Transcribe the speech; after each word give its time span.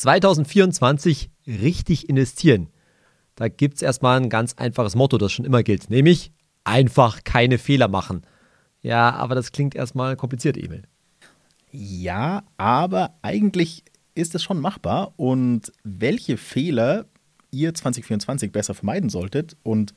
2024 0.00 1.30
richtig 1.46 2.08
investieren. 2.08 2.68
Da 3.34 3.48
gibt 3.48 3.76
es 3.76 3.82
erstmal 3.82 4.18
ein 4.18 4.30
ganz 4.30 4.54
einfaches 4.54 4.94
Motto, 4.94 5.18
das 5.18 5.30
schon 5.30 5.44
immer 5.44 5.62
gilt, 5.62 5.90
nämlich 5.90 6.32
einfach 6.64 7.22
keine 7.22 7.58
Fehler 7.58 7.88
machen. 7.88 8.22
Ja, 8.80 9.10
aber 9.10 9.34
das 9.34 9.52
klingt 9.52 9.74
erstmal 9.74 10.16
kompliziert, 10.16 10.56
Emil. 10.56 10.84
Ja, 11.70 12.44
aber 12.56 13.14
eigentlich 13.20 13.84
ist 14.14 14.34
es 14.34 14.42
schon 14.42 14.60
machbar. 14.60 15.12
Und 15.16 15.70
welche 15.84 16.38
Fehler 16.38 17.04
ihr 17.50 17.74
2024 17.74 18.52
besser 18.52 18.72
vermeiden 18.74 19.10
solltet 19.10 19.56
und 19.62 19.94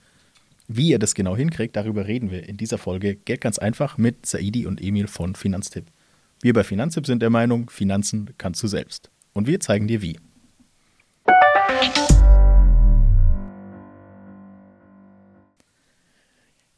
wie 0.68 0.90
ihr 0.90 1.00
das 1.00 1.16
genau 1.16 1.36
hinkriegt, 1.36 1.78
darüber 1.78 2.08
reden 2.08 2.30
wir 2.30 2.48
in 2.48 2.58
dieser 2.58 2.78
Folge 2.78 3.16
Geld 3.16 3.40
ganz 3.40 3.58
einfach 3.58 3.98
mit 3.98 4.26
Saidi 4.26 4.66
und 4.66 4.82
Emil 4.82 5.08
von 5.08 5.36
Finanztipp. 5.36 5.86
Wir 6.42 6.54
bei 6.54 6.66
Finanztipp 6.66 7.06
sind 7.06 7.22
der 7.22 7.30
Meinung, 7.30 7.70
Finanzen 7.70 8.32
kannst 8.38 8.62
du 8.64 8.68
selbst. 8.68 9.13
Und 9.34 9.48
wir 9.48 9.60
zeigen 9.60 9.88
dir 9.88 10.02
wie. 10.02 10.20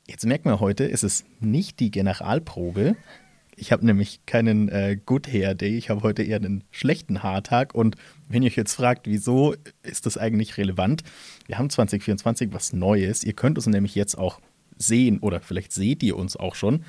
Jetzt 0.08 0.26
merken 0.26 0.50
wir 0.50 0.62
heute, 0.62 0.86
ist 0.86 1.04
es 1.04 1.26
nicht 1.42 1.82
die 1.82 1.92
Generalprobe. 1.92 2.96
Ich 3.58 3.72
habe 3.72 3.86
nämlich 3.86 4.26
keinen 4.26 4.70
äh, 4.70 4.98
Good 5.06 5.28
Hair 5.28 5.56
Day. 5.56 5.78
Ich 5.78 5.90
habe 5.90 6.02
heute 6.04 6.24
eher 6.24 6.38
einen 6.38 6.64
schlechten 6.72 7.24
Haartag. 7.24 7.76
Und 7.76 7.96
wenn 8.30 8.44
ihr 8.44 8.48
euch 8.48 8.56
jetzt 8.56 8.76
fragt, 8.76 9.08
wieso 9.08 9.56
ist 9.84 10.06
das 10.06 10.18
eigentlich 10.18 10.58
relevant? 10.58 11.04
Wir 11.48 11.58
haben 11.58 11.70
2024 11.70 12.54
was 12.54 12.72
Neues. 12.72 13.24
Ihr 13.24 13.34
könnt 13.34 13.58
uns 13.58 13.68
nämlich 13.68 13.96
jetzt 13.96 14.18
auch 14.18 14.40
sehen 14.78 15.20
oder 15.20 15.42
vielleicht 15.42 15.74
seht 15.74 16.04
ihr 16.04 16.18
uns 16.18 16.38
auch 16.38 16.56
schon. 16.56 16.84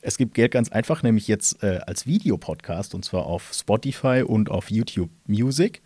Es 0.00 0.16
gibt 0.16 0.34
Geld 0.34 0.52
ganz 0.52 0.70
einfach, 0.70 1.02
nämlich 1.02 1.28
jetzt 1.28 1.62
äh, 1.62 1.80
als 1.86 2.06
Videopodcast 2.06 2.94
und 2.94 3.04
zwar 3.04 3.26
auf 3.26 3.50
Spotify 3.52 4.22
und 4.26 4.50
auf 4.50 4.70
YouTube 4.70 5.10
Music. 5.26 5.82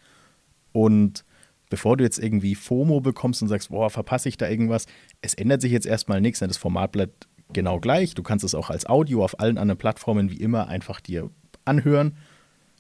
Und 0.73 1.25
bevor 1.71 1.97
du 1.97 2.05
jetzt 2.05 2.19
irgendwie 2.19 2.55
FOMO 2.55 3.01
bekommst 3.01 3.43
und 3.43 3.49
sagst, 3.49 3.71
boah, 3.71 3.91
verpasse 3.91 4.29
ich 4.29 4.37
da 4.37 4.49
irgendwas, 4.49 4.87
es 5.21 5.35
ändert 5.35 5.63
sich 5.63 5.73
jetzt 5.73 5.87
erstmal 5.87 6.21
nichts, 6.21 6.41
denn 6.41 6.49
das 6.49 6.59
Format 6.59 6.93
bleibt 6.93 7.27
genau 7.53 7.81
gleich. 7.81 8.15
Du 8.15 8.23
kannst 8.23 8.45
es 8.45 8.55
auch 8.55 8.71
als 8.71 8.87
Audio 8.87 9.25
auf 9.25 9.41
allen 9.41 9.59
anderen 9.59 9.79
Plattformen 9.79 10.31
wie 10.31 10.37
immer 10.37 10.69
einfach 10.69 11.01
dir 11.01 11.31
anhören. 11.65 12.17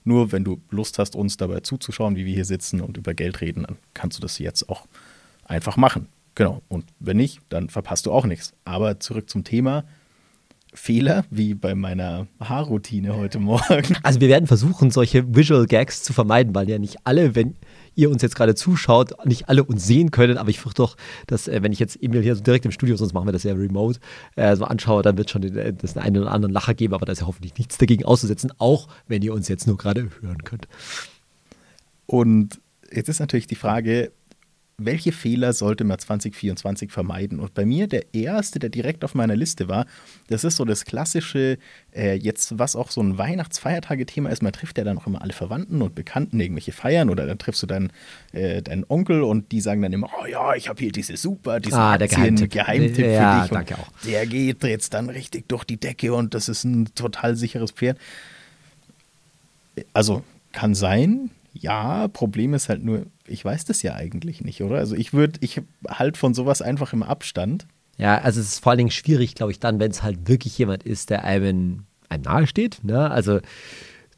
Nur 0.05 0.33
wenn 0.33 0.45
du 0.45 0.61
Lust 0.71 0.99
hast, 0.99 1.15
uns 1.15 1.37
dabei 1.37 1.61
zuzuschauen, 1.61 2.17
wie 2.17 2.27
wir 2.27 2.35
hier 2.35 2.45
sitzen 2.45 2.81
und 2.81 2.97
über 2.97 3.15
Geld 3.15 3.41
reden, 3.41 3.63
dann 3.63 3.79
kannst 3.95 4.19
du 4.19 4.23
das 4.23 4.39
jetzt 4.39 4.69
auch 4.69 4.87
einfach 5.45 5.77
machen. 5.77 6.09
Genau. 6.35 6.63
Und 6.69 6.87
wenn 6.99 7.19
nicht, 7.19 7.41
dann 7.51 7.69
verpasst 7.69 8.07
du 8.07 8.13
auch 8.13 8.27
nichts. 8.27 8.53
Aber 8.65 8.99
zurück 9.01 9.29
zum 9.29 9.45
Thema. 9.45 9.85
Fehler, 10.75 11.25
wie 11.31 11.55
bei 11.55 11.75
meiner 11.75 12.27
Haarroutine 12.41 13.15
heute 13.15 13.39
Morgen. 13.39 13.97
Also 14.03 14.21
wir 14.21 14.29
werden 14.29 14.47
versuchen, 14.47 14.91
solche 14.91 15.35
Visual 15.37 15.67
Gags 15.67 16.03
zu 16.03 16.13
vermeiden, 16.13 16.55
weil 16.55 16.69
ja 16.69 16.79
nicht 16.79 16.97
alle, 17.05 17.35
wenn 17.35 17.57
ihr 17.95 18.11
uns 18.11 18.23
jetzt 18.23 18.35
gerade 18.35 18.55
zuschaut, 18.55 19.13
nicht 19.27 19.51
alle 19.51 19.65
uns 19.65 19.87
sehen 19.87 20.11
können, 20.11 20.39
aber 20.39 20.49
ich 20.49 20.61
fürchte 20.61 20.83
doch, 20.83 20.97
dass 21.27 21.47
äh, 21.47 21.63
wenn 21.63 21.73
ich 21.73 21.79
jetzt 21.79 22.03
Emil 22.03 22.23
hier 22.23 22.35
so 22.35 22.43
direkt 22.43 22.65
im 22.65 22.71
Studio, 22.71 22.97
sonst 22.97 23.13
machen 23.13 23.29
wir 23.29 23.33
das 23.33 23.43
ja 23.43 23.53
remote, 23.53 24.01
äh, 24.37 24.57
so 24.57 24.65
anschaue, 24.65 25.03
dann 25.03 25.19
wird 25.19 25.29
schon 25.29 25.43
den, 25.43 25.57
äh, 25.57 25.75
das 25.75 25.97
einen 25.99 26.23
oder 26.23 26.33
anderen 26.33 26.55
Lacher 26.55 26.73
geben, 26.73 26.95
aber 26.95 27.05
da 27.05 27.13
ist 27.13 27.21
ja 27.21 27.27
hoffentlich 27.27 27.59
nichts 27.59 27.77
dagegen 27.77 28.07
auszusetzen, 28.07 28.51
auch 28.57 28.89
wenn 29.09 29.21
ihr 29.21 29.35
uns 29.35 29.49
jetzt 29.49 29.67
nur 29.67 29.77
gerade 29.77 30.09
hören 30.23 30.43
könnt. 30.45 30.69
Und 32.07 32.61
jetzt 32.91 33.09
ist 33.09 33.21
natürlich 33.21 33.47
die 33.47 33.57
Frage, 33.57 34.13
welche 34.79 35.13
Fehler 35.13 35.53
sollte 35.53 35.85
man 35.85 35.99
2024 35.99 36.91
vermeiden? 36.91 37.41
Und 37.41 37.55
bei 37.55 37.65
mir 37.65 37.87
der 37.87 38.15
erste, 38.15 38.59
der 38.59 38.71
direkt 38.71 39.05
auf 39.05 39.15
meiner 39.15 39.37
Liste 39.37 39.69
war, 39.69 39.87
das 40.29 40.45
ist 40.45 40.57
so 40.57 40.65
das 40.65 40.85
klassische, 40.85 41.59
äh, 41.95 42.15
jetzt 42.15 42.59
was 42.59 42.77
auch 42.77 42.91
so 42.91 43.03
ein 43.03 43.19
Weihnachtsfeiertage-Thema 43.19 44.31
ist, 44.31 44.43
man 44.43 44.53
trifft 44.53 44.79
ja 44.79 44.85
dann 44.85 44.99
auch 44.99 45.07
immer 45.07 45.23
alle 45.23 45.33
Verwandten 45.33 45.83
und 45.83 45.95
Bekannten, 45.95 46.41
irgendwelche 46.41 46.73
Feiern 46.73 47.11
oder 47.11 47.27
dann 47.27 47.39
triffst 47.39 47.63
du 47.63 47.67
deinen, 47.67 47.93
äh, 48.33 48.63
deinen 48.63 48.85
Onkel 48.89 49.23
und 49.23 49.53
die 49.53 49.61
sagen 49.61 49.83
dann 49.83 49.93
immer, 49.93 50.11
oh 50.21 50.27
ja, 50.27 50.55
ich 50.55 50.69
habe 50.69 50.81
hier 50.81 50.93
diese 50.93 51.17
super, 51.17 51.61
diesen 51.61 51.79
ah, 51.79 51.99
der 51.99 52.09
Geheimtipp, 52.09 52.51
Geheimtipp 52.51 53.07
ja, 53.07 53.35
für 53.35 53.41
dich. 53.43 53.51
Danke 53.51 53.79
auch. 53.79 53.89
Der 54.07 54.27
geht 54.27 54.65
jetzt 54.65 54.95
dann 54.95 55.11
richtig 55.11 55.49
durch 55.49 55.65
die 55.65 55.77
Decke 55.77 56.15
und 56.15 56.35
das 56.35 56.49
ist 56.49 56.65
ein 56.65 56.95
total 56.95 57.37
sicheres 57.37 57.71
Pferd. 57.73 57.99
Also 59.93 60.23
kann 60.53 60.75
sein, 60.75 61.31
ja, 61.55 62.09
Problem 62.09 62.55
ist 62.55 62.69
halt 62.69 62.85
nur, 62.85 63.07
ich 63.27 63.45
weiß 63.45 63.65
das 63.65 63.83
ja 63.83 63.95
eigentlich 63.95 64.43
nicht, 64.43 64.63
oder? 64.63 64.77
Also 64.77 64.95
ich 64.95 65.13
würde, 65.13 65.39
ich 65.41 65.61
halt 65.89 66.17
von 66.17 66.35
sowas 66.35 66.63
einfach 66.63 66.93
im 66.93 67.03
Abstand. 67.03 67.67
Ja, 67.99 68.19
also 68.19 68.41
es 68.41 68.55
ist 68.55 68.59
vor 68.63 68.71
allen 68.71 68.79
Dingen 68.79 68.91
schwierig, 68.91 69.35
glaube 69.35 69.53
ich, 69.53 69.61
dann, 69.61 69.79
wenn 69.79 69.91
es 69.91 70.03
halt 70.03 70.29
wirklich 70.29 70.57
jemand 70.59 70.83
ist, 70.83 71.11
der 71.11 71.25
einem, 71.25 71.85
einem 72.09 72.23
nahe 72.23 72.47
steht. 72.47 72.83
Ne? 72.83 73.11
Also 73.11 73.41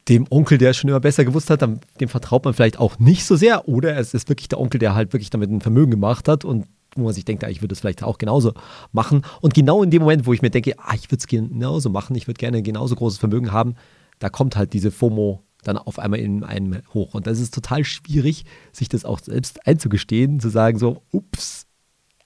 dem 0.09 0.26
Onkel, 0.31 0.59
der 0.59 0.70
es 0.70 0.76
schon 0.76 0.88
immer 0.88 1.00
besser 1.00 1.25
gewusst 1.25 1.50
hat, 1.50 1.62
dem, 1.62 2.09
vertraut 2.09 2.44
man 2.44 2.54
vielleicht 2.54 2.78
auch 2.78 2.98
nicht 2.98 3.25
so 3.25 3.37
sehr. 3.37 3.69
Oder 3.69 3.97
es 3.97 4.14
ist 4.14 4.28
wirklich 4.28 4.48
der 4.48 4.60
Onkel, 4.60 4.78
der 4.78 4.94
halt 4.94 5.12
wirklich 5.12 5.31
damit 5.31 5.50
ein 5.50 5.60
Vermögen 5.60 5.91
gemacht 5.91 6.28
hat 6.28 6.44
und 6.44 6.66
wo 6.97 7.04
man 7.04 7.12
sich 7.12 7.25
denkt, 7.25 7.43
ja, 7.43 7.48
ich 7.48 7.60
würde 7.60 7.72
es 7.72 7.81
vielleicht 7.81 8.03
auch 8.03 8.19
genauso 8.19 8.53
machen. 8.93 9.22
Und 9.41 9.54
genau 9.54 9.82
in 9.82 9.91
dem 9.91 10.03
Moment, 10.03 10.26
wo 10.26 10.32
ich 10.32 10.43
mir 10.43 10.50
denke, 10.50 10.75
ah, 10.78 10.94
ich 10.94 11.10
würde 11.10 11.20
es 11.20 11.26
genauso 11.26 11.91
machen, 11.91 12.14
ich 12.14 12.28
würde 12.28 12.38
gerne 12.38 12.62
genauso 12.62 12.94
großes 12.94 13.19
Vermögen 13.19 13.50
haben, 13.50 13.75
da 14.19 14.28
kommt 14.28 14.56
halt 14.56 14.72
diese 14.72 14.91
FOMO 14.91 15.43
dann 15.64 15.78
auf 15.78 15.98
einmal 15.98 16.20
in 16.20 16.44
einem 16.44 16.82
hoch. 16.92 17.14
Und 17.14 17.26
das 17.26 17.41
ist 17.41 17.54
total 17.54 17.84
schwierig, 17.84 18.44
sich 18.72 18.88
das 18.88 19.04
auch 19.04 19.19
selbst 19.19 19.66
einzugestehen, 19.66 20.41
zu 20.41 20.48
sagen 20.48 20.78
so, 20.78 21.02
ups, 21.10 21.66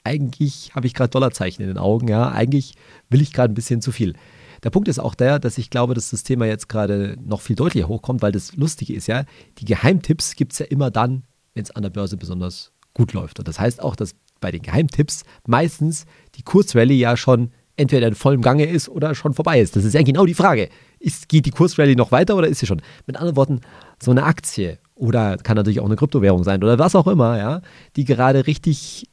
eigentlich 0.04 0.74
habe 0.74 0.86
ich 0.86 0.94
gerade 0.94 1.10
Dollarzeichen 1.10 1.62
in 1.62 1.68
den 1.68 1.78
Augen, 1.78 2.08
ja, 2.08 2.30
eigentlich 2.30 2.74
will 3.10 3.20
ich 3.20 3.32
gerade 3.32 3.52
ein 3.52 3.54
bisschen 3.54 3.82
zu 3.82 3.92
viel. 3.92 4.14
Der 4.62 4.70
Punkt 4.70 4.88
ist 4.88 4.98
auch 4.98 5.14
der, 5.14 5.38
dass 5.38 5.58
ich 5.58 5.70
glaube, 5.70 5.94
dass 5.94 6.10
das 6.10 6.24
Thema 6.24 6.46
jetzt 6.46 6.68
gerade 6.68 7.16
noch 7.24 7.40
viel 7.40 7.56
deutlicher 7.56 7.88
hochkommt, 7.88 8.22
weil 8.22 8.32
das 8.32 8.56
Lustige 8.56 8.94
ist 8.94 9.06
ja, 9.06 9.24
die 9.58 9.64
Geheimtipps 9.64 10.34
gibt 10.34 10.52
es 10.52 10.58
ja 10.58 10.66
immer 10.66 10.90
dann, 10.90 11.24
wenn 11.54 11.62
es 11.62 11.70
an 11.70 11.82
der 11.82 11.90
Börse 11.90 12.16
besonders 12.16 12.72
gut 12.94 13.12
läuft. 13.12 13.38
Und 13.38 13.46
das 13.46 13.60
heißt 13.60 13.80
auch, 13.82 13.94
dass 13.94 14.14
bei 14.40 14.50
den 14.50 14.62
Geheimtipps 14.62 15.22
meistens 15.46 16.06
die 16.34 16.42
Kursrallye 16.42 16.98
ja 16.98 17.16
schon 17.16 17.52
entweder 17.76 18.08
in 18.08 18.14
vollem 18.14 18.42
Gange 18.42 18.64
ist 18.64 18.88
oder 18.88 19.14
schon 19.14 19.34
vorbei 19.34 19.60
ist. 19.60 19.76
Das 19.76 19.84
ist 19.84 19.94
ja 19.94 20.02
genau 20.02 20.26
die 20.26 20.34
Frage. 20.34 20.68
Ist, 21.00 21.28
geht 21.28 21.46
die 21.46 21.50
Kursrallye 21.50 21.94
noch 21.94 22.12
weiter 22.12 22.36
oder 22.36 22.48
ist 22.48 22.58
sie 22.58 22.66
schon? 22.66 22.82
Mit 23.06 23.16
anderen 23.16 23.36
Worten, 23.36 23.60
so 24.02 24.10
eine 24.10 24.24
Aktie 24.24 24.78
oder 24.94 25.36
kann 25.36 25.56
natürlich 25.56 25.80
auch 25.80 25.86
eine 25.86 25.96
Kryptowährung 25.96 26.44
sein 26.44 26.62
oder 26.62 26.78
was 26.78 26.96
auch 26.96 27.06
immer, 27.06 27.38
ja, 27.38 27.62
die 27.96 28.04
gerade 28.04 28.46
richtig, 28.46 29.08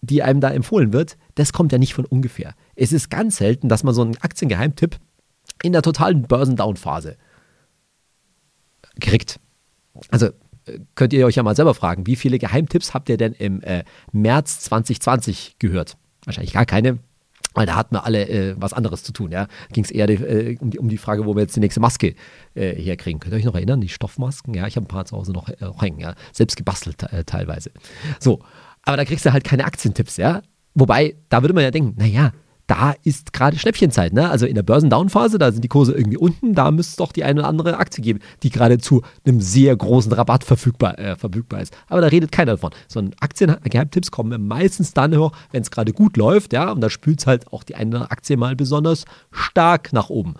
die 0.00 0.22
einem 0.22 0.40
da 0.40 0.50
empfohlen 0.50 0.92
wird, 0.92 1.16
das 1.36 1.52
kommt 1.52 1.72
ja 1.72 1.78
nicht 1.78 1.94
von 1.94 2.04
ungefähr. 2.04 2.54
Es 2.74 2.92
ist 2.92 3.10
ganz 3.10 3.36
selten, 3.36 3.68
dass 3.68 3.84
man 3.84 3.94
so 3.94 4.02
einen 4.02 4.16
Aktiengeheimtipp 4.16 4.96
in 5.62 5.72
der 5.72 5.82
totalen 5.82 6.22
Börsendown-Phase 6.22 7.16
kriegt. 9.00 9.38
Also 10.10 10.26
äh, 10.66 10.80
könnt 10.94 11.12
ihr 11.12 11.26
euch 11.26 11.36
ja 11.36 11.42
mal 11.42 11.56
selber 11.56 11.74
fragen, 11.74 12.06
wie 12.06 12.16
viele 12.16 12.38
Geheimtipps 12.38 12.94
habt 12.94 13.08
ihr 13.08 13.16
denn 13.16 13.32
im 13.32 13.62
äh, 13.62 13.84
März 14.12 14.60
2020 14.60 15.56
gehört? 15.58 15.96
Wahrscheinlich 16.24 16.52
gar 16.52 16.66
keine, 16.66 16.98
weil 17.54 17.66
da 17.66 17.76
hatten 17.76 17.94
wir 17.94 18.04
alle 18.04 18.28
äh, 18.28 18.54
was 18.58 18.72
anderes 18.72 19.02
zu 19.02 19.12
tun. 19.12 19.32
Ja? 19.32 19.48
Ging 19.72 19.84
es 19.84 19.90
eher 19.90 20.08
äh, 20.08 20.56
um, 20.60 20.70
die, 20.70 20.78
um, 20.78 20.88
die, 20.88 20.98
Frage, 20.98 21.26
wo 21.26 21.34
wir 21.34 21.42
jetzt 21.42 21.56
die 21.56 21.60
nächste 21.60 21.80
Maske 21.80 22.14
äh, 22.54 22.74
herkriegen. 22.74 23.20
Könnt 23.20 23.34
ihr 23.34 23.38
euch 23.38 23.44
noch 23.44 23.54
erinnern? 23.54 23.80
Die 23.80 23.88
Stoffmasken? 23.88 24.54
Ja, 24.54 24.66
ich 24.66 24.76
habe 24.76 24.84
ein 24.84 24.88
paar 24.88 25.04
zu 25.04 25.16
Hause 25.16 25.32
noch, 25.32 25.48
noch 25.60 25.82
äh, 25.82 25.86
hängen. 25.86 26.00
Ja? 26.00 26.14
Selbst 26.32 26.56
gebastelt 26.56 27.02
äh, 27.12 27.24
teilweise. 27.24 27.70
So, 28.18 28.40
aber 28.82 28.96
da 28.96 29.04
kriegst 29.04 29.26
du 29.26 29.32
halt 29.32 29.44
keine 29.44 29.64
Aktientipps. 29.64 30.16
Ja? 30.16 30.42
Wobei, 30.74 31.16
da 31.28 31.42
würde 31.42 31.54
man 31.54 31.64
ja 31.64 31.70
denken, 31.70 31.94
naja, 31.98 32.32
da 32.70 32.94
ist 33.02 33.32
gerade 33.32 33.58
Schnäppchenzeit. 33.58 34.12
Ne? 34.12 34.30
Also 34.30 34.46
in 34.46 34.54
der 34.54 34.62
Börsendownphase, 34.62 35.38
da 35.38 35.50
sind 35.50 35.64
die 35.64 35.68
Kurse 35.68 35.92
irgendwie 35.92 36.16
unten, 36.16 36.54
da 36.54 36.70
müsste 36.70 36.90
es 36.90 36.96
doch 36.96 37.10
die 37.10 37.24
eine 37.24 37.40
oder 37.40 37.48
andere 37.48 37.78
Aktie 37.78 38.00
geben, 38.00 38.20
die 38.44 38.50
gerade 38.50 38.78
zu 38.78 39.02
einem 39.26 39.40
sehr 39.40 39.74
großen 39.74 40.12
Rabatt 40.12 40.44
verfügbar, 40.44 40.96
äh, 40.96 41.16
verfügbar 41.16 41.62
ist. 41.62 41.76
Aber 41.88 42.00
da 42.00 42.06
redet 42.06 42.30
keiner 42.30 42.52
davon. 42.52 42.70
Sondern 42.86 43.16
Aktiengeheimtipps 43.18 44.12
kommen 44.12 44.46
meistens 44.46 44.94
dann 44.94 45.16
hoch, 45.16 45.32
wenn 45.50 45.62
es 45.62 45.72
gerade 45.72 45.92
gut 45.92 46.16
läuft, 46.16 46.52
ja, 46.52 46.70
und 46.70 46.80
da 46.80 46.90
spült 46.90 47.18
es 47.18 47.26
halt 47.26 47.52
auch 47.52 47.64
die 47.64 47.74
eine 47.74 48.08
Aktie 48.12 48.36
mal 48.36 48.54
besonders 48.54 49.04
stark 49.32 49.92
nach 49.92 50.08
oben. 50.08 50.34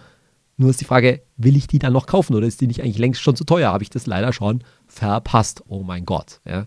Nur 0.56 0.70
ist 0.70 0.80
die 0.80 0.84
Frage, 0.84 1.22
will 1.36 1.56
ich 1.56 1.66
die 1.66 1.80
dann 1.80 1.92
noch 1.92 2.06
kaufen 2.06 2.36
oder 2.36 2.46
ist 2.46 2.60
die 2.60 2.68
nicht 2.68 2.80
eigentlich 2.80 2.98
längst 2.98 3.22
schon 3.22 3.34
zu 3.34 3.42
teuer? 3.42 3.72
Habe 3.72 3.82
ich 3.82 3.90
das 3.90 4.06
leider 4.06 4.32
schon 4.32 4.62
verpasst. 4.86 5.64
Oh 5.66 5.82
mein 5.82 6.04
Gott. 6.04 6.40
Ja. 6.44 6.66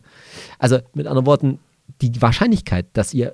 Also 0.60 0.80
mit 0.94 1.07
anderen 1.07 1.25
Worten, 1.25 1.60
die 2.01 2.21
Wahrscheinlichkeit, 2.21 2.88
dass 2.94 3.13
ihr 3.13 3.33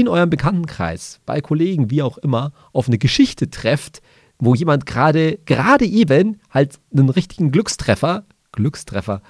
in 0.00 0.08
eurem 0.08 0.30
Bekanntenkreis, 0.30 1.20
bei 1.26 1.40
Kollegen, 1.40 1.90
wie 1.90 2.02
auch 2.02 2.18
immer, 2.18 2.52
auf 2.72 2.88
eine 2.88 2.98
Geschichte 2.98 3.50
trefft, 3.50 4.02
wo 4.38 4.54
jemand 4.54 4.86
gerade, 4.86 5.38
gerade 5.46 5.86
eben 5.86 6.40
halt 6.50 6.78
einen 6.92 7.08
richtigen 7.08 7.52
Glückstreffer, 7.52 8.24
Glückstreffer 8.52 9.22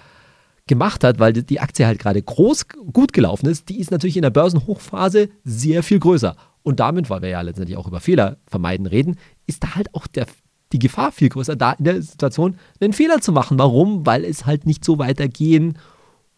gemacht 0.66 1.04
hat, 1.04 1.18
weil 1.20 1.32
die 1.32 1.60
Aktie 1.60 1.86
halt 1.86 1.98
gerade 1.98 2.20
groß 2.20 2.66
gut 2.92 3.12
gelaufen 3.12 3.46
ist, 3.46 3.68
die 3.68 3.78
ist 3.78 3.90
natürlich 3.90 4.16
in 4.16 4.22
der 4.22 4.30
Börsenhochphase 4.30 5.28
sehr 5.44 5.82
viel 5.82 6.00
größer. 6.00 6.36
Und 6.62 6.80
damit, 6.80 7.08
weil 7.08 7.22
wir 7.22 7.28
ja 7.28 7.40
letztendlich 7.40 7.76
auch 7.76 7.86
über 7.86 8.00
Fehler 8.00 8.38
vermeiden 8.46 8.86
reden, 8.86 9.16
ist 9.46 9.62
da 9.62 9.76
halt 9.76 9.94
auch 9.94 10.08
der, 10.08 10.26
die 10.72 10.80
Gefahr 10.80 11.12
viel 11.12 11.28
größer, 11.28 11.54
da 11.54 11.72
in 11.72 11.84
der 11.84 12.02
Situation 12.02 12.56
einen 12.80 12.92
Fehler 12.92 13.20
zu 13.20 13.30
machen. 13.30 13.58
Warum? 13.58 14.04
Weil 14.04 14.24
es 14.24 14.46
halt 14.46 14.66
nicht 14.66 14.84
so 14.84 14.98
weitergehen 14.98 15.78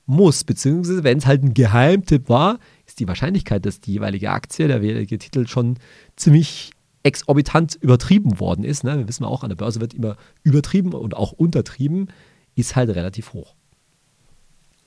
muss, 0.05 0.45
beziehungsweise 0.45 1.05
wenn 1.05 1.19
es 1.19 1.27
halt 1.27 1.43
ein 1.43 1.55
Geheimtipp 1.55 2.29
war, 2.29 2.59
ist 2.99 3.01
die 3.01 3.09
Wahrscheinlichkeit, 3.09 3.65
dass 3.65 3.81
die 3.81 3.93
jeweilige 3.93 4.31
Aktie, 4.31 4.67
der 4.67 4.83
jeweilige 4.83 5.19
Titel 5.19 5.47
schon 5.47 5.79
ziemlich 6.17 6.73
exorbitant 7.05 7.77
übertrieben 7.77 8.41
worden 8.41 8.65
ist. 8.65 8.83
Ne? 8.83 8.99
Wir 8.99 9.09
wissen 9.09 9.25
auch, 9.25 9.45
an 9.45 9.51
der 9.51 9.57
Börse 9.57 9.81
wird 9.81 9.95
immer 9.95 10.17
übertrieben 10.43 10.93
und 10.93 11.15
auch 11.15 11.33
untertrieben, 11.33 12.09
ist 12.57 12.75
halt 12.75 12.91
relativ 12.91 13.33
hoch. 13.33 13.55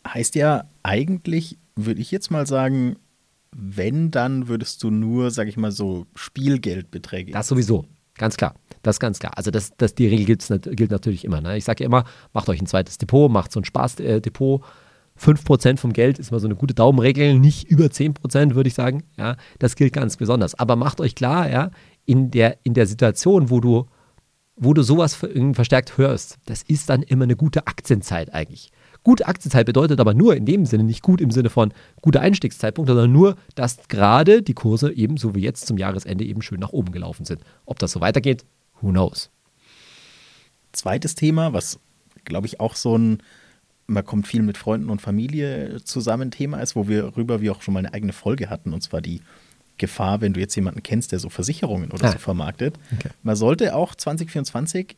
Heißt 0.05 0.35
ja 0.35 0.65
eigentlich, 0.83 1.57
würde 1.75 2.01
ich 2.01 2.11
jetzt 2.11 2.31
mal 2.31 2.45
sagen, 2.45 2.97
wenn, 3.55 4.11
dann 4.11 4.47
würdest 4.47 4.83
du 4.83 4.91
nur, 4.91 5.31
sag 5.31 5.47
ich 5.47 5.57
mal, 5.57 5.71
so 5.71 6.05
Spielgeldbeträge. 6.15 7.31
Das 7.31 7.47
sowieso, 7.47 7.85
ganz 8.15 8.35
klar. 8.35 8.55
Das 8.83 8.95
ist 8.95 8.99
ganz 8.99 9.19
klar. 9.19 9.33
Also 9.37 9.51
das, 9.51 9.71
das, 9.77 9.95
die 9.95 10.07
Regel 10.07 10.25
gilt 10.25 10.91
natürlich 10.91 11.23
immer. 11.23 11.39
Ne? 11.39 11.55
Ich 11.57 11.65
sage 11.65 11.83
ja 11.83 11.85
immer, 11.85 12.03
macht 12.33 12.49
euch 12.49 12.59
ein 12.59 12.65
zweites 12.65 12.97
Depot, 12.97 13.31
macht 13.31 13.51
so 13.51 13.59
ein 13.59 13.65
Spaßdepot. 13.65 14.63
5% 15.19 15.77
vom 15.77 15.93
Geld 15.93 16.19
ist 16.19 16.31
mal 16.31 16.39
so 16.39 16.47
eine 16.47 16.55
gute 16.55 16.73
Daumenregel, 16.73 17.37
nicht 17.37 17.69
über 17.69 17.85
10%, 17.85 18.55
würde 18.55 18.67
ich 18.67 18.73
sagen. 18.73 19.03
Ja, 19.17 19.35
das 19.59 19.75
gilt 19.75 19.93
ganz 19.93 20.17
besonders. 20.17 20.55
Aber 20.55 20.75
macht 20.75 20.99
euch 20.99 21.15
klar, 21.15 21.49
ja, 21.49 21.71
in 22.05 22.31
der, 22.31 22.57
in 22.63 22.73
der 22.73 22.87
Situation, 22.87 23.49
wo 23.49 23.59
du, 23.59 23.85
wo 24.55 24.73
du 24.73 24.81
sowas 24.83 25.15
verstärkt 25.15 25.97
hörst, 25.97 26.37
das 26.45 26.63
ist 26.63 26.89
dann 26.89 27.03
immer 27.03 27.23
eine 27.23 27.35
gute 27.35 27.67
Aktienzeit 27.67 28.33
eigentlich. 28.33 28.71
Gute 29.03 29.27
Aktienzeit 29.27 29.65
bedeutet 29.65 29.99
aber 29.99 30.13
nur 30.13 30.35
in 30.35 30.45
dem 30.45 30.65
Sinne, 30.65 30.83
nicht 30.83 31.01
gut 31.01 31.21
im 31.21 31.31
Sinne 31.31 31.49
von 31.49 31.73
guter 32.01 32.21
Einstiegszeitpunkt, 32.21 32.87
sondern 32.87 33.11
nur, 33.11 33.35
dass 33.55 33.87
gerade 33.87 34.43
die 34.43 34.53
Kurse 34.53 34.93
eben 34.93 35.17
so 35.17 35.33
wie 35.33 35.41
jetzt 35.41 35.65
zum 35.65 35.77
Jahresende 35.77 36.23
eben 36.23 36.43
schön 36.43 36.59
nach 36.59 36.71
oben 36.71 36.91
gelaufen 36.91 37.25
sind. 37.25 37.41
Ob 37.65 37.79
das 37.79 37.91
so 37.91 38.01
weitergeht, 38.01 38.45
who 38.79 38.89
knows. 38.89 39.31
Zweites 40.71 41.15
Thema, 41.15 41.53
was 41.53 41.79
glaube 42.25 42.45
ich 42.45 42.59
auch 42.59 42.75
so 42.75 42.95
ein, 42.95 43.23
man 43.91 44.05
kommt 44.05 44.27
viel 44.27 44.41
mit 44.41 44.57
Freunden 44.57 44.89
und 44.89 45.01
Familie 45.01 45.81
zusammen 45.83 46.31
Thema 46.31 46.59
ist, 46.59 46.75
wo 46.75 46.87
wir 46.87 47.15
rüber 47.17 47.41
wie 47.41 47.49
auch 47.49 47.61
schon 47.61 47.73
mal 47.73 47.79
eine 47.79 47.93
eigene 47.93 48.13
Folge 48.13 48.49
hatten, 48.49 48.73
und 48.73 48.81
zwar 48.81 49.01
die 49.01 49.21
Gefahr, 49.77 50.21
wenn 50.21 50.33
du 50.33 50.39
jetzt 50.39 50.55
jemanden 50.55 50.83
kennst, 50.83 51.11
der 51.11 51.19
so 51.19 51.29
Versicherungen 51.29 51.91
oder 51.91 52.05
ah. 52.05 52.11
so 52.11 52.17
vermarktet. 52.19 52.77
Okay. 52.97 53.09
Man 53.23 53.35
sollte 53.35 53.75
auch 53.75 53.95
2024 53.95 54.95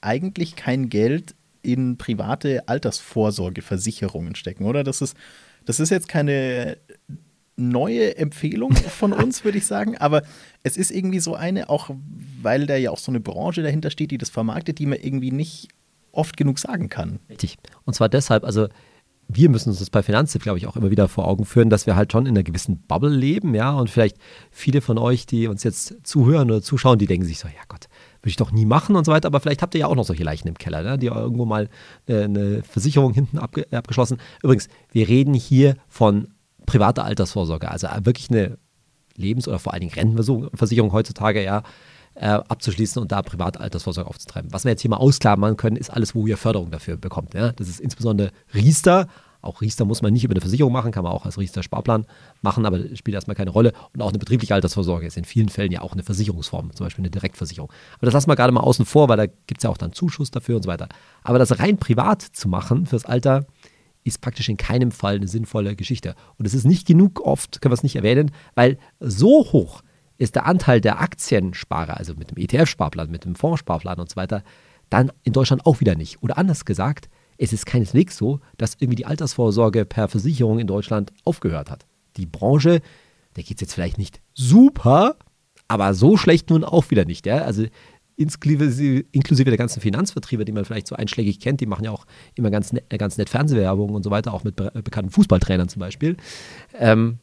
eigentlich 0.00 0.56
kein 0.56 0.88
Geld 0.88 1.34
in 1.62 1.96
private 1.96 2.66
Altersvorsorgeversicherungen 2.68 4.34
stecken, 4.34 4.64
oder? 4.64 4.82
Das 4.82 5.00
ist, 5.00 5.16
das 5.64 5.78
ist 5.78 5.90
jetzt 5.90 6.08
keine 6.08 6.78
neue 7.56 8.16
Empfehlung 8.16 8.74
von 8.74 9.12
uns, 9.12 9.44
würde 9.44 9.58
ich 9.58 9.66
sagen, 9.66 9.96
aber 9.98 10.22
es 10.62 10.76
ist 10.76 10.90
irgendwie 10.90 11.20
so 11.20 11.34
eine, 11.34 11.68
auch 11.68 11.90
weil 12.40 12.66
da 12.66 12.76
ja 12.76 12.90
auch 12.90 12.98
so 12.98 13.12
eine 13.12 13.20
Branche 13.20 13.62
dahinter 13.62 13.90
steht, 13.90 14.10
die 14.10 14.18
das 14.18 14.30
vermarktet, 14.30 14.78
die 14.78 14.86
man 14.86 14.98
irgendwie 14.98 15.30
nicht 15.30 15.68
oft 16.12 16.36
genug 16.36 16.58
sagen 16.58 16.88
kann. 16.88 17.18
Richtig. 17.28 17.56
Und 17.84 17.94
zwar 17.94 18.08
deshalb, 18.08 18.44
also 18.44 18.68
wir 19.28 19.48
müssen 19.48 19.70
uns 19.70 19.78
das 19.78 19.90
bei 19.90 20.02
Finanztipp, 20.02 20.42
glaube 20.42 20.58
ich, 20.58 20.66
auch 20.66 20.76
immer 20.76 20.90
wieder 20.90 21.08
vor 21.08 21.26
Augen 21.26 21.44
führen, 21.44 21.70
dass 21.70 21.86
wir 21.86 21.96
halt 21.96 22.12
schon 22.12 22.26
in 22.26 22.32
einer 22.32 22.42
gewissen 22.42 22.82
Bubble 22.86 23.10
leben, 23.10 23.54
ja, 23.54 23.72
und 23.72 23.88
vielleicht 23.88 24.18
viele 24.50 24.80
von 24.80 24.98
euch, 24.98 25.26
die 25.26 25.48
uns 25.48 25.62
jetzt 25.62 25.96
zuhören 26.02 26.50
oder 26.50 26.62
zuschauen, 26.62 26.98
die 26.98 27.06
denken 27.06 27.26
sich 27.26 27.38
so, 27.38 27.48
ja 27.48 27.62
Gott, 27.68 27.88
würde 28.20 28.30
ich 28.30 28.36
doch 28.36 28.52
nie 28.52 28.66
machen 28.66 28.96
und 28.96 29.04
so 29.04 29.12
weiter. 29.12 29.26
Aber 29.26 29.40
vielleicht 29.40 29.62
habt 29.62 29.74
ihr 29.74 29.82
ja 29.82 29.86
auch 29.86 29.94
noch 29.94 30.04
solche 30.04 30.24
Leichen 30.24 30.48
im 30.48 30.58
Keller, 30.58 30.82
ne? 30.82 30.98
die 30.98 31.06
irgendwo 31.06 31.44
mal 31.44 31.68
äh, 32.06 32.24
eine 32.24 32.62
Versicherung 32.62 33.14
hinten 33.14 33.38
abge 33.38 33.66
abgeschlossen. 33.72 34.18
Übrigens, 34.42 34.68
wir 34.90 35.08
reden 35.08 35.34
hier 35.34 35.76
von 35.88 36.28
privater 36.66 37.04
Altersvorsorge, 37.04 37.70
also 37.70 37.88
wirklich 38.02 38.30
eine 38.30 38.58
Lebens- 39.16 39.48
oder 39.48 39.58
vor 39.58 39.72
allen 39.72 39.80
Dingen 39.80 39.94
Rentenversicherung 39.94 40.92
heutzutage, 40.92 41.42
ja, 41.42 41.62
äh, 42.14 42.26
abzuschließen 42.26 43.00
und 43.00 43.12
da 43.12 43.22
private 43.22 43.60
Altersvorsorge 43.60 44.08
aufzutreiben. 44.08 44.52
Was 44.52 44.64
wir 44.64 44.70
jetzt 44.70 44.82
hier 44.82 44.90
mal 44.90 44.98
ausklammern 44.98 45.56
können, 45.56 45.76
ist 45.76 45.90
alles, 45.90 46.14
wo 46.14 46.26
ihr 46.26 46.36
Förderung 46.36 46.70
dafür 46.70 46.96
bekommt. 46.96 47.34
Ja? 47.34 47.52
Das 47.52 47.68
ist 47.68 47.80
insbesondere 47.80 48.30
Riester, 48.54 49.06
auch 49.42 49.60
Riester 49.60 49.84
muss 49.84 50.02
man 50.02 50.12
nicht 50.12 50.22
über 50.22 50.32
eine 50.32 50.40
Versicherung 50.40 50.72
machen, 50.72 50.92
kann 50.92 51.02
man 51.02 51.12
auch 51.12 51.26
als 51.26 51.36
Riester-Sparplan 51.36 52.06
machen, 52.42 52.64
aber 52.64 52.78
spielt 52.94 53.16
erstmal 53.16 53.34
keine 53.34 53.50
Rolle. 53.50 53.72
Und 53.92 54.00
auch 54.00 54.10
eine 54.10 54.18
betriebliche 54.18 54.54
Altersvorsorge 54.54 55.06
ist 55.06 55.16
in 55.16 55.24
vielen 55.24 55.48
Fällen 55.48 55.72
ja 55.72 55.82
auch 55.82 55.92
eine 55.92 56.04
Versicherungsform, 56.04 56.74
zum 56.74 56.86
Beispiel 56.86 57.02
eine 57.02 57.10
Direktversicherung. 57.10 57.68
Aber 57.96 58.06
das 58.06 58.14
lassen 58.14 58.30
wir 58.30 58.36
gerade 58.36 58.52
mal 58.52 58.60
außen 58.60 58.84
vor, 58.84 59.08
weil 59.08 59.16
da 59.16 59.26
gibt 59.26 59.58
es 59.58 59.64
ja 59.64 59.70
auch 59.70 59.76
dann 59.76 59.92
Zuschuss 59.92 60.30
dafür 60.30 60.56
und 60.56 60.62
so 60.62 60.68
weiter. 60.68 60.88
Aber 61.24 61.40
das 61.40 61.58
rein 61.58 61.76
privat 61.76 62.22
zu 62.22 62.48
machen 62.48 62.86
fürs 62.86 63.04
Alter, 63.04 63.46
ist 64.04 64.20
praktisch 64.20 64.48
in 64.48 64.56
keinem 64.56 64.90
Fall 64.90 65.16
eine 65.16 65.28
sinnvolle 65.28 65.76
Geschichte. 65.76 66.14
Und 66.38 66.46
es 66.46 66.54
ist 66.54 66.64
nicht 66.64 66.86
genug 66.86 67.20
oft, 67.20 67.60
können 67.60 67.70
wir 67.70 67.74
es 67.74 67.82
nicht 67.82 67.96
erwähnen, 67.96 68.32
weil 68.54 68.78
so 69.00 69.52
hoch 69.52 69.82
ist 70.22 70.36
der 70.36 70.46
Anteil 70.46 70.80
der 70.80 71.00
Aktiensparer, 71.00 71.96
also 71.96 72.14
mit 72.14 72.30
dem 72.30 72.38
ETF-Sparplan, 72.38 73.10
mit 73.10 73.24
dem 73.24 73.34
Fondssparplan 73.34 73.98
und 73.98 74.08
so 74.08 74.16
weiter, 74.16 74.42
dann 74.88 75.10
in 75.24 75.32
Deutschland 75.32 75.66
auch 75.66 75.80
wieder 75.80 75.94
nicht. 75.94 76.22
Oder 76.22 76.38
anders 76.38 76.64
gesagt, 76.64 77.08
es 77.38 77.52
ist 77.52 77.66
keineswegs 77.66 78.16
so, 78.16 78.40
dass 78.56 78.76
irgendwie 78.78 78.96
die 78.96 79.06
Altersvorsorge 79.06 79.84
per 79.84 80.08
Versicherung 80.08 80.58
in 80.58 80.66
Deutschland 80.66 81.12
aufgehört 81.24 81.70
hat. 81.70 81.86
Die 82.16 82.26
Branche, 82.26 82.80
der 83.36 83.42
geht 83.42 83.56
es 83.56 83.62
jetzt 83.62 83.74
vielleicht 83.74 83.98
nicht 83.98 84.20
super, 84.34 85.16
aber 85.66 85.94
so 85.94 86.16
schlecht 86.16 86.50
nun 86.50 86.62
auch 86.62 86.90
wieder 86.90 87.04
nicht. 87.04 87.26
Ja? 87.26 87.38
Also 87.38 87.64
inklusive, 88.16 89.04
der 89.50 89.56
ganzen 89.56 89.80
Finanzvertriebe, 89.80 90.44
die 90.44 90.52
man 90.52 90.64
vielleicht 90.64 90.86
so 90.86 90.94
einschlägig 90.94 91.40
kennt, 91.40 91.60
die 91.60 91.66
machen 91.66 91.84
ja 91.84 91.90
auch 91.90 92.04
immer 92.34 92.50
ganz 92.50 92.72
nett, 92.72 92.88
ganz 92.90 93.18
nett 93.18 93.30
Fernsehwerbung 93.30 93.94
und 93.94 94.02
so 94.04 94.10
weiter, 94.10 94.34
auch 94.34 94.44
mit 94.44 94.54
be 94.54 94.70
bekannten 94.84 95.10
Fußballtrainern 95.10 95.68
zum 95.68 95.80
Beispiel. 95.80 96.16
Ähm, 96.78 97.18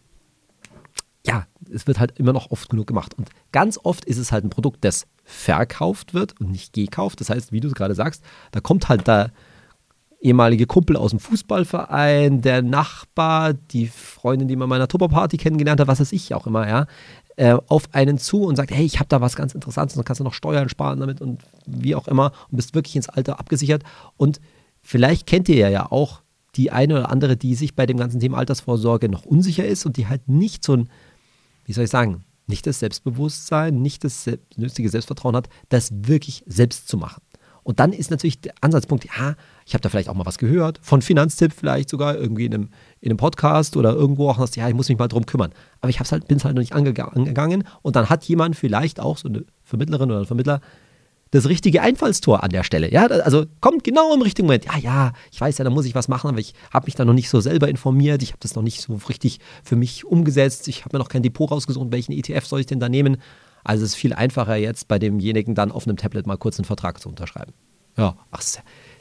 ja, 1.30 1.46
es 1.72 1.86
wird 1.86 2.00
halt 2.00 2.18
immer 2.18 2.34
noch 2.34 2.50
oft 2.50 2.70
genug 2.70 2.88
gemacht. 2.88 3.14
Und 3.14 3.30
ganz 3.52 3.80
oft 3.84 4.04
ist 4.06 4.18
es 4.18 4.32
halt 4.32 4.44
ein 4.44 4.50
Produkt, 4.50 4.84
das 4.84 5.06
verkauft 5.24 6.16
wird 6.16 6.40
und 6.42 6.50
nicht 6.50 6.74
gekauft. 6.74 7.22
Das 7.22 7.30
heißt, 7.30 7.52
wie 7.52 7.60
du 7.60 7.68
es 7.68 7.76
gerade 7.76 7.94
sagst, 7.94 8.24
da 8.52 8.60
kommt 8.62 8.90
halt 8.90 9.08
da 9.08 9.30
ehemalige 10.22 10.66
Kumpel 10.66 10.98
aus 10.98 11.12
dem 11.12 11.20
Fußballverein, 11.20 12.42
der 12.42 12.64
Nachbar, 12.64 13.54
die 13.54 13.88
Freundin, 13.88 14.48
die 14.48 14.56
man 14.56 14.68
meiner 14.68 14.88
Tupperparty 14.88 15.38
kennengelernt 15.38 15.80
hat, 15.80 15.88
was 15.88 16.00
weiß 16.00 16.12
ich 16.14 16.34
auch 16.34 16.48
immer, 16.48 16.68
ja, 16.68 16.88
äh, 17.38 17.58
auf 17.68 17.94
einen 17.94 18.18
zu 18.18 18.44
und 18.44 18.56
sagt, 18.56 18.72
hey, 18.72 18.84
ich 18.84 19.00
habe 19.00 19.08
da 19.08 19.22
was 19.22 19.36
ganz 19.36 19.54
Interessantes 19.54 19.96
und 19.96 20.04
kannst 20.04 20.20
du 20.20 20.24
noch 20.24 20.34
Steuern 20.34 20.68
sparen 20.68 21.00
damit 21.00 21.22
und 21.22 21.44
wie 21.68 21.96
auch 21.96 22.08
immer 22.08 22.32
und 22.50 22.56
bist 22.58 22.74
wirklich 22.74 22.96
ins 22.96 23.08
Alter 23.08 23.40
abgesichert. 23.40 23.84
Und 24.18 24.42
vielleicht 24.82 25.28
kennt 25.28 25.48
ihr 25.48 25.70
ja 25.70 25.92
auch 25.92 26.22
die 26.56 26.72
eine 26.72 26.96
oder 26.96 27.12
andere, 27.12 27.38
die 27.38 27.56
sich 27.56 27.76
bei 27.76 27.86
dem 27.86 27.98
ganzen 27.98 28.20
Thema 28.20 28.40
Altersvorsorge 28.40 29.08
noch 29.08 29.24
unsicher 29.24 29.66
ist 29.66 29.86
und 29.86 29.96
die 29.96 30.08
halt 30.08 30.28
nicht 30.28 30.64
so 30.64 30.74
ein, 30.74 30.90
wie 31.70 31.74
soll 31.74 31.84
ich 31.84 31.92
sagen, 31.92 32.24
nicht 32.48 32.66
das 32.66 32.80
Selbstbewusstsein, 32.80 33.80
nicht 33.80 34.04
das 34.04 34.28
nötige 34.58 34.90
Selbstvertrauen 34.90 35.36
hat, 35.36 35.50
das 35.70 35.92
wirklich 35.94 36.44
selbst 36.48 36.88
zu 36.88 36.98
machen. 36.98 37.22
Und 37.62 37.80
dann 37.80 37.94
ist 37.94 38.10
natürlich 38.10 38.42
der 38.42 38.56
Ansatzpunkt, 38.62 39.06
ja, 39.06 39.36
ich 39.68 39.76
habe 39.76 39.82
da 39.84 39.90
vielleicht 39.90 40.10
auch 40.10 40.16
mal 40.16 40.26
was 40.26 40.40
gehört, 40.40 40.80
von 40.82 41.04
Finanztipp 41.04 41.54
vielleicht 41.54 41.90
sogar, 41.90 42.16
irgendwie 42.16 42.46
in 42.46 42.56
einem, 42.56 42.70
in 43.02 43.12
einem 43.12 43.18
Podcast 43.18 43.78
oder 43.78 43.94
irgendwo 43.94 44.32
auch, 44.32 44.40
ja, 44.56 44.68
ich 44.68 44.74
muss 44.74 44.90
mich 44.90 44.98
mal 44.98 45.08
drum 45.08 45.28
kümmern. 45.28 45.52
Aber 45.80 45.92
ich 45.92 46.00
halt, 46.00 46.28
bin 46.28 46.38
es 46.38 46.44
halt 46.44 46.56
noch 46.56 46.62
nicht 46.62 46.74
angegangen 46.74 47.64
und 47.84 47.96
dann 47.96 48.10
hat 48.10 48.24
jemand 48.24 48.56
vielleicht 48.56 49.00
auch, 49.00 49.20
so 49.20 49.30
eine 49.30 49.46
Vermittlerin 49.64 50.10
oder 50.10 50.22
ein 50.22 50.26
Vermittler, 50.26 50.60
das 51.32 51.48
richtige 51.48 51.82
Einfallstor 51.82 52.44
an 52.44 52.50
der 52.50 52.64
Stelle. 52.64 52.92
Ja, 52.92 53.06
also 53.06 53.46
kommt 53.62 53.84
genau 53.84 54.14
im 54.14 54.22
richtigen 54.22 54.48
Moment. 54.48 54.66
Ja, 54.66 54.78
ja, 54.78 55.14
ich 55.32 55.40
weiß 55.40 55.58
ja, 55.58 55.64
da 55.64 55.70
muss 55.70 55.86
ich 55.86 55.96
was 55.96 56.08
machen, 56.08 56.30
aber 56.30 56.40
ich 56.40 56.54
habe 56.74 56.88
mich 56.88 56.96
da 56.96 57.06
noch 57.06 57.14
nicht 57.14 57.30
so 57.30 57.40
selber 57.40 57.68
informiert. 57.68 58.24
Ich 58.24 58.30
habe 58.30 58.40
das 58.42 58.56
noch 58.56 58.64
nicht 58.64 58.82
so 58.82 59.00
richtig 59.08 59.40
für 59.64 59.76
mich 59.76 60.06
umgesetzt. 60.06 60.68
Ich 60.68 60.86
habe 60.86 60.98
mir 60.98 61.00
noch 61.00 61.10
kein 61.10 61.24
Depot 61.24 61.50
rausgesucht. 61.50 61.92
Welchen 61.92 62.14
ETF 62.14 62.46
soll 62.46 62.62
ich 62.62 62.66
denn 62.66 62.80
da 62.80 62.90
nehmen? 62.90 63.18
Also 63.64 63.84
es 63.84 63.92
ist 63.92 63.96
viel 63.96 64.14
einfacher 64.14 64.56
jetzt 64.56 64.88
bei 64.88 65.00
demjenigen 65.00 65.54
dann 65.54 65.72
auf 65.72 65.86
einem 65.86 65.98
Tablet 65.98 66.26
mal 66.26 66.38
kurz 66.38 66.58
einen 66.58 66.66
Vertrag 66.66 67.00
zu 67.00 67.10
unterschreiben. 67.10 67.54
Ja, 67.98 68.16
ach, 68.32 68.42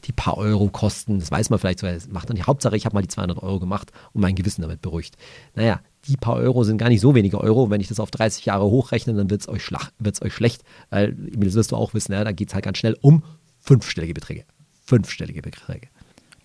die 0.05 0.12
paar 0.12 0.37
Euro 0.37 0.69
kosten, 0.69 1.21
das 1.21 1.31
weiß 1.31 1.50
man 1.50 1.59
vielleicht 1.61 1.79
sogar, 1.79 1.95
das 1.95 2.09
macht 2.09 2.29
dann 2.29 2.37
die 2.37 2.43
Hauptsache, 2.43 2.76
ich 2.76 2.85
habe 2.85 2.95
mal 2.95 3.02
die 3.02 3.09
200 3.09 3.41
Euro 3.41 3.61
gemacht 3.61 3.93
und 4.12 4.23
mein 4.23 4.35
Gewissen 4.35 4.62
damit 4.62 4.83
beruhigt. 4.83 5.17
Naja, 5.55 5.81
die 6.07 6.17
paar 6.17 6.37
Euro 6.37 6.64
sind 6.64 6.78
gar 6.78 6.88
nicht 6.88 7.00
so 7.00 7.14
wenige 7.14 7.40
Euro. 7.40 7.71
Wenn 7.71 7.81
ich 7.81 7.88
das 7.88 8.00
auf 8.00 8.11
30 8.11 8.47
Jahre 8.47 8.64
hochrechne, 8.64 9.14
dann 9.14 9.31
wird 9.31 9.43
es 9.43 9.49
euch, 9.49 9.71
euch 10.23 10.33
schlecht, 10.33 10.62
weil, 10.90 11.14
das 11.14 11.55
wirst 11.55 11.73
du 11.73 11.76
auch 11.76 11.95
wissen, 11.95 12.12
ja, 12.12 12.25
da 12.25 12.33
geht 12.33 12.49
es 12.49 12.55
halt 12.55 12.64
ganz 12.64 12.78
schnell 12.78 12.97
um 13.00 13.23
fünfstellige 13.59 14.14
Beträge. 14.14 14.45
Fünfstellige 14.85 15.43
Beträge. 15.43 15.88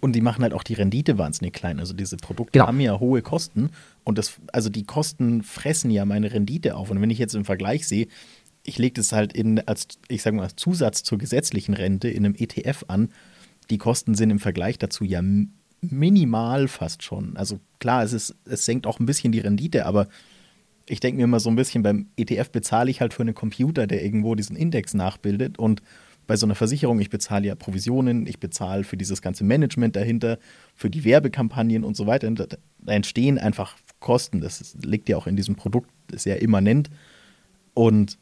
Und 0.02 0.14
die 0.14 0.22
machen 0.22 0.44
halt 0.44 0.54
auch 0.54 0.64
die 0.64 0.74
Rendite 0.74 1.18
wahnsinnig 1.18 1.54
klein. 1.54 1.80
Also 1.80 1.94
diese 1.94 2.18
Produkte 2.18 2.52
genau. 2.52 2.68
haben 2.68 2.80
ja 2.82 3.00
hohe 3.00 3.22
Kosten 3.22 3.70
und 4.04 4.18
das, 4.18 4.34
also 4.52 4.70
die 4.70 4.84
Kosten 4.84 5.44
fressen 5.44 5.92
ja 5.92 6.04
meine 6.04 6.34
Rendite 6.34 6.76
auf. 6.76 6.90
Und 6.90 7.02
wenn 7.02 7.10
ich 7.10 7.20
jetzt 7.20 7.36
im 7.36 7.46
Vergleich 7.46 7.88
sehe, 7.88 8.08
ich 8.64 8.78
lege 8.78 8.96
das 8.96 9.14
halt 9.14 9.32
in, 9.32 9.66
als, 9.66 9.88
ich 10.10 10.22
sage 10.22 10.36
mal, 10.36 10.44
als 10.44 10.58
Zusatz 10.58 11.04
zur 11.04 11.18
gesetzlichen 11.18 11.74
Rente 11.74 12.10
in 12.10 12.26
einem 12.26 12.36
ETF 12.36 12.86
an, 12.88 13.10
die 13.70 13.78
Kosten 13.78 14.16
sind 14.16 14.30
im 14.30 14.40
Vergleich 14.40 14.78
dazu 14.78 15.06
ja 15.06 15.22
minimal 15.92 16.68
fast 16.68 17.04
schon. 17.04 17.36
Also 17.38 17.60
klar, 17.80 18.04
es, 18.04 18.14
ist, 18.14 18.36
es 18.46 18.66
senkt 18.66 18.88
auch 18.88 19.00
ein 19.00 19.06
bisschen 19.06 19.32
die 19.32 19.40
Rendite, 19.40 19.86
aber 19.86 20.08
ich 20.88 21.00
denke 21.00 21.18
mir 21.18 21.24
immer 21.24 21.40
so 21.40 21.50
ein 21.50 21.56
bisschen, 21.56 21.84
beim 21.84 22.08
ETF 22.18 22.50
bezahle 22.50 22.92
ich 22.92 23.02
halt 23.02 23.14
für 23.14 23.22
einen 23.22 23.36
Computer, 23.36 23.88
der 23.88 24.04
irgendwo 24.04 24.36
diesen 24.36 24.56
Index 24.56 24.94
nachbildet 24.94 25.58
und 25.58 25.82
bei 26.26 26.38
so 26.38 26.46
einer 26.46 26.56
Versicherung, 26.56 27.00
ich 27.00 27.10
bezahle 27.10 27.48
ja 27.48 27.56
Provisionen, 27.56 28.28
ich 28.28 28.40
bezahle 28.40 28.84
für 28.84 28.98
dieses 28.98 29.22
ganze 29.22 29.44
Management 29.44 29.96
dahinter, 29.96 30.40
für 30.76 30.90
die 30.90 31.04
Werbekampagnen 31.04 31.84
und 31.84 31.98
so 31.98 32.08
weiter. 32.08 32.32
Da, 32.32 32.46
entstehen 32.86 33.38
einfach 33.38 33.76
Kosten. 34.00 34.42
Das 34.42 34.76
liegt 34.84 35.10
ja 35.10 35.18
auch 35.18 35.28
in 35.28 35.36
diesem 35.36 35.56
Produkt, 35.56 35.90
ja 36.26 36.36
immanent. 36.36 36.90
Und 37.74 38.18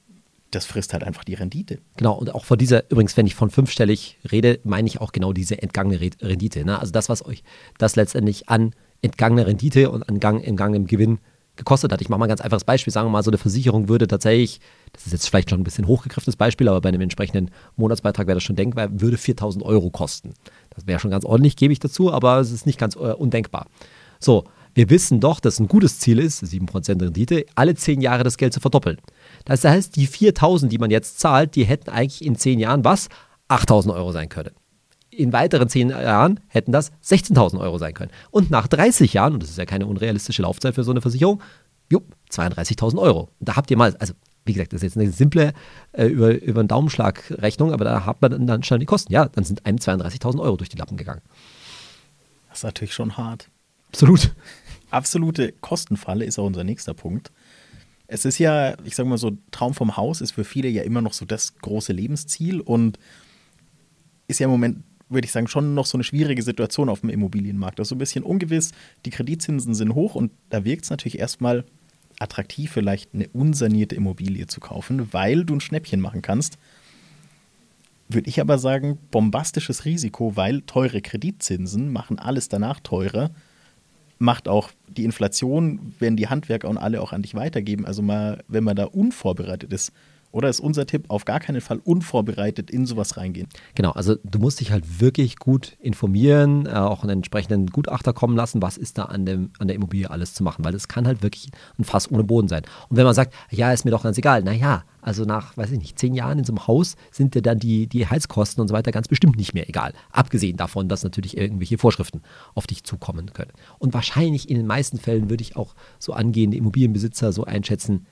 das 0.52 0.66
frisst 0.66 0.94
halt 0.94 1.04
einfach 1.04 1.24
die 1.24 1.34
Rendite. 1.34 1.80
Genau, 1.98 2.14
und 2.14 2.36
auch 2.36 2.46
von 2.46 2.58
dieser, 2.58 2.90
übrigens, 2.92 3.16
wenn 3.18 3.26
ich 3.26 3.36
von 3.36 3.50
fünfstellig 3.50 4.18
rede, 4.32 4.60
meine 4.64 4.88
ich 4.88 5.02
auch 5.02 5.12
genau 5.12 5.34
diese 5.34 5.62
entgangene 5.62 6.00
Rendite. 6.00 6.66
Ne? 6.66 6.78
Also 6.78 6.92
das, 6.92 7.10
was 7.10 7.26
euch 7.26 7.44
das 7.78 7.96
letztendlich 7.96 8.50
an 8.50 8.76
entgangener 9.02 9.48
Rendite 9.48 9.90
und 9.90 10.08
an 10.08 10.20
Gang, 10.20 10.44
entgangenem 10.44 10.88
Gewinn 10.88 11.20
gekostet 11.56 11.92
hat. 11.92 12.02
Ich 12.02 12.10
mache 12.10 12.20
mal 12.20 12.26
ein 12.26 12.30
ganz 12.30 12.42
einfaches 12.42 12.64
Beispiel. 12.64 12.92
Sagen 12.94 13.08
wir 13.08 13.12
mal, 13.12 13.24
so 13.24 13.32
eine 13.32 13.38
Versicherung 13.38 13.90
würde 13.90 14.08
tatsächlich, 14.08 14.60
das 14.94 15.06
ist 15.06 15.12
jetzt 15.12 15.28
vielleicht 15.28 15.50
schon 15.50 15.60
ein 15.60 15.64
bisschen 15.64 15.88
hochgegriffenes 15.88 16.36
Beispiel, 16.36 16.68
aber 16.68 16.82
bei 16.82 16.90
einem 16.90 17.02
entsprechenden 17.02 17.52
Monatsbeitrag 17.76 18.28
wäre 18.28 18.36
das 18.36 18.44
schon 18.44 18.56
denkbar, 18.56 18.90
würde 19.02 19.18
4000 19.18 19.64
Euro 19.64 19.90
kosten. 19.90 20.34
Das 20.70 20.88
wäre 20.88 21.00
schon 21.00 21.12
ganz 21.12 21.26
ordentlich, 21.26 21.56
gebe 21.56 21.74
ich 21.74 21.80
dazu, 21.80 22.12
aber 22.12 22.40
es 22.40 22.52
ist 22.52 22.66
nicht 22.66 22.80
ganz 22.80 22.96
äh, 22.96 23.14
undenkbar. 23.14 23.68
So, 24.20 24.46
wir 24.74 24.90
wissen 24.90 25.20
doch, 25.20 25.40
dass 25.40 25.60
ein 25.60 25.68
gutes 25.68 26.00
Ziel 26.00 26.20
ist, 26.20 26.44
7% 26.44 27.02
Rendite, 27.02 27.46
alle 27.56 27.76
10 27.76 28.02
Jahre 28.02 28.24
das 28.24 28.38
Geld 28.38 28.54
zu 28.54 28.60
verdoppeln. 28.60 28.98
Das 29.46 29.64
heißt, 29.64 29.96
die 29.96 30.08
4000, 30.08 30.72
die 30.72 30.78
man 30.78 30.92
jetzt 30.92 31.20
zahlt, 31.20 31.56
die 31.56 31.64
hätten 31.64 31.90
eigentlich 31.90 32.24
in 32.26 32.36
10 32.36 32.60
Jahren 32.60 32.84
was? 32.84 33.10
8000 33.48 33.94
Euro 33.94 34.12
sein 34.12 34.30
können 34.30 34.52
in 35.12 35.34
weiteren 35.34 35.70
zehn 35.70 35.90
Jahren 35.90 36.40
hätten 36.48 36.72
das 36.72 36.92
16.000 37.04 37.60
Euro 37.60 37.78
sein 37.78 37.94
können. 37.94 38.12
Und 38.32 38.50
nach 38.50 38.68
30 38.68 39.14
Jahren, 39.14 39.34
und 39.34 39.44
das 39.44 39.50
ist 39.50 39.58
ja 39.58 39.66
keine 39.66 39.86
unrealistische 39.86 40.42
Laufzeit 40.42 40.74
für 40.74 40.84
so 40.84 40.92
eine 40.92 41.02
Versicherung, 41.02 41.42
32.000 41.92 42.98
Euro. 42.98 43.30
Und 43.40 43.50
da 43.50 43.58
habt 43.58 43.70
ihr 43.70 43.78
mal, 43.78 43.96
also 43.98 44.14
wie 44.46 44.54
gesagt, 44.54 44.74
das 44.74 44.78
ist 44.78 44.96
jetzt 44.96 44.98
eine 44.98 45.12
simple 45.12 45.54
äh, 45.92 46.06
über, 46.06 46.42
über 46.42 46.62
einen 46.62 46.70
Daumenschlag 46.70 47.24
Rechnung, 47.38 47.74
aber 47.74 47.84
da 47.84 48.06
hat 48.06 48.22
man 48.22 48.48
dann 48.48 48.64
schon 48.64 48.80
die 48.80 48.86
Kosten. 48.86 49.12
Ja, 49.12 49.26
dann 49.26 49.44
sind 49.44 49.66
einem 49.66 49.78
32.000 49.78 50.40
Euro 50.40 50.56
durch 50.56 50.70
die 50.70 50.78
Lappen 50.78 50.98
gegangen. 50.98 51.22
Das 52.50 52.60
ist 52.60 52.64
natürlich 52.64 52.94
schon 52.94 53.18
hart. 53.18 53.50
Absolut. 53.90 54.34
Absolute 54.90 55.52
Kostenfalle 55.60 56.26
ist 56.26 56.40
auch 56.40 56.46
unser 56.46 56.64
nächster 56.64 56.94
Punkt. 56.94 57.32
Es 58.14 58.26
ist 58.26 58.40
ja, 58.40 58.76
ich 58.84 58.94
sage 58.96 59.08
mal 59.08 59.18
so, 59.18 59.38
Traum 59.52 59.74
vom 59.74 59.96
Haus 59.96 60.20
ist 60.20 60.32
für 60.32 60.44
viele 60.44 60.68
ja 60.68 60.84
immer 60.84 61.02
noch 61.02 61.14
so 61.14 61.24
das 61.24 61.56
große 61.56 61.94
Lebensziel 61.94 62.60
und 62.60 63.00
ist 64.28 64.42
ja 64.42 64.46
im 64.46 64.52
Moment 64.52 64.84
würde 65.08 65.26
ich 65.26 65.32
sagen, 65.32 65.48
schon 65.48 65.74
noch 65.74 65.86
so 65.86 65.98
eine 65.98 66.04
schwierige 66.04 66.42
Situation 66.42 66.90
auf 66.90 67.02
dem 67.02 67.10
Immobilienmarkt. 67.10 67.80
Das 67.80 67.86
ist 67.86 67.90
so 67.90 67.96
ein 67.96 68.00
bisschen 68.00 68.24
ungewiss, 68.24 68.72
die 69.06 69.12
Kreditzinsen 69.12 69.74
sind 69.74 69.96
hoch 69.96 70.16
und 70.16 70.32
da 70.50 70.66
wirkt 70.66 70.84
es 70.84 70.90
natürlich 70.90 71.20
erstmal 71.20 71.64
attraktiv, 72.20 72.72
vielleicht 72.72 73.14
eine 73.14 73.30
unsanierte 73.30 73.96
Immobilie 73.96 74.48
zu 74.48 74.60
kaufen, 74.60 75.14
weil 75.14 75.46
du 75.46 75.56
ein 75.56 75.62
Schnäppchen 75.62 76.02
machen 76.02 76.22
kannst. 76.22 76.58
Würde 78.10 78.30
ich 78.30 78.42
aber 78.42 78.58
sagen, 78.58 78.98
bombastisches 79.10 79.86
Risiko, 79.86 80.36
weil 80.36 80.62
teure 80.64 81.02
Kreditzinsen 81.02 81.94
machen 81.94 82.20
alles 82.20 82.50
danach 82.50 82.82
teurer, 82.82 83.32
macht 84.22 84.48
auch 84.48 84.70
die 84.88 85.04
Inflation, 85.04 85.96
werden 86.00 86.16
die 86.16 86.28
Handwerker 86.28 86.70
und 86.70 86.78
alle 86.78 87.02
auch 87.02 87.12
an 87.12 87.24
dich 87.24 87.34
weitergeben. 87.34 87.86
Also 87.86 88.02
mal, 88.04 88.44
wenn 88.48 88.64
man 88.64 88.76
da 88.76 88.86
unvorbereitet 88.86 89.74
ist, 89.74 89.92
oder 90.32 90.50
ist 90.50 90.60
unser 90.60 90.86
Tipp 90.86 91.06
auf 91.10 91.26
gar 91.26 91.40
keinen 91.40 91.62
Fall 91.62 91.80
unvorbereitet 91.84 92.72
in 92.72 92.86
sowas 92.86 93.18
reingehen? 93.18 93.48
Genau, 93.76 93.92
also 93.92 94.16
du 94.24 94.40
musst 94.40 94.60
dich 94.60 94.72
halt 94.72 95.02
wirklich 95.02 95.38
gut 95.38 95.78
informieren, 95.80 96.66
äh, 96.66 96.72
auch 96.72 97.04
einen 97.04 97.18
entsprechenden 97.18 97.68
Gutachter 97.68 98.14
kommen 98.14 98.36
lassen, 98.36 98.62
was 98.62 98.78
ist 98.78 98.98
da 98.98 99.04
an, 99.06 99.26
dem, 99.26 99.52
an 99.60 99.68
der 99.68 99.76
Immobilie 99.76 100.10
alles 100.10 100.34
zu 100.34 100.44
machen, 100.44 100.64
weil 100.66 100.74
es 100.74 100.88
kann 100.88 101.08
halt 101.08 101.24
wirklich 101.24 101.50
ein 101.78 101.84
Fass 101.84 102.12
ohne 102.12 102.24
Boden 102.24 102.48
sein. 102.48 102.64
Und 102.90 102.98
wenn 102.98 103.06
man 103.06 103.14
sagt, 103.14 103.34
ja, 103.50 103.72
ist 103.72 103.86
mir 103.86 103.92
doch 103.92 104.04
ganz 104.04 104.18
egal, 104.18 104.44
naja, 104.44 104.84
also 105.02 105.26
nach, 105.26 105.58
weiß 105.58 105.72
ich 105.72 105.80
nicht, 105.80 105.98
zehn 105.98 106.14
Jahren 106.14 106.40
in 106.40 106.46
so 106.46 106.54
einem 106.54 106.68
Haus 106.68 106.96
sind 107.12 107.34
dir 107.34 107.42
dann 107.42 107.60
die, 107.60 107.88
die 107.88 108.08
Heizkosten 108.08 108.62
und 108.62 108.68
so 108.68 108.74
weiter 108.74 108.92
ganz 108.92 109.08
bestimmt 109.08 109.36
nicht 109.36 109.54
mehr 109.54 109.68
egal. 109.68 109.94
Abgesehen 110.12 110.58
davon, 110.58 110.88
dass 110.88 111.04
natürlich 111.04 111.38
irgendwelche 111.38 111.78
Vorschriften 111.78 112.22
auf 112.54 112.68
dich 112.68 112.84
zukommen 112.84 113.34
können. 113.34 113.52
Und 113.80 113.94
wahrscheinlich 113.94 114.50
in 114.50 114.58
den 114.58 114.68
meisten 114.68 115.00
Fällen 115.00 115.30
würde 115.30 115.42
ich 115.42 115.56
auch 115.56 115.76
so 115.98 116.14
angehende 116.14 116.58
Immobilienbesitzer 116.58 117.34
so 117.34 117.44
einschätzen, 117.44 118.06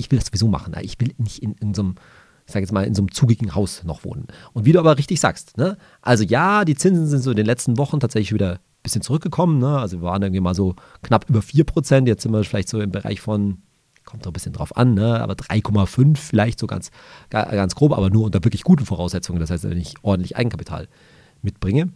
ich 0.00 0.10
will 0.10 0.18
das 0.18 0.28
sowieso 0.28 0.48
machen. 0.48 0.74
Ich 0.80 0.98
will 1.00 1.12
nicht 1.18 1.42
in, 1.42 1.52
in 1.60 1.74
so 1.74 1.82
einem, 1.82 1.94
ich 2.46 2.52
sage 2.52 2.64
jetzt 2.64 2.72
mal, 2.72 2.84
in 2.84 2.94
so 2.94 3.02
einem 3.02 3.12
zugigen 3.12 3.54
Haus 3.54 3.84
noch 3.84 4.04
wohnen. 4.04 4.26
Und 4.52 4.64
wie 4.64 4.72
du 4.72 4.80
aber 4.80 4.98
richtig 4.98 5.20
sagst, 5.20 5.56
ne? 5.56 5.76
also 6.02 6.24
ja, 6.24 6.64
die 6.64 6.74
Zinsen 6.74 7.06
sind 7.06 7.22
so 7.22 7.30
in 7.30 7.36
den 7.36 7.46
letzten 7.46 7.78
Wochen 7.78 8.00
tatsächlich 8.00 8.32
wieder 8.32 8.54
ein 8.54 8.82
bisschen 8.82 9.02
zurückgekommen. 9.02 9.58
Ne? 9.58 9.78
Also 9.78 9.98
wir 9.98 10.02
waren 10.02 10.22
irgendwie 10.22 10.40
mal 10.40 10.54
so 10.54 10.74
knapp 11.02 11.28
über 11.28 11.40
4%, 11.40 12.06
jetzt 12.06 12.22
sind 12.22 12.32
wir 12.32 12.42
vielleicht 12.44 12.68
so 12.68 12.80
im 12.80 12.90
Bereich 12.90 13.20
von, 13.20 13.58
kommt 14.04 14.24
doch 14.24 14.30
ein 14.30 14.32
bisschen 14.32 14.52
drauf 14.52 14.76
an, 14.76 14.94
ne? 14.94 15.20
aber 15.20 15.34
3,5 15.34 16.16
vielleicht 16.16 16.58
so 16.58 16.66
ganz, 16.66 16.90
ganz 17.28 17.74
grob, 17.74 17.92
aber 17.92 18.10
nur 18.10 18.24
unter 18.24 18.42
wirklich 18.42 18.64
guten 18.64 18.86
Voraussetzungen. 18.86 19.38
Das 19.38 19.50
heißt, 19.50 19.64
wenn 19.64 19.78
ich 19.78 19.94
ordentlich 20.02 20.36
Eigenkapital 20.36 20.88
mitbringe. 21.42 21.90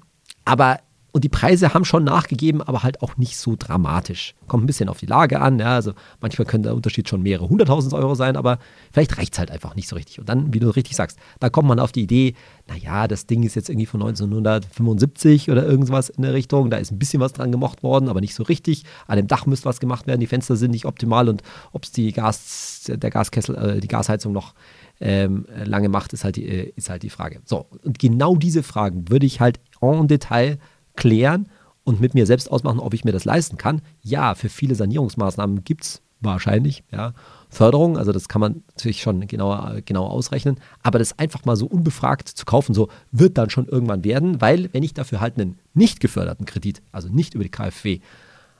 Aber 0.44 0.78
und 1.14 1.22
die 1.22 1.28
Preise 1.28 1.72
haben 1.74 1.84
schon 1.84 2.02
nachgegeben, 2.02 2.60
aber 2.60 2.82
halt 2.82 3.00
auch 3.00 3.16
nicht 3.16 3.36
so 3.36 3.54
dramatisch. 3.56 4.34
Kommt 4.48 4.64
ein 4.64 4.66
bisschen 4.66 4.88
auf 4.88 4.98
die 4.98 5.06
Lage 5.06 5.40
an. 5.40 5.60
Ja, 5.60 5.76
also 5.76 5.92
manchmal 6.20 6.44
könnte 6.44 6.70
der 6.70 6.74
Unterschied 6.74 7.08
schon 7.08 7.22
mehrere 7.22 7.48
hunderttausend 7.48 7.94
Euro 7.94 8.16
sein, 8.16 8.36
aber 8.36 8.58
vielleicht 8.92 9.16
reicht 9.16 9.34
es 9.34 9.38
halt 9.38 9.52
einfach 9.52 9.76
nicht 9.76 9.88
so 9.88 9.94
richtig. 9.94 10.18
Und 10.18 10.28
dann, 10.28 10.52
wie 10.52 10.58
du 10.58 10.70
richtig 10.70 10.96
sagst, 10.96 11.16
da 11.38 11.50
kommt 11.50 11.68
man 11.68 11.78
auf 11.78 11.92
die 11.92 12.02
Idee, 12.02 12.34
naja, 12.66 13.06
das 13.06 13.28
Ding 13.28 13.44
ist 13.44 13.54
jetzt 13.54 13.68
irgendwie 13.68 13.86
von 13.86 14.02
1975 14.02 15.52
oder 15.52 15.64
irgendwas 15.64 16.08
in 16.08 16.22
der 16.22 16.34
Richtung. 16.34 16.68
Da 16.68 16.78
ist 16.78 16.90
ein 16.90 16.98
bisschen 16.98 17.20
was 17.20 17.32
dran 17.32 17.52
gemacht 17.52 17.84
worden, 17.84 18.08
aber 18.08 18.20
nicht 18.20 18.34
so 18.34 18.42
richtig. 18.42 18.82
An 19.06 19.16
dem 19.16 19.28
Dach 19.28 19.46
müsste 19.46 19.66
was 19.66 19.78
gemacht 19.78 20.08
werden. 20.08 20.18
Die 20.18 20.26
Fenster 20.26 20.56
sind 20.56 20.72
nicht 20.72 20.84
optimal 20.84 21.28
und 21.28 21.44
ob 21.70 21.84
es 21.84 21.92
die 21.92 22.12
Gas, 22.12 22.90
der 22.92 23.10
Gaskessel, 23.10 23.54
äh, 23.54 23.80
die 23.80 23.86
Gasheizung 23.86 24.32
noch 24.32 24.52
ähm, 25.00 25.46
lange 25.64 25.88
macht, 25.88 26.12
ist 26.12 26.24
halt, 26.24 26.34
die, 26.34 26.48
äh, 26.48 26.72
ist 26.74 26.90
halt 26.90 27.04
die 27.04 27.10
Frage. 27.10 27.40
So, 27.44 27.66
und 27.84 28.00
genau 28.00 28.34
diese 28.34 28.64
Fragen 28.64 29.08
würde 29.08 29.26
ich 29.26 29.38
halt 29.38 29.60
en 29.80 30.08
Detail 30.08 30.58
klären 30.96 31.48
und 31.84 32.00
mit 32.00 32.14
mir 32.14 32.26
selbst 32.26 32.50
ausmachen, 32.50 32.80
ob 32.80 32.94
ich 32.94 33.04
mir 33.04 33.12
das 33.12 33.24
leisten 33.24 33.56
kann. 33.58 33.82
Ja, 34.02 34.34
für 34.34 34.48
viele 34.48 34.74
Sanierungsmaßnahmen 34.74 35.64
gibt 35.64 35.84
es 35.84 36.02
wahrscheinlich 36.20 36.84
ja, 36.90 37.12
Förderung, 37.50 37.98
also 37.98 38.12
das 38.12 38.28
kann 38.28 38.40
man 38.40 38.64
natürlich 38.68 39.02
schon 39.02 39.26
genauer, 39.26 39.82
genauer 39.84 40.10
ausrechnen, 40.10 40.56
aber 40.82 40.98
das 40.98 41.18
einfach 41.18 41.44
mal 41.44 41.56
so 41.56 41.66
unbefragt 41.66 42.28
zu 42.28 42.44
kaufen, 42.44 42.74
so 42.74 42.88
wird 43.12 43.38
dann 43.38 43.50
schon 43.50 43.66
irgendwann 43.66 44.04
werden, 44.04 44.40
weil 44.40 44.72
wenn 44.72 44.82
ich 44.82 44.94
dafür 44.94 45.20
halt 45.20 45.38
einen 45.38 45.58
nicht 45.74 46.00
geförderten 46.00 46.46
Kredit, 46.46 46.82
also 46.92 47.08
nicht 47.08 47.34
über 47.34 47.44
die 47.44 47.50
KfW 47.50 48.00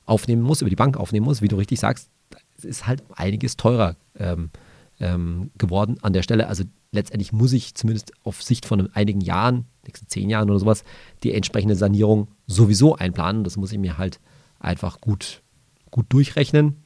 aufnehmen 0.04 0.42
muss, 0.42 0.60
über 0.60 0.70
die 0.70 0.76
Bank 0.76 0.96
aufnehmen 0.96 1.24
muss, 1.24 1.42
wie 1.42 1.48
du 1.48 1.56
richtig 1.56 1.80
sagst, 1.80 2.10
ist 2.62 2.86
halt 2.86 3.02
einiges 3.14 3.56
teurer 3.56 3.96
ähm, 4.18 4.50
ähm, 5.00 5.50
geworden 5.58 5.96
an 6.02 6.12
der 6.12 6.22
Stelle. 6.22 6.48
Also 6.48 6.64
letztendlich 6.92 7.32
muss 7.32 7.52
ich 7.52 7.74
zumindest 7.74 8.12
auf 8.22 8.42
Sicht 8.42 8.66
von 8.66 8.90
einigen 8.94 9.20
Jahren, 9.20 9.66
nächsten 9.86 10.08
zehn 10.08 10.30
Jahren 10.30 10.50
oder 10.50 10.58
sowas, 10.58 10.84
die 11.22 11.32
entsprechende 11.32 11.76
Sanierung 11.76 12.28
sowieso 12.46 12.96
einplanen. 12.96 13.44
Das 13.44 13.56
muss 13.56 13.72
ich 13.72 13.78
mir 13.78 13.98
halt 13.98 14.20
einfach 14.60 15.00
gut, 15.00 15.42
gut 15.90 16.06
durchrechnen. 16.08 16.82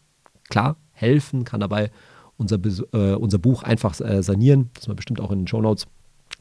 Klar, 0.49 0.77
helfen 0.93 1.45
kann 1.45 1.61
dabei 1.61 1.91
unser, 2.37 2.59
äh, 2.93 3.15
unser 3.15 3.39
Buch 3.39 3.63
einfach 3.63 3.99
äh, 4.01 4.23
sanieren, 4.23 4.71
das 4.75 4.89
wir 4.89 4.95
bestimmt 4.95 5.21
auch 5.21 5.31
in 5.31 5.41
den 5.41 5.49
Show 5.49 5.61
Notes 5.61 5.87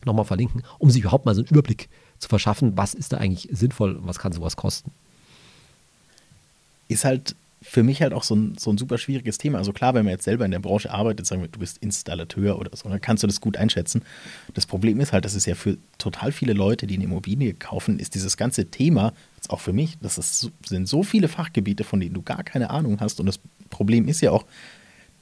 nochmal 0.05 0.25
verlinken, 0.25 0.63
um 0.79 0.89
sich 0.89 1.01
überhaupt 1.01 1.25
mal 1.25 1.35
so 1.35 1.41
einen 1.41 1.49
Überblick 1.49 1.89
zu 2.19 2.29
verschaffen, 2.29 2.77
was 2.77 2.93
ist 2.93 3.13
da 3.13 3.17
eigentlich 3.17 3.49
sinnvoll 3.51 3.95
und 3.95 4.07
was 4.07 4.19
kann 4.19 4.31
sowas 4.31 4.55
kosten. 4.55 4.91
Ist 6.87 7.03
halt 7.03 7.35
für 7.61 7.81
mich 7.81 8.01
halt 8.01 8.13
auch 8.13 8.23
so 8.23 8.35
ein, 8.35 8.55
so 8.57 8.71
ein 8.71 8.77
super 8.77 8.97
schwieriges 8.97 9.37
Thema. 9.37 9.57
Also 9.57 9.73
klar, 9.73 9.93
wenn 9.93 10.05
man 10.05 10.11
jetzt 10.11 10.25
selber 10.25 10.45
in 10.45 10.51
der 10.51 10.59
Branche 10.59 10.91
arbeitet, 10.91 11.25
sagen 11.25 11.41
wir, 11.41 11.47
du 11.47 11.59
bist 11.59 11.79
Installateur 11.79 12.59
oder 12.59 12.75
so, 12.75 12.87
dann 12.87 13.01
kannst 13.01 13.23
du 13.23 13.27
das 13.27 13.41
gut 13.41 13.57
einschätzen. 13.57 14.03
Das 14.53 14.67
Problem 14.67 14.99
ist 14.99 15.11
halt, 15.11 15.25
dass 15.25 15.33
es 15.33 15.45
ja 15.45 15.55
für 15.55 15.77
total 15.97 16.31
viele 16.31 16.53
Leute, 16.53 16.85
die 16.85 16.95
eine 16.95 17.05
Immobilie 17.05 17.53
kaufen, 17.53 17.99
ist 17.99 18.13
dieses 18.13 18.37
ganze 18.37 18.67
Thema, 18.67 19.13
jetzt 19.35 19.49
auch 19.49 19.59
für 19.59 19.73
mich, 19.73 19.97
das 20.01 20.17
ist, 20.17 20.51
sind 20.65 20.87
so 20.87 21.01
viele 21.01 21.27
Fachgebiete, 21.27 21.83
von 21.83 21.99
denen 21.99 22.13
du 22.13 22.21
gar 22.21 22.43
keine 22.43 22.69
Ahnung 22.69 22.99
hast. 22.99 23.19
Und 23.19 23.25
das 23.25 23.39
Problem 23.69 24.07
ist 24.07 24.21
ja 24.21 24.31
auch, 24.31 24.45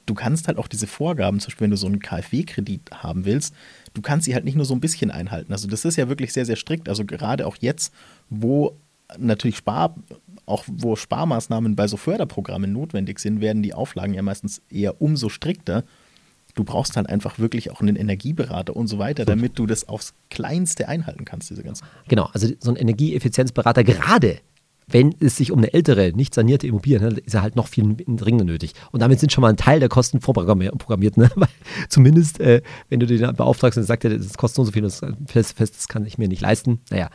du 0.04 0.14
kannst 0.14 0.46
halt 0.46 0.58
auch 0.58 0.68
diese 0.68 0.86
Vorgaben, 0.86 1.40
zum 1.40 1.48
Beispiel 1.48 1.64
wenn 1.64 1.70
du 1.70 1.76
so 1.76 1.86
einen 1.86 2.00
KfW-Kredit 2.00 2.90
haben 2.92 3.24
willst, 3.24 3.54
du 3.94 4.02
kannst 4.02 4.26
sie 4.26 4.34
halt 4.34 4.44
nicht 4.44 4.56
nur 4.56 4.66
so 4.66 4.74
ein 4.74 4.80
bisschen 4.80 5.10
einhalten. 5.10 5.52
Also 5.52 5.68
das 5.68 5.84
ist 5.84 5.96
ja 5.96 6.08
wirklich 6.08 6.32
sehr, 6.32 6.44
sehr 6.44 6.56
strikt. 6.56 6.88
Also 6.88 7.04
gerade 7.04 7.46
auch 7.46 7.56
jetzt, 7.60 7.92
wo 8.28 8.76
natürlich 9.18 9.56
Spar 9.56 9.94
auch 10.46 10.64
wo 10.68 10.96
Sparmaßnahmen 10.96 11.76
bei 11.76 11.88
so 11.88 11.96
Förderprogrammen 11.96 12.72
notwendig 12.72 13.18
sind, 13.18 13.40
werden 13.40 13.62
die 13.62 13.74
Auflagen 13.74 14.14
ja 14.14 14.22
meistens 14.22 14.62
eher 14.70 15.02
umso 15.02 15.28
strikter. 15.28 15.84
Du 16.54 16.64
brauchst 16.64 16.96
halt 16.96 17.08
einfach 17.10 17.38
wirklich 17.38 17.70
auch 17.70 17.80
einen 17.80 17.96
Energieberater 17.96 18.74
und 18.74 18.86
so 18.86 18.98
weiter, 18.98 19.24
damit 19.26 19.58
du 19.58 19.66
das 19.66 19.88
aufs 19.88 20.14
Kleinste 20.30 20.88
einhalten 20.88 21.24
kannst, 21.24 21.50
diese 21.50 21.62
ganzen. 21.62 21.84
Genau, 22.08 22.30
also 22.32 22.48
so 22.60 22.70
ein 22.70 22.76
Energieeffizienzberater, 22.76 23.84
gerade 23.84 24.38
wenn 24.88 25.16
es 25.18 25.36
sich 25.36 25.50
um 25.50 25.58
eine 25.58 25.74
ältere, 25.74 26.12
nicht 26.14 26.32
sanierte 26.32 26.68
Immobilie 26.68 27.00
handelt, 27.00 27.26
ist 27.26 27.34
er 27.34 27.42
halt 27.42 27.56
noch 27.56 27.66
viel 27.66 27.96
dringender 27.96 28.44
nötig. 28.44 28.72
Und 28.92 29.02
damit 29.02 29.18
sind 29.18 29.32
schon 29.32 29.42
mal 29.42 29.48
ein 29.48 29.56
Teil 29.56 29.80
der 29.80 29.88
Kosten 29.88 30.20
vorprogrammiert. 30.20 31.16
Ne? 31.16 31.28
Weil 31.34 31.48
zumindest, 31.88 32.38
äh, 32.38 32.62
wenn 32.88 33.00
du 33.00 33.06
den 33.06 33.34
beauftragst 33.34 33.76
und 33.76 33.82
sagst, 33.82 34.04
das 34.04 34.38
kostet 34.38 34.54
so 34.54 34.62
und 34.62 34.66
so 34.66 34.72
viel, 34.72 34.82
das, 34.82 35.00
fest, 35.26 35.58
das 35.58 35.88
kann 35.88 36.06
ich 36.06 36.18
mir 36.18 36.28
nicht 36.28 36.40
leisten. 36.40 36.80
Naja, 36.90 37.10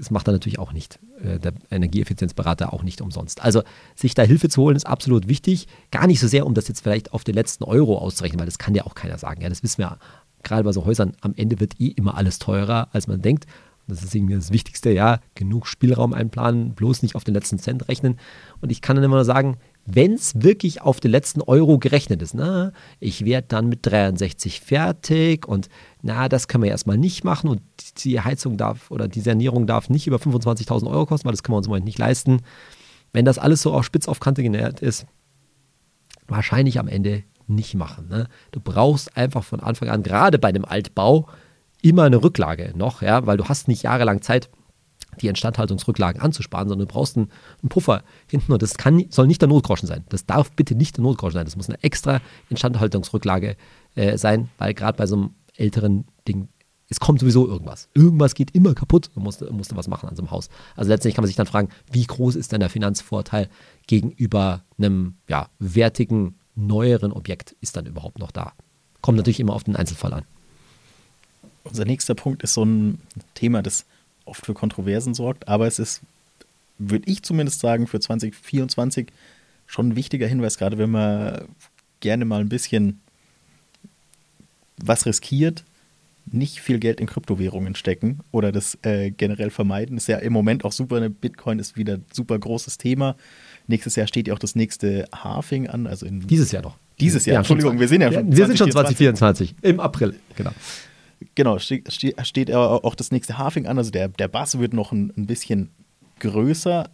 das 0.00 0.10
macht 0.10 0.26
er 0.28 0.32
natürlich 0.32 0.58
auch 0.58 0.72
nicht, 0.72 0.98
äh, 1.22 1.38
der 1.38 1.52
Energieeffizienzberater 1.70 2.72
auch 2.72 2.82
nicht 2.82 3.02
umsonst. 3.02 3.42
Also 3.42 3.62
sich 3.94 4.14
da 4.14 4.22
Hilfe 4.22 4.48
zu 4.48 4.62
holen 4.62 4.74
ist 4.74 4.86
absolut 4.86 5.28
wichtig. 5.28 5.68
Gar 5.90 6.06
nicht 6.06 6.20
so 6.20 6.26
sehr, 6.26 6.46
um 6.46 6.54
das 6.54 6.68
jetzt 6.68 6.80
vielleicht 6.80 7.12
auf 7.12 7.22
den 7.22 7.34
letzten 7.34 7.64
Euro 7.64 7.98
auszurechnen, 7.98 8.40
weil 8.40 8.46
das 8.46 8.58
kann 8.58 8.74
ja 8.74 8.86
auch 8.86 8.94
keiner 8.94 9.18
sagen. 9.18 9.42
Ja, 9.42 9.50
das 9.50 9.62
wissen 9.62 9.78
wir 9.78 9.98
gerade 10.42 10.64
bei 10.64 10.72
so 10.72 10.86
Häusern. 10.86 11.12
Am 11.20 11.34
Ende 11.36 11.60
wird 11.60 11.78
eh 11.80 11.88
immer 11.88 12.16
alles 12.16 12.38
teurer, 12.38 12.88
als 12.92 13.08
man 13.08 13.20
denkt. 13.20 13.44
Das 13.90 14.02
ist 14.02 14.14
irgendwie 14.14 14.34
das 14.34 14.52
Wichtigste, 14.52 14.90
ja, 14.90 15.20
genug 15.34 15.66
Spielraum 15.66 16.14
einplanen, 16.14 16.74
bloß 16.74 17.02
nicht 17.02 17.14
auf 17.14 17.24
den 17.24 17.34
letzten 17.34 17.58
Cent 17.58 17.88
rechnen. 17.88 18.18
Und 18.60 18.70
ich 18.70 18.80
kann 18.80 18.96
dann 18.96 19.04
immer 19.04 19.16
nur 19.16 19.24
sagen, 19.24 19.58
wenn 19.86 20.12
es 20.12 20.42
wirklich 20.42 20.82
auf 20.82 21.00
den 21.00 21.10
letzten 21.10 21.42
Euro 21.42 21.78
gerechnet 21.78 22.22
ist, 22.22 22.34
na, 22.34 22.72
ich 23.00 23.24
werde 23.24 23.48
dann 23.48 23.68
mit 23.68 23.80
63 23.86 24.60
fertig 24.60 25.48
und 25.48 25.68
na, 26.02 26.28
das 26.28 26.48
können 26.48 26.64
wir 26.64 26.70
erstmal 26.70 26.98
nicht 26.98 27.24
machen 27.24 27.50
und 27.50 27.62
die 28.04 28.20
Heizung 28.20 28.56
darf 28.56 28.90
oder 28.90 29.08
die 29.08 29.20
Sanierung 29.20 29.66
darf 29.66 29.88
nicht 29.88 30.06
über 30.06 30.18
25.000 30.18 30.88
Euro 30.88 31.06
kosten, 31.06 31.26
weil 31.26 31.32
das 31.32 31.42
können 31.42 31.54
wir 31.54 31.58
uns 31.58 31.66
im 31.66 31.70
Moment 31.70 31.86
nicht 31.86 31.98
leisten. 31.98 32.42
Wenn 33.12 33.24
das 33.24 33.38
alles 33.38 33.62
so 33.62 33.72
auf 33.72 33.84
spitz 33.84 34.06
auf 34.06 34.20
Kante 34.20 34.42
genährt 34.42 34.80
ist, 34.80 35.06
wahrscheinlich 36.28 36.78
am 36.78 36.88
Ende 36.88 37.24
nicht 37.48 37.74
machen. 37.74 38.08
Ne? 38.08 38.28
Du 38.52 38.60
brauchst 38.60 39.16
einfach 39.16 39.44
von 39.44 39.60
Anfang 39.60 39.88
an, 39.88 40.02
gerade 40.02 40.38
bei 40.38 40.48
einem 40.48 40.64
Altbau, 40.64 41.28
immer 41.82 42.04
eine 42.04 42.22
Rücklage 42.22 42.72
noch, 42.76 43.02
ja, 43.02 43.26
weil 43.26 43.36
du 43.36 43.44
hast 43.44 43.68
nicht 43.68 43.82
jahrelang 43.82 44.22
Zeit, 44.22 44.50
die 45.20 45.28
Instandhaltungsrücklagen 45.28 46.20
anzusparen, 46.20 46.68
sondern 46.68 46.86
du 46.86 46.92
brauchst 46.92 47.16
einen, 47.16 47.30
Puffer 47.68 48.02
hinten 48.28 48.52
und 48.52 48.62
das 48.62 48.74
kann, 48.74 49.04
soll 49.10 49.26
nicht 49.26 49.40
der 49.40 49.48
Notgroschen 49.48 49.88
sein. 49.88 50.04
Das 50.08 50.26
darf 50.26 50.52
bitte 50.52 50.74
nicht 50.74 50.96
der 50.96 51.02
Notgroschen 51.02 51.34
sein. 51.34 51.44
Das 51.44 51.56
muss 51.56 51.68
eine 51.68 51.82
extra 51.82 52.20
Instandhaltungsrücklage 52.48 53.56
äh, 53.96 54.16
sein, 54.16 54.48
weil 54.58 54.74
gerade 54.74 54.96
bei 54.96 55.06
so 55.06 55.16
einem 55.16 55.30
älteren 55.56 56.06
Ding, 56.26 56.48
es 56.88 57.00
kommt 57.00 57.20
sowieso 57.20 57.46
irgendwas. 57.46 57.88
Irgendwas 57.94 58.34
geht 58.34 58.52
immer 58.54 58.74
kaputt 58.74 59.10
und 59.14 59.22
musst, 59.22 59.48
musst 59.50 59.72
du 59.72 59.76
was 59.76 59.88
machen 59.88 60.08
an 60.08 60.16
so 60.16 60.22
einem 60.22 60.30
Haus. 60.30 60.48
Also 60.76 60.88
letztendlich 60.88 61.14
kann 61.14 61.22
man 61.22 61.28
sich 61.28 61.36
dann 61.36 61.46
fragen, 61.46 61.68
wie 61.90 62.04
groß 62.04 62.36
ist 62.36 62.52
denn 62.52 62.60
der 62.60 62.70
Finanzvorteil 62.70 63.48
gegenüber 63.86 64.64
einem 64.78 65.14
ja, 65.28 65.48
wertigen, 65.58 66.36
neueren 66.56 67.12
Objekt 67.12 67.56
ist 67.60 67.76
dann 67.76 67.86
überhaupt 67.86 68.18
noch 68.18 68.32
da? 68.32 68.52
Kommt 69.02 69.16
natürlich 69.16 69.40
immer 69.40 69.54
auf 69.54 69.64
den 69.64 69.76
Einzelfall 69.76 70.12
an. 70.12 70.24
Unser 71.64 71.84
nächster 71.84 72.14
Punkt 72.14 72.42
ist 72.42 72.54
so 72.54 72.64
ein 72.64 73.00
Thema, 73.34 73.62
das 73.62 73.84
oft 74.24 74.46
für 74.46 74.54
Kontroversen 74.54 75.14
sorgt, 75.14 75.48
aber 75.48 75.66
es 75.66 75.78
ist, 75.78 76.00
würde 76.78 77.10
ich 77.10 77.22
zumindest 77.22 77.60
sagen, 77.60 77.86
für 77.86 78.00
2024 78.00 79.08
schon 79.66 79.88
ein 79.88 79.96
wichtiger 79.96 80.26
Hinweis, 80.26 80.58
gerade 80.58 80.78
wenn 80.78 80.90
man 80.90 81.48
gerne 82.00 82.24
mal 82.24 82.40
ein 82.40 82.48
bisschen 82.48 83.00
was 84.78 85.06
riskiert, 85.06 85.64
nicht 86.32 86.60
viel 86.60 86.78
Geld 86.78 87.00
in 87.00 87.06
Kryptowährungen 87.06 87.74
stecken 87.74 88.20
oder 88.30 88.52
das 88.52 88.78
äh, 88.82 89.10
generell 89.10 89.50
vermeiden. 89.50 89.96
Ist 89.96 90.08
ja 90.08 90.18
im 90.18 90.32
Moment 90.32 90.64
auch 90.64 90.72
super. 90.72 90.96
Eine 90.96 91.10
Bitcoin 91.10 91.58
ist 91.58 91.76
wieder 91.76 91.94
ein 91.94 92.04
super 92.12 92.38
großes 92.38 92.78
Thema. 92.78 93.16
Nächstes 93.66 93.96
Jahr 93.96 94.06
steht 94.06 94.28
ja 94.28 94.34
auch 94.34 94.38
das 94.38 94.54
nächste 94.54 95.06
Halving 95.12 95.68
an. 95.68 95.86
Also 95.86 96.06
in 96.06 96.26
dieses 96.26 96.52
Jahr 96.52 96.62
noch. 96.62 96.76
Dieses 97.00 97.24
Jahr, 97.24 97.34
ja, 97.34 97.40
Entschuldigung, 97.40 97.80
wir 97.80 97.88
sind 97.88 98.02
ja 98.02 98.12
schon. 98.12 98.36
Wir 98.36 98.46
sind 98.46 98.58
schon 98.58 98.70
2024, 98.70 99.54
im 99.62 99.80
April, 99.80 100.14
genau. 100.36 100.52
Genau, 101.34 101.58
steht, 101.58 102.52
auch 102.52 102.94
das 102.94 103.10
nächste 103.10 103.38
Halving 103.38 103.66
an. 103.66 103.78
Also 103.78 103.90
der, 103.90 104.08
der 104.08 104.28
Bass 104.28 104.58
wird 104.58 104.72
noch 104.72 104.92
ein, 104.92 105.12
ein 105.16 105.26
bisschen 105.26 105.70
größer, 106.20 106.88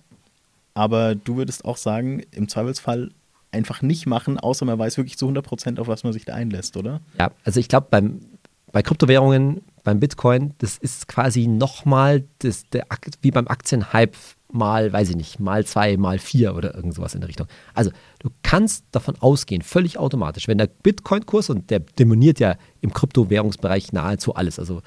aber 0.74 1.14
du 1.14 1.36
würdest 1.36 1.64
auch 1.64 1.76
sagen, 1.76 2.22
im 2.32 2.48
Zweifelsfall 2.48 3.10
einfach 3.52 3.82
nicht 3.82 4.06
machen, 4.06 4.38
außer 4.38 4.64
man 4.64 4.78
weiß 4.78 4.96
wirklich 4.98 5.16
zu 5.16 5.26
100 5.26 5.44
Prozent, 5.44 5.80
auf 5.80 5.88
was 5.88 6.04
man 6.04 6.12
sich 6.12 6.24
da 6.24 6.34
einlässt, 6.34 6.76
oder? 6.76 7.00
Ja, 7.18 7.30
also 7.44 7.60
ich 7.60 7.68
glaube, 7.68 7.88
bei 7.90 8.82
Kryptowährungen, 8.82 9.62
beim 9.84 10.00
Bitcoin, 10.00 10.54
das 10.58 10.76
ist 10.76 11.08
quasi 11.08 11.46
nochmal 11.46 12.24
wie 13.22 13.30
beim 13.30 13.48
Aktienhype 13.48 14.18
mal, 14.56 14.92
weiß 14.92 15.10
ich 15.10 15.16
nicht, 15.16 15.38
mal 15.40 15.64
zwei, 15.64 15.96
mal 15.96 16.18
vier 16.18 16.54
oder 16.54 16.74
irgend 16.74 16.94
sowas 16.94 17.14
in 17.14 17.20
der 17.20 17.28
Richtung. 17.28 17.46
Also 17.74 17.90
du 18.18 18.30
kannst 18.42 18.84
davon 18.90 19.16
ausgehen, 19.20 19.62
völlig 19.62 19.98
automatisch, 19.98 20.48
wenn 20.48 20.58
der 20.58 20.66
Bitcoin-Kurs, 20.66 21.50
und 21.50 21.70
der 21.70 21.80
demoniert 21.80 22.40
ja 22.40 22.56
im 22.80 22.92
Kryptowährungsbereich 22.92 23.92
nahezu 23.92 24.34
alles, 24.34 24.58
also 24.58 24.82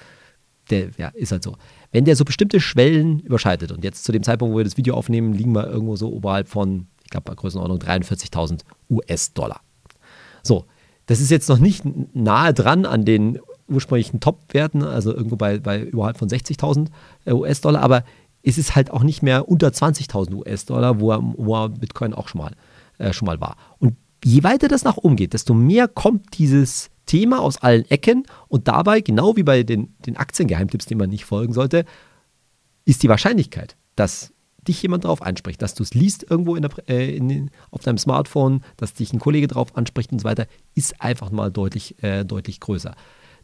der 0.70 0.90
ja, 0.98 1.10
ist 1.10 1.32
halt 1.32 1.44
so. 1.44 1.56
Wenn 1.92 2.06
der 2.06 2.16
so 2.16 2.26
bestimmte 2.26 2.60
Schwellen 2.60 3.20
überschreitet, 3.20 3.72
und 3.72 3.84
jetzt 3.84 4.04
zu 4.04 4.12
dem 4.12 4.24
Zeitpunkt, 4.24 4.54
wo 4.54 4.58
wir 4.58 4.64
das 4.64 4.78
Video 4.78 4.96
aufnehmen, 4.96 5.34
liegen 5.34 5.54
wir 5.54 5.68
irgendwo 5.68 5.96
so 5.96 6.12
oberhalb 6.12 6.48
von, 6.48 6.88
ich 7.04 7.10
glaube, 7.10 7.26
bei 7.26 7.36
Größenordnung 7.36 7.80
43.000 7.80 8.62
US-Dollar. 8.90 9.62
So, 10.44 10.66
das 11.08 11.20
ist 11.22 11.32
jetzt 11.32 11.50
noch 11.50 11.58
nicht 11.58 11.84
nahe 12.14 12.54
dran 12.54 12.86
an 12.86 13.06
den 13.06 13.40
ursprünglichen 13.68 14.20
Top-Werten, 14.20 14.84
also 14.84 15.14
irgendwo 15.14 15.36
bei, 15.36 15.60
bei 15.60 15.82
überhalb 15.82 16.18
von 16.18 16.30
60.000 16.30 16.88
äh, 17.26 17.34
US-Dollar, 17.34 17.82
aber 17.82 18.04
ist 18.42 18.58
es 18.58 18.76
halt 18.76 18.92
auch 18.92 19.04
nicht 19.04 19.22
mehr 19.22 19.50
unter 19.50 19.68
20.000 19.68 20.34
US-Dollar, 20.34 21.00
wo 21.00 21.10
wo 21.38 21.70
Bitcoin 21.70 22.14
auch 22.14 22.28
schon 22.28 22.42
mal, 22.42 22.54
äh, 22.98 23.14
schon 23.14 23.26
mal 23.26 23.40
war. 23.42 23.58
Und 23.80 23.96
je 24.24 24.44
weiter 24.44 24.68
das 24.68 24.84
nach 24.84 24.98
oben 24.98 25.16
geht, 25.16 25.34
desto 25.34 25.54
mehr 25.54 25.88
kommt 25.88 26.38
dieses 26.38 26.90
Thema 27.06 27.40
aus 27.40 27.58
allen 27.58 27.90
Ecken 27.90 28.24
und 28.48 28.68
dabei, 28.68 29.02
genau 29.02 29.36
wie 29.36 29.44
bei 29.44 29.64
den, 29.64 29.96
den 30.06 30.18
Aktiengeheimtipps, 30.18 30.86
denen 30.86 31.00
man 31.00 31.10
nicht 31.10 31.26
folgen 31.26 31.54
sollte, 31.54 31.86
ist 32.86 33.04
die 33.04 33.10
Wahrscheinlichkeit, 33.10 33.76
dass 33.96 34.34
dich 34.68 34.82
jemand 34.82 35.06
darauf 35.06 35.22
anspricht, 35.22 35.62
dass 35.62 35.74
du 35.74 35.84
es 35.84 35.94
liest 35.94 36.30
irgendwo 36.30 36.56
in 36.56 36.62
der, 36.62 36.72
äh, 36.88 37.16
in, 37.16 37.50
auf 37.72 37.82
deinem 37.82 37.98
Smartphone, 37.98 38.62
dass 38.78 38.94
dich 38.94 39.14
ein 39.14 39.20
Kollege 39.20 39.48
darauf 39.48 39.76
anspricht 39.76 40.12
und 40.12 40.20
so 40.20 40.26
weiter, 40.26 40.48
ist 40.76 41.02
einfach 41.02 41.32
mal 41.32 41.52
deutlich, 41.52 42.02
äh, 42.04 42.24
deutlich 42.26 42.60
größer. 42.60 42.96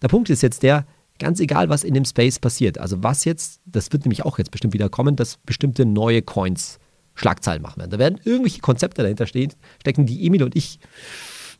Der 0.02 0.08
Punkt 0.08 0.30
ist 0.30 0.44
jetzt 0.44 0.62
der, 0.62 0.86
ganz 1.20 1.40
egal, 1.40 1.70
was 1.70 1.84
in 1.84 1.94
dem 1.94 2.06
Space 2.06 2.40
passiert. 2.40 2.78
Also 2.78 3.04
was 3.04 3.26
jetzt, 3.26 3.62
das 3.66 3.92
wird 3.92 4.06
nämlich 4.06 4.26
auch 4.26 4.38
jetzt 4.38 4.52
bestimmt 4.52 4.74
wieder 4.74 4.90
kommen, 4.90 5.16
dass 5.16 5.38
bestimmte 5.38 5.86
neue 5.86 6.22
Coins 6.22 6.80
Schlagzeilen 7.16 7.62
machen 7.62 7.80
werden. 7.80 7.92
Da 7.92 8.00
werden 8.00 8.20
irgendwelche 8.24 8.60
Konzepte 8.60 9.02
dahinter 9.02 9.26
stehen, 9.26 9.54
stecken, 9.80 10.06
die 10.06 10.26
Emil 10.26 10.44
und 10.44 10.56
ich 10.56 10.80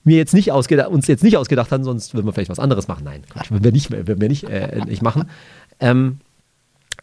mir 0.04 0.18
jetzt 0.18 0.34
nicht 0.34 0.52
uns 0.52 1.08
jetzt 1.08 1.24
nicht 1.24 1.38
ausgedacht 1.38 1.72
haben, 1.72 1.84
sonst 1.84 2.14
würden 2.14 2.28
wir 2.28 2.34
vielleicht 2.34 2.52
was 2.52 2.60
anderes 2.60 2.88
machen. 2.88 3.04
Nein, 3.06 3.24
Quatsch, 3.30 3.52
würden 3.52 3.64
wir 3.64 3.72
nicht, 3.72 3.90
würden 3.90 4.22
wir 4.22 4.30
nicht, 4.30 4.44
äh, 4.44 4.84
nicht 4.86 5.02
machen. 5.02 5.30
Ähm, 5.80 6.20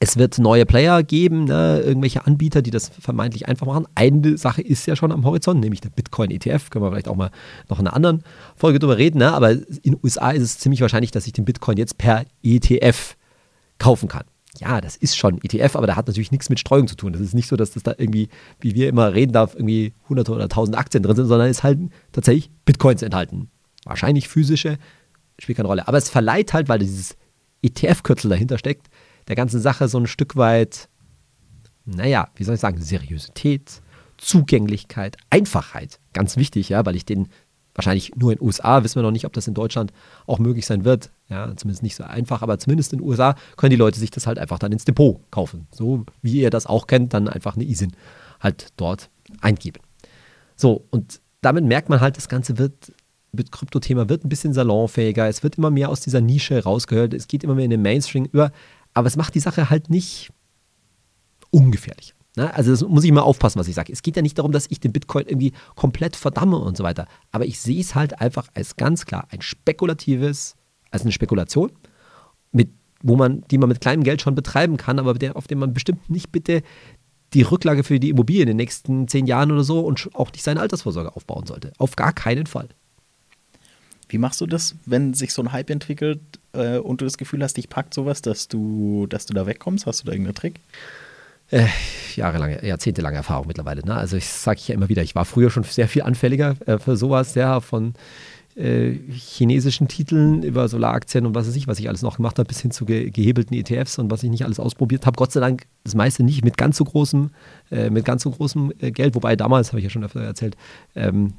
es 0.03 0.17
wird 0.17 0.39
neue 0.39 0.67
Player 0.67 1.05
geben, 1.05 1.45
ne, 1.45 1.81
irgendwelche 1.81 2.27
Anbieter, 2.27 2.61
die 2.61 2.73
das 2.73 2.89
vermeintlich 2.89 3.47
einfach 3.47 3.69
machen. 3.69 3.87
Eine 3.95 4.37
Sache 4.37 4.61
ist 4.61 4.85
ja 4.87 4.97
schon 4.97 5.13
am 5.13 5.25
Horizont, 5.25 5.61
nämlich 5.61 5.81
der 5.81 5.91
Bitcoin-ETF. 5.91 6.71
Können 6.71 6.85
wir 6.85 6.91
vielleicht 6.91 7.07
auch 7.07 7.15
mal 7.15 7.31
noch 7.69 7.79
in 7.79 7.87
einer 7.87 7.95
anderen 7.95 8.25
Folge 8.57 8.81
drüber 8.81 8.99
reden. 8.99 9.19
Ne? 9.19 9.33
Aber 9.33 9.53
in 9.53 9.63
den 9.85 9.99
USA 10.03 10.33
ist 10.33 10.43
es 10.43 10.59
ziemlich 10.59 10.81
wahrscheinlich, 10.81 11.13
dass 11.13 11.29
ich 11.29 11.35
den 11.35 11.45
Bitcoin 11.45 11.77
jetzt 11.77 11.99
per 11.99 12.25
ETF 12.43 13.15
kaufen 13.79 14.09
kann. 14.09 14.25
Ja, 14.59 14.81
das 14.81 14.97
ist 14.97 15.17
schon 15.17 15.41
ETF, 15.41 15.77
aber 15.77 15.87
da 15.87 15.95
hat 15.95 16.09
natürlich 16.09 16.33
nichts 16.33 16.51
mit 16.51 16.59
Streuung 16.59 16.89
zu 16.89 16.97
tun. 16.97 17.13
Das 17.13 17.23
ist 17.23 17.33
nicht 17.33 17.47
so, 17.47 17.55
dass 17.55 17.71
das 17.71 17.85
da 17.85 17.95
irgendwie, 17.97 18.29
wie 18.59 18.75
wir 18.75 18.89
immer 18.89 19.15
reden 19.15 19.33
darf, 19.33 19.55
irgendwie 19.55 19.93
hunderte 20.09 20.33
oder 20.33 20.49
tausend 20.49 20.77
Aktien 20.77 21.05
drin 21.05 21.15
sind, 21.15 21.29
sondern 21.29 21.49
es 21.49 21.63
halt 21.63 21.79
tatsächlich 22.11 22.51
Bitcoins 22.65 23.03
enthalten. 23.03 23.51
Wahrscheinlich 23.85 24.27
physische, 24.27 24.79
spielt 25.39 25.59
keine 25.59 25.69
Rolle. 25.69 25.87
Aber 25.87 25.99
es 25.99 26.09
verleiht 26.11 26.55
halt, 26.55 26.69
weil 26.69 26.81
dieses 26.81 27.17
ETF-Kürzel 27.63 28.31
dahinter 28.31 28.59
steckt, 28.59 28.89
der 29.33 29.37
ganzen 29.37 29.61
Sache 29.61 29.89
so 29.89 29.99
ein 29.99 30.07
Stück 30.07 30.37
weit, 30.37 30.91
naja, 31.87 32.29
wie 32.37 32.45
soll 32.45 32.55
ich 32.55 32.61
sagen, 32.61 32.83
Seriosität, 32.83 33.81
Zugänglichkeit, 34.19 35.17
Einfachheit. 35.31 36.01
Ganz 36.13 36.37
wichtig, 36.37 36.69
ja, 36.69 36.85
weil 36.85 36.97
ich 36.97 37.07
den 37.07 37.29
wahrscheinlich 37.75 38.15
nur 38.15 38.33
in 38.33 38.39
den 38.39 38.45
USA, 38.45 38.85
wissen 38.85 38.97
wir 38.97 39.03
noch 39.03 39.11
nicht, 39.11 39.25
ob 39.25 39.33
das 39.33 39.49
in 39.49 39.55
Deutschland 39.55 39.91
auch 40.27 40.39
möglich 40.39 40.67
sein 40.67 40.85
wird. 40.85 41.11
Ja, 41.31 41.57
zumindest 41.57 41.83
nicht 41.83 41.97
so 41.97 42.05
einfach, 42.05 42.43
aber 42.43 42.59
zumindest 42.59 42.93
in 42.93 42.99
den 42.99 43.09
USA 43.09 43.35
können 43.57 43.71
die 43.71 43.77
Leute 43.77 43.99
sich 43.99 44.11
das 44.11 44.27
halt 44.27 44.39
einfach 44.39 44.59
dann 44.59 44.71
ins 44.71 44.85
Depot 44.85 45.19
kaufen. 45.31 45.67
So 45.71 46.05
wie 46.21 46.43
ihr 46.43 46.51
das 46.51 46.67
auch 46.67 46.87
kennt, 46.87 47.15
dann 47.15 47.27
einfach 47.27 47.57
eine 47.57 47.65
ISIN 47.65 47.93
halt 48.39 48.69
dort 48.77 49.09
eingeben. 49.41 49.81
So, 50.57 50.85
und 50.91 51.23
damit 51.41 51.65
merkt 51.65 51.89
man 51.89 52.03
halt, 52.03 52.19
das 52.19 52.29
Ganze 52.29 52.59
wird 52.59 52.93
mit 53.33 53.51
Krypto-Thema 53.51 54.11
wird 54.11 54.25
ein 54.25 54.29
bisschen 54.29 54.53
salonfähiger. 54.53 55.27
Es 55.27 55.43
wird 55.43 55.57
immer 55.57 55.71
mehr 55.71 55.89
aus 55.89 56.01
dieser 56.01 56.21
Nische 56.21 56.63
rausgehört. 56.63 57.15
Es 57.15 57.29
geht 57.29 57.43
immer 57.43 57.55
mehr 57.55 57.65
in 57.65 57.71
den 57.71 57.83
Mainstream 57.83 58.27
über. 58.27 58.53
Aber 58.95 59.07
es 59.07 59.17
macht 59.17 59.35
die 59.35 59.41
Sache 59.41 59.71
halt 59.71 59.91
nicht 59.91 60.31
ungefährlich. 61.51 62.15
Ne? 62.37 62.53
Also 62.55 62.71
das 62.71 62.83
muss 62.83 63.05
ich 63.05 63.11
immer 63.11 63.25
aufpassen, 63.25 63.59
was 63.59 63.69
ich 63.69 63.75
sage. 63.75 63.93
Es 63.93 64.03
geht 64.03 64.17
ja 64.17 64.23
nicht 64.23 64.39
darum, 64.39 64.53
dass 64.53 64.67
ich 64.71 64.81
den 64.81 64.93
Bitcoin 64.93 65.27
irgendwie 65.27 65.53
komplett 65.75 66.17
verdamme 66.17 66.59
und 66.59 66.77
so 66.77 66.85
weiter. 66.85 67.07
Aber 67.31 67.45
ich 67.45 67.61
sehe 67.61 67.81
es 67.81 67.95
halt 67.95 68.21
einfach 68.21 68.49
als 68.55 68.77
ganz 68.77 69.05
klar 69.05 69.27
ein 69.31 69.43
spekulatives, 69.43 70.57
als 70.91 71.03
eine 71.03 71.13
Spekulation, 71.13 71.73
mit, 72.51 72.71
wo 73.03 73.17
man, 73.17 73.43
die 73.51 73.59
man 73.59 73.69
mit 73.69 73.81
kleinem 73.81 74.03
Geld 74.03 74.23
schon 74.23 74.35
betreiben 74.35 74.77
kann, 74.77 74.99
aber 74.99 75.15
der, 75.15 75.37
auf 75.37 75.47
dem 75.47 75.59
man 75.59 75.75
bestimmt 75.75 76.09
nicht 76.09 76.33
bitte 76.33 76.63
die 77.35 77.43
Rücklage 77.43 77.83
für 77.83 77.99
die 77.99 78.11
Immobilie 78.11 78.43
in 78.43 78.49
den 78.49 78.57
nächsten 78.59 79.09
zehn 79.09 79.27
Jahren 79.27 79.51
oder 79.53 79.65
so 79.65 79.81
und 79.81 80.11
auch 80.15 80.31
nicht 80.33 80.43
seine 80.43 80.61
Altersvorsorge 80.61 81.17
aufbauen 81.17 81.47
sollte. 81.47 81.73
Auf 81.79 81.97
gar 81.97 82.13
keinen 82.13 82.47
Fall. 82.47 82.69
Wie 84.13 84.19
machst 84.19 84.41
du 84.41 84.47
das, 84.47 84.77
wenn 84.85 85.15
sich 85.15 85.33
so 85.33 85.43
ein 85.43 85.53
Hype 85.53 85.71
entwickelt 85.71 86.21
äh, 86.53 86.79
und 86.79 87.01
du 87.01 87.05
das 87.05 87.17
Gefühl 87.17 87.43
hast, 87.43 87.57
dich 87.57 87.69
packt 87.69 87.95
sowas, 87.95 88.23
dass 88.23 88.49
du, 88.49 89.07
dass 89.09 89.27
du 89.27 89.35
da 89.35 89.47
wegkommst? 89.47 89.87
Hast 89.87 90.03
du 90.03 90.07
da 90.07 90.13
irgendeinen 90.13 90.35
Trick? 90.35 90.61
Äh, 91.51 91.67
jahrelange, 92.17 92.65
jahrzehntelange 92.67 93.17
Erfahrung 93.17 93.47
mittlerweile. 93.47 93.85
Ne? 93.85 93.95
Also 93.95 94.17
ich 94.17 94.27
sage 94.27 94.59
ich 94.59 94.69
ja 94.69 94.75
immer 94.75 94.89
wieder, 94.89 95.03
ich 95.03 95.15
war 95.15 95.25
früher 95.25 95.51
schon 95.51 95.65
sehr 95.65 95.89
viel 95.89 96.03
anfälliger 96.03 96.57
äh, 96.67 96.79
für 96.79 96.97
sowas, 96.97 97.35
ja, 97.35 97.61
von 97.61 97.95
äh, 98.55 98.93
chinesischen 99.11 99.89
Titeln 99.89 100.43
über 100.43 100.69
Solaraktien 100.69 101.25
und 101.25 101.35
was 101.35 101.49
weiß 101.49 101.57
ich, 101.57 101.67
was 101.67 101.79
ich 101.79 101.89
alles 101.89 102.03
noch 102.03 102.17
gemacht 102.17 102.39
habe, 102.39 102.47
bis 102.47 102.61
hin 102.61 102.71
zu 102.71 102.85
ge 102.85 103.11
gehebelten 103.11 103.55
ETFs 103.55 103.99
und 103.99 104.11
was 104.11 104.23
ich 104.23 104.31
nicht 104.31 104.45
alles 104.45 104.61
ausprobiert 104.61 105.07
habe. 105.07 105.17
Gott 105.17 105.33
sei 105.33 105.41
Dank 105.41 105.67
das 105.85 105.95
meiste 105.95 106.23
nicht 106.23 106.45
mit 106.45 106.59
ganz 106.59 106.77
so 106.77 106.85
großem, 106.85 107.31
äh, 107.71 107.89
mit 107.89 108.05
ganz 108.05 108.23
so 108.23 108.31
großem 108.31 108.73
äh, 108.79 108.91
Geld, 108.91 109.15
wobei 109.15 109.37
damals, 109.37 109.69
habe 109.69 109.79
ich 109.79 109.85
ja 109.85 109.91
schon 109.91 110.05
öfter 110.05 110.21
erzählt, 110.21 110.57
ähm, 110.95 111.33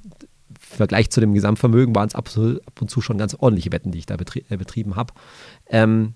Vergleich 0.74 1.10
zu 1.10 1.20
dem 1.20 1.34
Gesamtvermögen 1.34 1.96
waren 1.96 2.08
es 2.08 2.16
ab, 2.16 2.30
und 2.36 2.90
zu 2.90 3.02
schon 3.02 3.18
ganz 3.18 3.36
ordentliche 3.36 3.72
Wetten, 3.72 3.92
die 3.92 4.00
ich 4.00 4.06
da 4.06 4.18
betrie 4.18 4.46
äh, 4.50 4.58
betrieben 4.58 4.96
habe. 4.96 5.14
Ähm, 5.68 6.14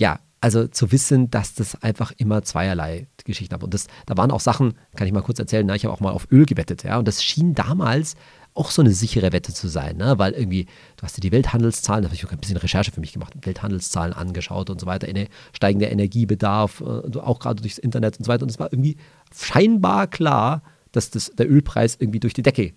ja, 0.00 0.20
also 0.40 0.68
zu 0.68 0.92
wissen, 0.92 1.30
dass 1.30 1.54
das 1.54 1.82
einfach 1.82 2.12
immer 2.16 2.42
zweierlei 2.42 3.08
Geschichten 3.24 3.54
hat. 3.54 3.64
Und 3.64 3.74
das, 3.74 3.88
da 4.06 4.16
waren 4.16 4.30
auch 4.30 4.40
Sachen, 4.40 4.74
kann 4.94 5.06
ich 5.06 5.12
mal 5.12 5.22
kurz 5.22 5.38
erzählen, 5.38 5.66
na, 5.66 5.74
ich 5.74 5.84
habe 5.84 5.92
auch 5.92 6.00
mal 6.00 6.12
auf 6.12 6.28
Öl 6.30 6.46
gewettet, 6.46 6.84
ja, 6.84 6.98
und 6.98 7.08
das 7.08 7.24
schien 7.24 7.54
damals 7.54 8.14
auch 8.54 8.70
so 8.70 8.82
eine 8.82 8.92
sichere 8.92 9.32
Wette 9.32 9.52
zu 9.52 9.68
sein, 9.68 9.98
ne? 9.98 10.18
weil 10.18 10.32
irgendwie, 10.32 10.64
du 10.96 11.02
hast 11.02 11.16
dir 11.16 11.20
die 11.20 11.30
Welthandelszahlen, 11.30 12.02
da 12.02 12.08
habe 12.08 12.16
ich 12.16 12.26
auch 12.26 12.32
ein 12.32 12.38
bisschen 12.38 12.56
Recherche 12.56 12.90
für 12.90 13.00
mich 13.00 13.12
gemacht, 13.12 13.34
Welthandelszahlen 13.42 14.12
angeschaut 14.12 14.68
und 14.70 14.80
so 14.80 14.86
weiter, 14.86 15.06
steigender 15.52 15.90
Energiebedarf, 15.92 16.80
äh, 16.80 17.18
auch 17.18 17.38
gerade 17.38 17.62
durchs 17.62 17.78
Internet 17.78 18.18
und 18.18 18.24
so 18.24 18.32
weiter. 18.32 18.42
Und 18.42 18.50
es 18.50 18.58
war 18.58 18.72
irgendwie 18.72 18.96
scheinbar 19.32 20.08
klar, 20.08 20.62
dass 20.90 21.10
das, 21.10 21.30
der 21.30 21.48
Ölpreis 21.48 21.96
irgendwie 22.00 22.18
durch 22.18 22.34
die 22.34 22.42
Decke 22.42 22.72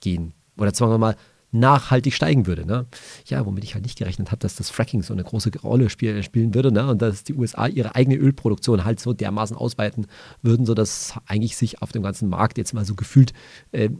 gehen 0.00 0.32
oder 0.56 0.74
sagen 0.74 0.90
wir 0.90 0.98
mal 0.98 1.16
nachhaltig 1.52 2.12
steigen 2.12 2.46
würde. 2.46 2.66
Ne? 2.66 2.86
Ja, 3.26 3.46
womit 3.46 3.64
ich 3.64 3.74
halt 3.74 3.84
nicht 3.84 3.98
gerechnet 3.98 4.30
habe, 4.30 4.40
dass 4.40 4.56
das 4.56 4.70
Fracking 4.70 5.02
so 5.02 5.12
eine 5.12 5.24
große 5.24 5.50
Rolle 5.62 5.88
spiel, 5.90 6.22
spielen 6.22 6.54
würde 6.54 6.72
ne? 6.72 6.88
und 6.88 7.00
dass 7.02 7.24
die 7.24 7.34
USA 7.34 7.66
ihre 7.66 7.94
eigene 7.94 8.16
Ölproduktion 8.16 8.84
halt 8.84 9.00
so 9.00 9.12
dermaßen 9.12 9.56
ausweiten 9.56 10.06
würden, 10.42 10.66
sodass 10.66 11.14
eigentlich 11.26 11.56
sich 11.56 11.82
auf 11.82 11.92
dem 11.92 12.02
ganzen 12.02 12.28
Markt 12.28 12.58
jetzt 12.58 12.74
mal 12.74 12.84
so 12.84 12.94
gefühlt 12.94 13.32
äh, 13.72 13.90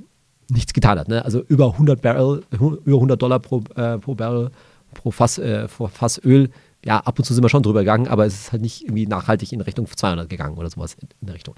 nichts 0.50 0.72
getan 0.72 0.98
hat. 0.98 1.08
Ne? 1.08 1.24
Also 1.24 1.42
über 1.42 1.72
100 1.72 2.02
Barrel, 2.02 2.42
über 2.50 2.96
100 2.96 3.20
Dollar 3.20 3.38
pro, 3.38 3.62
äh, 3.74 3.98
pro 3.98 4.14
Barrel 4.14 4.50
pro 4.94 5.10
Fass, 5.10 5.38
äh, 5.38 5.68
pro 5.68 5.88
Fass 5.88 6.20
Öl. 6.24 6.50
Ja, 6.84 6.98
ab 7.00 7.18
und 7.18 7.24
zu 7.24 7.34
sind 7.34 7.42
wir 7.42 7.48
schon 7.48 7.62
drüber 7.62 7.80
gegangen, 7.80 8.06
aber 8.06 8.26
es 8.26 8.34
ist 8.34 8.52
halt 8.52 8.62
nicht 8.62 8.82
irgendwie 8.82 9.06
nachhaltig 9.06 9.52
in 9.52 9.60
Richtung 9.60 9.86
200 9.88 10.28
gegangen 10.28 10.56
oder 10.56 10.70
sowas 10.70 10.96
in 11.00 11.26
der 11.26 11.34
Richtung. 11.34 11.54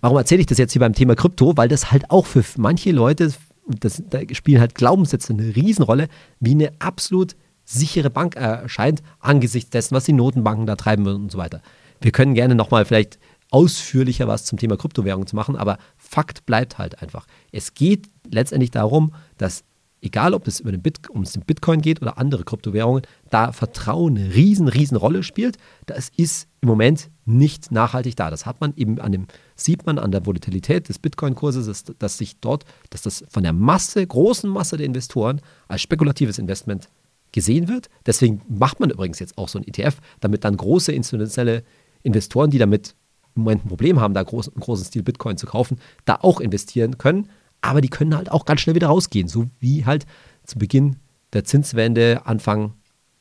Warum 0.00 0.16
erzähle 0.18 0.40
ich 0.40 0.46
das 0.46 0.58
jetzt 0.58 0.72
hier 0.72 0.80
beim 0.80 0.92
Thema 0.92 1.16
Krypto? 1.16 1.56
Weil 1.56 1.68
das 1.68 1.90
halt 1.90 2.10
auch 2.10 2.26
für 2.26 2.44
manche 2.56 2.92
Leute, 2.92 3.32
das, 3.68 4.02
da 4.08 4.20
spielen 4.32 4.60
halt 4.60 4.74
Glaubenssätze 4.74 5.32
eine 5.32 5.54
Riesenrolle, 5.54 6.08
wie 6.40 6.52
eine 6.52 6.72
absolut 6.78 7.36
sichere 7.64 8.10
Bank 8.10 8.36
erscheint, 8.36 9.02
angesichts 9.20 9.70
dessen, 9.70 9.94
was 9.94 10.04
die 10.04 10.12
Notenbanken 10.14 10.66
da 10.66 10.76
treiben 10.76 11.06
und 11.06 11.30
so 11.30 11.38
weiter. 11.38 11.60
Wir 12.00 12.12
können 12.12 12.34
gerne 12.34 12.54
nochmal 12.54 12.84
vielleicht 12.84 13.18
ausführlicher 13.50 14.28
was 14.28 14.44
zum 14.44 14.58
Thema 14.58 14.76
Kryptowährung 14.76 15.26
zu 15.26 15.36
machen, 15.36 15.56
aber 15.56 15.78
Fakt 15.96 16.46
bleibt 16.46 16.78
halt 16.78 17.02
einfach. 17.02 17.26
Es 17.52 17.74
geht 17.74 18.08
letztendlich 18.30 18.70
darum, 18.70 19.12
dass 19.36 19.64
egal 20.00 20.34
ob 20.34 20.46
es 20.46 20.60
über 20.60 20.70
den 20.70 20.82
Bit, 20.82 21.10
um 21.10 21.24
den 21.24 21.42
Bitcoin 21.42 21.80
geht 21.80 22.00
oder 22.02 22.18
andere 22.18 22.44
Kryptowährungen, 22.44 23.02
da 23.30 23.52
Vertrauen 23.52 24.16
eine 24.16 24.34
riesen, 24.34 24.68
riesen 24.68 24.96
Rolle 24.96 25.22
spielt. 25.22 25.56
Das 25.86 26.10
ist 26.16 26.48
im 26.60 26.68
Moment 26.68 27.10
nicht 27.28 27.70
nachhaltig 27.70 28.16
da. 28.16 28.30
Das 28.30 28.46
hat 28.46 28.60
man 28.60 28.72
eben 28.76 29.00
an 29.00 29.12
dem, 29.12 29.26
sieht 29.54 29.86
man 29.86 29.98
an 29.98 30.10
der 30.12 30.26
Volatilität 30.26 30.88
des 30.88 30.98
Bitcoin-Kurses, 30.98 31.66
dass, 31.66 31.84
dass 31.98 32.18
sich 32.18 32.40
dort, 32.40 32.64
dass 32.90 33.02
das 33.02 33.24
von 33.28 33.42
der 33.42 33.52
Masse, 33.52 34.06
großen 34.06 34.48
Masse 34.50 34.76
der 34.76 34.86
Investoren 34.86 35.40
als 35.68 35.82
spekulatives 35.82 36.38
Investment 36.38 36.88
gesehen 37.32 37.68
wird. 37.68 37.88
Deswegen 38.06 38.40
macht 38.48 38.80
man 38.80 38.90
übrigens 38.90 39.18
jetzt 39.18 39.36
auch 39.38 39.48
so 39.48 39.58
ein 39.58 39.66
ETF, 39.66 39.98
damit 40.20 40.44
dann 40.44 40.56
große 40.56 40.92
institutionelle 40.92 41.62
Investoren, 42.02 42.50
die 42.50 42.58
damit 42.58 42.94
im 43.36 43.42
Moment 43.42 43.64
ein 43.64 43.68
Problem 43.68 44.00
haben, 44.00 44.14
da 44.14 44.22
groß, 44.22 44.48
einen 44.48 44.60
großen 44.60 44.86
Stil 44.86 45.02
Bitcoin 45.02 45.36
zu 45.36 45.46
kaufen, 45.46 45.78
da 46.04 46.18
auch 46.22 46.40
investieren 46.40 46.98
können 46.98 47.28
aber 47.60 47.80
die 47.80 47.88
können 47.88 48.16
halt 48.16 48.30
auch 48.30 48.44
ganz 48.44 48.60
schnell 48.60 48.76
wieder 48.76 48.88
rausgehen, 48.88 49.28
so 49.28 49.46
wie 49.60 49.84
halt 49.84 50.06
zu 50.44 50.58
Beginn 50.58 50.96
der 51.32 51.44
Zinswende 51.44 52.22
Anfang 52.24 52.74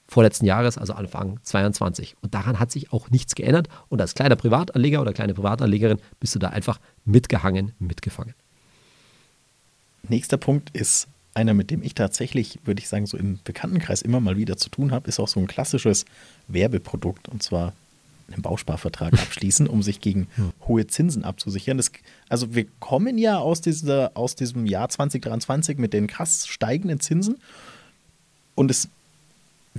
vorletzten 0.07 0.45
Jahres, 0.45 0.77
also 0.77 0.93
Anfang 0.93 1.39
22. 1.43 2.15
Und 2.21 2.33
daran 2.33 2.59
hat 2.59 2.71
sich 2.71 2.93
auch 2.93 3.09
nichts 3.09 3.35
geändert. 3.35 3.67
Und 3.89 4.01
als 4.01 4.15
kleiner 4.15 4.35
Privatanleger 4.35 5.01
oder 5.01 5.13
kleine 5.13 5.33
Privatanlegerin 5.33 5.99
bist 6.19 6.33
du 6.35 6.39
da 6.39 6.49
einfach 6.49 6.79
mitgehangen, 7.05 7.73
mitgefangen. 7.79 8.33
Nächster 10.07 10.37
Punkt 10.37 10.69
ist 10.71 11.07
einer, 11.33 11.53
mit 11.53 11.69
dem 11.69 11.83
ich 11.83 11.93
tatsächlich, 11.93 12.59
würde 12.63 12.81
ich 12.81 12.87
sagen, 12.87 13.05
so 13.05 13.17
im 13.17 13.39
Bekanntenkreis 13.43 14.01
immer 14.01 14.19
mal 14.19 14.37
wieder 14.37 14.57
zu 14.57 14.69
tun 14.69 14.91
habe, 14.91 15.07
ist 15.07 15.19
auch 15.19 15.27
so 15.27 15.39
ein 15.39 15.47
klassisches 15.47 16.05
Werbeprodukt. 16.47 17.27
Und 17.27 17.43
zwar 17.43 17.73
einen 18.31 18.41
Bausparvertrag 18.41 19.13
abschließen, 19.21 19.67
um 19.67 19.83
sich 19.83 19.99
gegen 19.99 20.27
hohe 20.67 20.87
Zinsen 20.87 21.23
abzusichern. 21.25 21.77
Das, 21.77 21.91
also 22.29 22.55
wir 22.55 22.65
kommen 22.79 23.17
ja 23.17 23.39
aus, 23.39 23.61
dieser, 23.61 24.11
aus 24.15 24.35
diesem 24.35 24.65
Jahr 24.65 24.89
2023 24.89 25.77
mit 25.77 25.93
den 25.93 26.07
krass 26.07 26.47
steigenden 26.47 26.99
Zinsen 27.01 27.37
und 28.55 28.71
es 28.71 28.89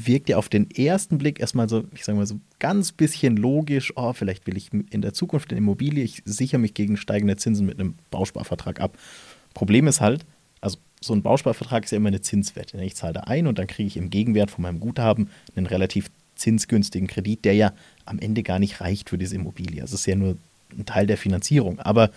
wirkt 0.06 0.28
ja 0.28 0.36
auf 0.36 0.48
den 0.48 0.70
ersten 0.70 1.18
Blick 1.18 1.40
erstmal 1.40 1.68
so, 1.68 1.84
ich 1.94 2.04
sage 2.04 2.18
mal 2.18 2.26
so 2.26 2.38
ganz 2.58 2.92
bisschen 2.92 3.36
logisch, 3.36 3.92
oh, 3.96 4.12
vielleicht 4.12 4.46
will 4.46 4.56
ich 4.56 4.70
in 4.72 5.02
der 5.02 5.12
Zukunft 5.12 5.50
eine 5.50 5.58
Immobilie, 5.58 6.04
ich 6.04 6.22
sichere 6.24 6.58
mich 6.58 6.74
gegen 6.74 6.96
steigende 6.96 7.36
Zinsen 7.36 7.66
mit 7.66 7.78
einem 7.78 7.94
Bausparvertrag 8.10 8.80
ab. 8.80 8.98
Problem 9.54 9.86
ist 9.86 10.00
halt, 10.00 10.24
also 10.60 10.78
so 11.00 11.14
ein 11.14 11.22
Bausparvertrag 11.22 11.84
ist 11.84 11.92
ja 11.92 11.96
immer 11.96 12.08
eine 12.08 12.20
Zinswette. 12.20 12.82
Ich 12.82 12.96
zahle 12.96 13.14
da 13.14 13.20
ein 13.20 13.46
und 13.46 13.58
dann 13.58 13.66
kriege 13.66 13.86
ich 13.86 13.96
im 13.96 14.10
Gegenwert 14.10 14.50
von 14.50 14.62
meinem 14.62 14.80
Guthaben 14.80 15.30
einen 15.54 15.66
relativ 15.66 16.10
zinsgünstigen 16.34 17.08
Kredit, 17.08 17.44
der 17.44 17.54
ja 17.54 17.72
am 18.04 18.18
Ende 18.18 18.42
gar 18.42 18.58
nicht 18.58 18.80
reicht 18.80 19.10
für 19.10 19.18
diese 19.18 19.36
Immobilie. 19.36 19.82
Also 19.82 19.94
es 19.94 20.00
ist 20.00 20.06
ja 20.06 20.16
nur 20.16 20.36
ein 20.76 20.86
Teil 20.86 21.06
der 21.06 21.16
Finanzierung. 21.16 21.78
Aber 21.80 22.10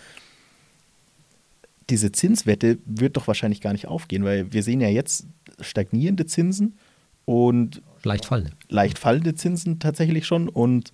diese 1.90 2.12
Zinswette 2.12 2.78
wird 2.84 3.16
doch 3.16 3.26
wahrscheinlich 3.26 3.60
gar 3.60 3.72
nicht 3.72 3.88
aufgehen, 3.88 4.24
weil 4.24 4.52
wir 4.52 4.62
sehen 4.62 4.80
ja 4.80 4.88
jetzt 4.88 5.26
stagnierende 5.60 6.26
Zinsen 6.26 6.74
und 7.24 7.82
leicht 8.04 8.26
fallende. 8.26 8.52
Leicht 8.68 8.98
fallende 8.98 9.34
Zinsen 9.34 9.78
tatsächlich 9.78 10.26
schon. 10.26 10.48
Und 10.48 10.92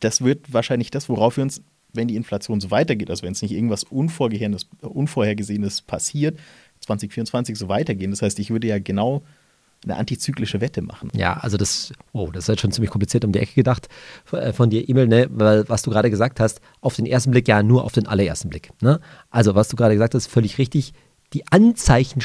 das 0.00 0.22
wird 0.22 0.52
wahrscheinlich 0.52 0.90
das, 0.90 1.08
worauf 1.08 1.36
wir 1.36 1.44
uns, 1.44 1.62
wenn 1.92 2.08
die 2.08 2.16
Inflation 2.16 2.60
so 2.60 2.70
weitergeht, 2.70 3.10
also 3.10 3.22
wenn 3.22 3.32
es 3.32 3.42
nicht 3.42 3.52
irgendwas 3.52 3.84
Unvorhergesehenes 3.84 5.82
passiert, 5.82 6.38
2024 6.80 7.56
so 7.58 7.68
weitergehen. 7.68 8.10
Das 8.10 8.22
heißt, 8.22 8.38
ich 8.38 8.50
würde 8.50 8.68
ja 8.68 8.78
genau 8.78 9.22
eine 9.84 9.96
antizyklische 9.96 10.60
Wette 10.60 10.82
machen. 10.82 11.10
Ja, 11.14 11.34
also 11.34 11.56
das, 11.56 11.92
oh, 12.12 12.30
das 12.32 12.44
ist 12.44 12.48
halt 12.48 12.60
schon 12.60 12.72
ziemlich 12.72 12.90
kompliziert 12.90 13.24
um 13.24 13.32
die 13.32 13.38
Ecke 13.38 13.54
gedacht 13.54 13.88
äh, 14.32 14.52
von 14.52 14.70
dir, 14.70 14.88
Emil, 14.88 15.06
ne? 15.06 15.28
weil 15.30 15.68
was 15.68 15.82
du 15.82 15.90
gerade 15.90 16.10
gesagt 16.10 16.40
hast, 16.40 16.60
auf 16.80 16.96
den 16.96 17.06
ersten 17.06 17.30
Blick 17.30 17.46
ja 17.46 17.62
nur 17.62 17.84
auf 17.84 17.92
den 17.92 18.06
allerersten 18.06 18.48
Blick. 18.48 18.70
Ne? 18.82 19.00
Also 19.30 19.54
was 19.54 19.68
du 19.68 19.76
gerade 19.76 19.94
gesagt 19.94 20.14
hast, 20.14 20.26
völlig 20.26 20.58
richtig. 20.58 20.94
Die 21.32 21.46
Anzeichen 21.46 22.20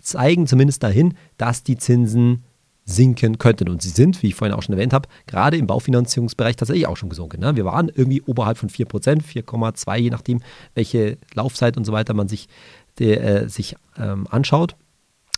zeigen 0.00 0.46
zumindest 0.46 0.82
dahin, 0.82 1.14
dass 1.36 1.62
die 1.62 1.76
Zinsen 1.76 2.44
sinken 2.84 3.38
könnten. 3.38 3.68
Und 3.68 3.82
sie 3.82 3.90
sind, 3.90 4.22
wie 4.22 4.28
ich 4.28 4.34
vorhin 4.34 4.56
auch 4.56 4.62
schon 4.62 4.74
erwähnt 4.74 4.92
habe, 4.92 5.08
gerade 5.26 5.56
im 5.56 5.66
Baufinanzierungsbereich 5.66 6.56
tatsächlich 6.56 6.86
auch 6.86 6.96
schon 6.96 7.08
gesunken. 7.08 7.40
Ne? 7.40 7.56
Wir 7.56 7.64
waren 7.64 7.88
irgendwie 7.88 8.22
oberhalb 8.22 8.58
von 8.58 8.68
4%, 8.68 9.22
4,2, 9.22 9.96
je 9.98 10.10
nachdem, 10.10 10.40
welche 10.74 11.18
Laufzeit 11.34 11.76
und 11.76 11.84
so 11.84 11.92
weiter 11.92 12.14
man 12.14 12.28
sich, 12.28 12.48
der, 12.98 13.42
äh, 13.42 13.48
sich 13.48 13.76
ähm, 13.96 14.26
anschaut. 14.30 14.76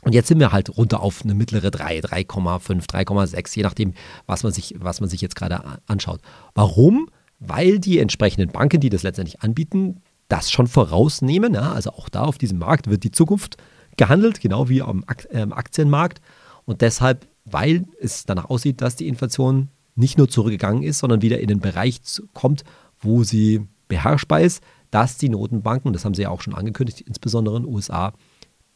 Und 0.03 0.15
jetzt 0.15 0.29
sind 0.29 0.39
wir 0.39 0.53
halt 0.53 0.77
runter 0.77 1.01
auf 1.01 1.23
eine 1.23 1.35
mittlere 1.35 1.71
3, 1.71 2.01
3,5, 2.01 2.87
3,6, 2.89 3.57
je 3.57 3.63
nachdem, 3.63 3.95
was 4.27 4.43
man 4.43 4.53
sich, 4.53 4.75
was 4.79 5.01
man 5.01 5.09
sich 5.09 5.21
jetzt 5.21 5.37
gerade 5.37 5.63
anschaut. 5.87 6.21
Warum? 6.55 7.09
Weil 7.41 7.79
die 7.79 7.99
entsprechenden 7.99 8.51
Banken, 8.51 8.81
die 8.81 8.91
das 8.91 9.03
letztendlich 9.03 9.41
anbieten, 9.41 10.03
das 10.29 10.51
schon 10.51 10.67
vorausnehmen. 10.67 11.55
Ja? 11.55 11.73
Also 11.73 11.91
auch 11.91 12.09
da 12.09 12.23
auf 12.23 12.39
diesem 12.39 12.59
Markt 12.59 12.89
wird 12.89 13.05
die 13.05 13.11
Zukunft 13.11 13.57
gehandelt, 13.97 14.41
genau 14.41 14.69
wie 14.69 14.83
am 14.83 15.05
ähm, 15.31 15.53
Aktienmarkt. 15.53 16.21
Und 16.65 16.81
deshalb, 16.81 17.27
weil 17.45 17.85
es 18.01 18.25
danach 18.25 18.47
aussieht, 18.47 18.81
dass 18.81 18.97
die 18.97 19.09
Inflation 19.09 19.69
nicht 19.97 20.19
nur 20.19 20.29
zurückgegangen 20.29 20.83
ist, 20.83 20.99
sondern 20.99 21.23
wieder 21.23 21.41
in 21.41 21.49
den 21.49 21.61
Bereich 21.61 22.01
kommt, 22.33 22.65
wo 23.01 23.23
sie 23.23 23.67
beherrschbar 23.89 24.41
ist, 24.41 24.63
dass 24.91 25.19
die 25.19 25.29
Notenbanken, 25.29 25.93
das 25.93 26.05
haben 26.05 26.15
sie 26.15 26.23
ja 26.23 26.31
auch 26.31 26.41
schon 26.41 26.55
angekündigt, 26.55 27.01
insbesondere 27.03 27.57
in 27.57 27.65
den 27.65 27.73
USA, 27.73 28.13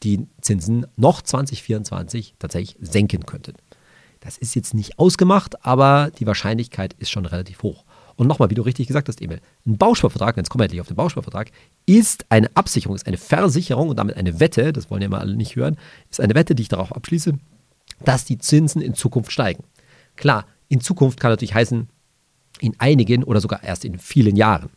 die 0.03 0.27
Zinsen 0.41 0.85
noch 0.95 1.21
2024 1.21 2.35
tatsächlich 2.39 2.77
senken 2.79 3.25
könnten. 3.25 3.53
Das 4.19 4.37
ist 4.37 4.55
jetzt 4.55 4.73
nicht 4.73 4.99
ausgemacht, 4.99 5.65
aber 5.65 6.11
die 6.17 6.27
Wahrscheinlichkeit 6.27 6.93
ist 6.99 7.09
schon 7.09 7.25
relativ 7.25 7.63
hoch. 7.63 7.85
Und 8.19 8.27
nochmal, 8.27 8.49
wie 8.49 8.55
du 8.55 8.63
richtig 8.63 8.87
gesagt 8.87 9.07
hast, 9.07 9.21
Emil, 9.21 9.39
ein 9.65 9.77
Bausparvertrag, 9.77 10.35
jetzt 10.35 10.49
kommen 10.49 10.59
wir 10.59 10.65
endlich 10.65 10.81
auf 10.81 10.89
den 10.89 10.97
Bausparvertrag, 10.97 11.51
ist 11.85 12.25
eine 12.27 12.53
Absicherung, 12.53 12.97
ist 12.97 13.07
eine 13.07 13.15
Versicherung 13.15 13.87
und 13.87 13.97
damit 13.97 14.17
eine 14.17 14.41
Wette, 14.41 14.73
das 14.73 14.91
wollen 14.91 15.01
ja 15.01 15.07
mal 15.07 15.21
alle 15.21 15.37
nicht 15.37 15.55
hören, 15.55 15.77
ist 16.11 16.19
eine 16.19 16.35
Wette, 16.35 16.53
die 16.53 16.63
ich 16.63 16.67
darauf 16.67 16.93
abschließe, 16.93 17.39
dass 18.03 18.25
die 18.25 18.37
Zinsen 18.37 18.81
in 18.81 18.93
Zukunft 18.93 19.31
steigen. 19.31 19.63
Klar, 20.17 20.47
in 20.67 20.81
Zukunft 20.81 21.21
kann 21.21 21.31
natürlich 21.31 21.53
heißen, 21.53 21.87
in 22.59 22.75
einigen 22.77 23.23
oder 23.23 23.39
sogar 23.39 23.63
erst 23.63 23.85
in 23.85 23.97
vielen 23.97 24.35
Jahren. 24.35 24.69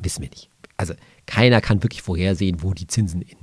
Wissen 0.00 0.22
wir 0.22 0.30
nicht. 0.30 0.50
Also 0.76 0.94
keiner 1.26 1.60
kann 1.60 1.84
wirklich 1.84 2.02
vorhersehen, 2.02 2.60
wo 2.64 2.74
die 2.74 2.88
Zinsen 2.88 3.22
in 3.22 3.38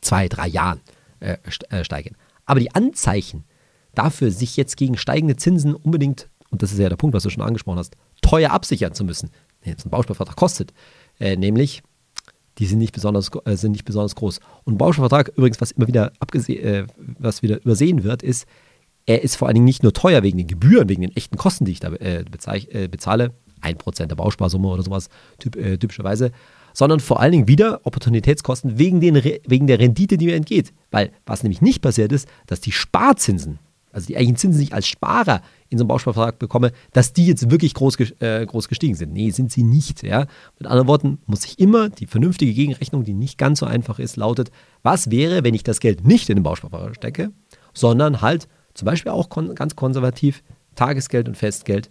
zwei, 0.00 0.28
drei 0.28 0.48
Jahren 0.48 0.80
äh, 1.20 1.36
äh, 1.68 1.84
steigen. 1.84 2.16
Aber 2.46 2.58
die 2.58 2.74
Anzeichen 2.74 3.44
dafür, 3.94 4.30
sich 4.30 4.56
jetzt 4.56 4.78
gegen 4.78 4.96
steigende 4.96 5.36
Zinsen 5.36 5.74
unbedingt, 5.74 6.30
und 6.52 6.62
das 6.62 6.70
ist 6.70 6.78
ja 6.78 6.88
der 6.88 6.96
Punkt, 6.96 7.14
was 7.14 7.22
du 7.22 7.30
schon 7.30 7.42
angesprochen 7.42 7.78
hast, 7.78 7.96
teuer 8.20 8.50
absichern 8.50 8.92
zu 8.92 9.04
müssen, 9.04 9.30
jetzt 9.64 9.86
ein 9.86 9.90
Bausparvertrag 9.90 10.36
kostet, 10.36 10.72
äh, 11.18 11.36
nämlich 11.36 11.82
die 12.58 12.66
sind 12.66 12.78
nicht 12.78 12.92
besonders, 12.92 13.30
äh, 13.46 13.56
sind 13.56 13.72
nicht 13.72 13.86
besonders 13.86 14.14
groß. 14.14 14.40
Und 14.64 14.74
ein 14.74 14.78
Bausparvertrag, 14.78 15.32
übrigens, 15.36 15.60
was 15.60 15.72
immer 15.72 15.88
wieder 15.88 16.12
äh, 16.48 16.86
was 17.18 17.42
wieder 17.42 17.62
übersehen 17.62 18.04
wird, 18.04 18.22
ist, 18.22 18.46
er 19.06 19.22
ist 19.22 19.36
vor 19.36 19.48
allen 19.48 19.54
Dingen 19.54 19.64
nicht 19.64 19.82
nur 19.82 19.94
teuer 19.94 20.22
wegen 20.22 20.38
den 20.38 20.46
Gebühren, 20.46 20.88
wegen 20.88 21.00
den 21.00 21.16
echten 21.16 21.36
Kosten, 21.36 21.64
die 21.64 21.72
ich 21.72 21.80
da 21.80 21.92
äh, 21.94 22.24
bezahle, 22.30 23.32
1% 23.62 24.06
der 24.06 24.14
Bausparsumme 24.14 24.68
oder 24.68 24.82
sowas 24.82 25.08
typ, 25.38 25.54
typischerweise, 25.54 26.32
sondern 26.74 27.00
vor 27.00 27.20
allen 27.20 27.32
Dingen 27.32 27.48
wieder 27.48 27.80
Opportunitätskosten 27.84 28.76
wegen, 28.76 29.00
den, 29.00 29.14
wegen 29.14 29.66
der 29.66 29.78
Rendite, 29.78 30.18
die 30.18 30.26
mir 30.26 30.34
entgeht. 30.34 30.72
Weil 30.90 31.12
was 31.26 31.44
nämlich 31.44 31.62
nicht 31.62 31.80
passiert 31.80 32.12
ist, 32.12 32.28
dass 32.46 32.60
die 32.60 32.72
Sparzinsen, 32.72 33.60
also 33.92 34.06
die 34.06 34.16
eigentlichen 34.16 34.36
Zinsen, 34.36 34.58
die 34.58 34.66
ich 34.66 34.74
als 34.74 34.86
Sparer 34.86 35.42
in 35.68 35.78
so 35.78 35.84
einem 35.84 35.88
Bausparvertrag 35.88 36.38
bekomme, 36.38 36.72
dass 36.92 37.12
die 37.12 37.26
jetzt 37.26 37.50
wirklich 37.50 37.74
groß, 37.74 37.98
äh, 38.20 38.44
groß 38.46 38.68
gestiegen 38.68 38.94
sind. 38.94 39.12
Nee, 39.12 39.30
sind 39.30 39.52
sie 39.52 39.62
nicht. 39.62 40.02
Ja? 40.02 40.26
Mit 40.58 40.68
anderen 40.68 40.88
Worten 40.88 41.18
muss 41.26 41.44
ich 41.44 41.58
immer 41.58 41.88
die 41.88 42.06
vernünftige 42.06 42.52
Gegenrechnung, 42.52 43.04
die 43.04 43.14
nicht 43.14 43.38
ganz 43.38 43.60
so 43.60 43.66
einfach 43.66 43.98
ist, 43.98 44.16
lautet, 44.16 44.50
was 44.82 45.10
wäre, 45.10 45.44
wenn 45.44 45.54
ich 45.54 45.62
das 45.62 45.80
Geld 45.80 46.06
nicht 46.06 46.28
in 46.28 46.36
den 46.36 46.42
Bausparvertrag 46.42 46.96
stecke, 46.96 47.32
sondern 47.74 48.20
halt 48.20 48.48
zum 48.74 48.86
Beispiel 48.86 49.12
auch 49.12 49.28
kon 49.28 49.54
ganz 49.54 49.76
konservativ 49.76 50.42
Tagesgeld 50.74 51.28
und 51.28 51.36
Festgeld 51.36 51.90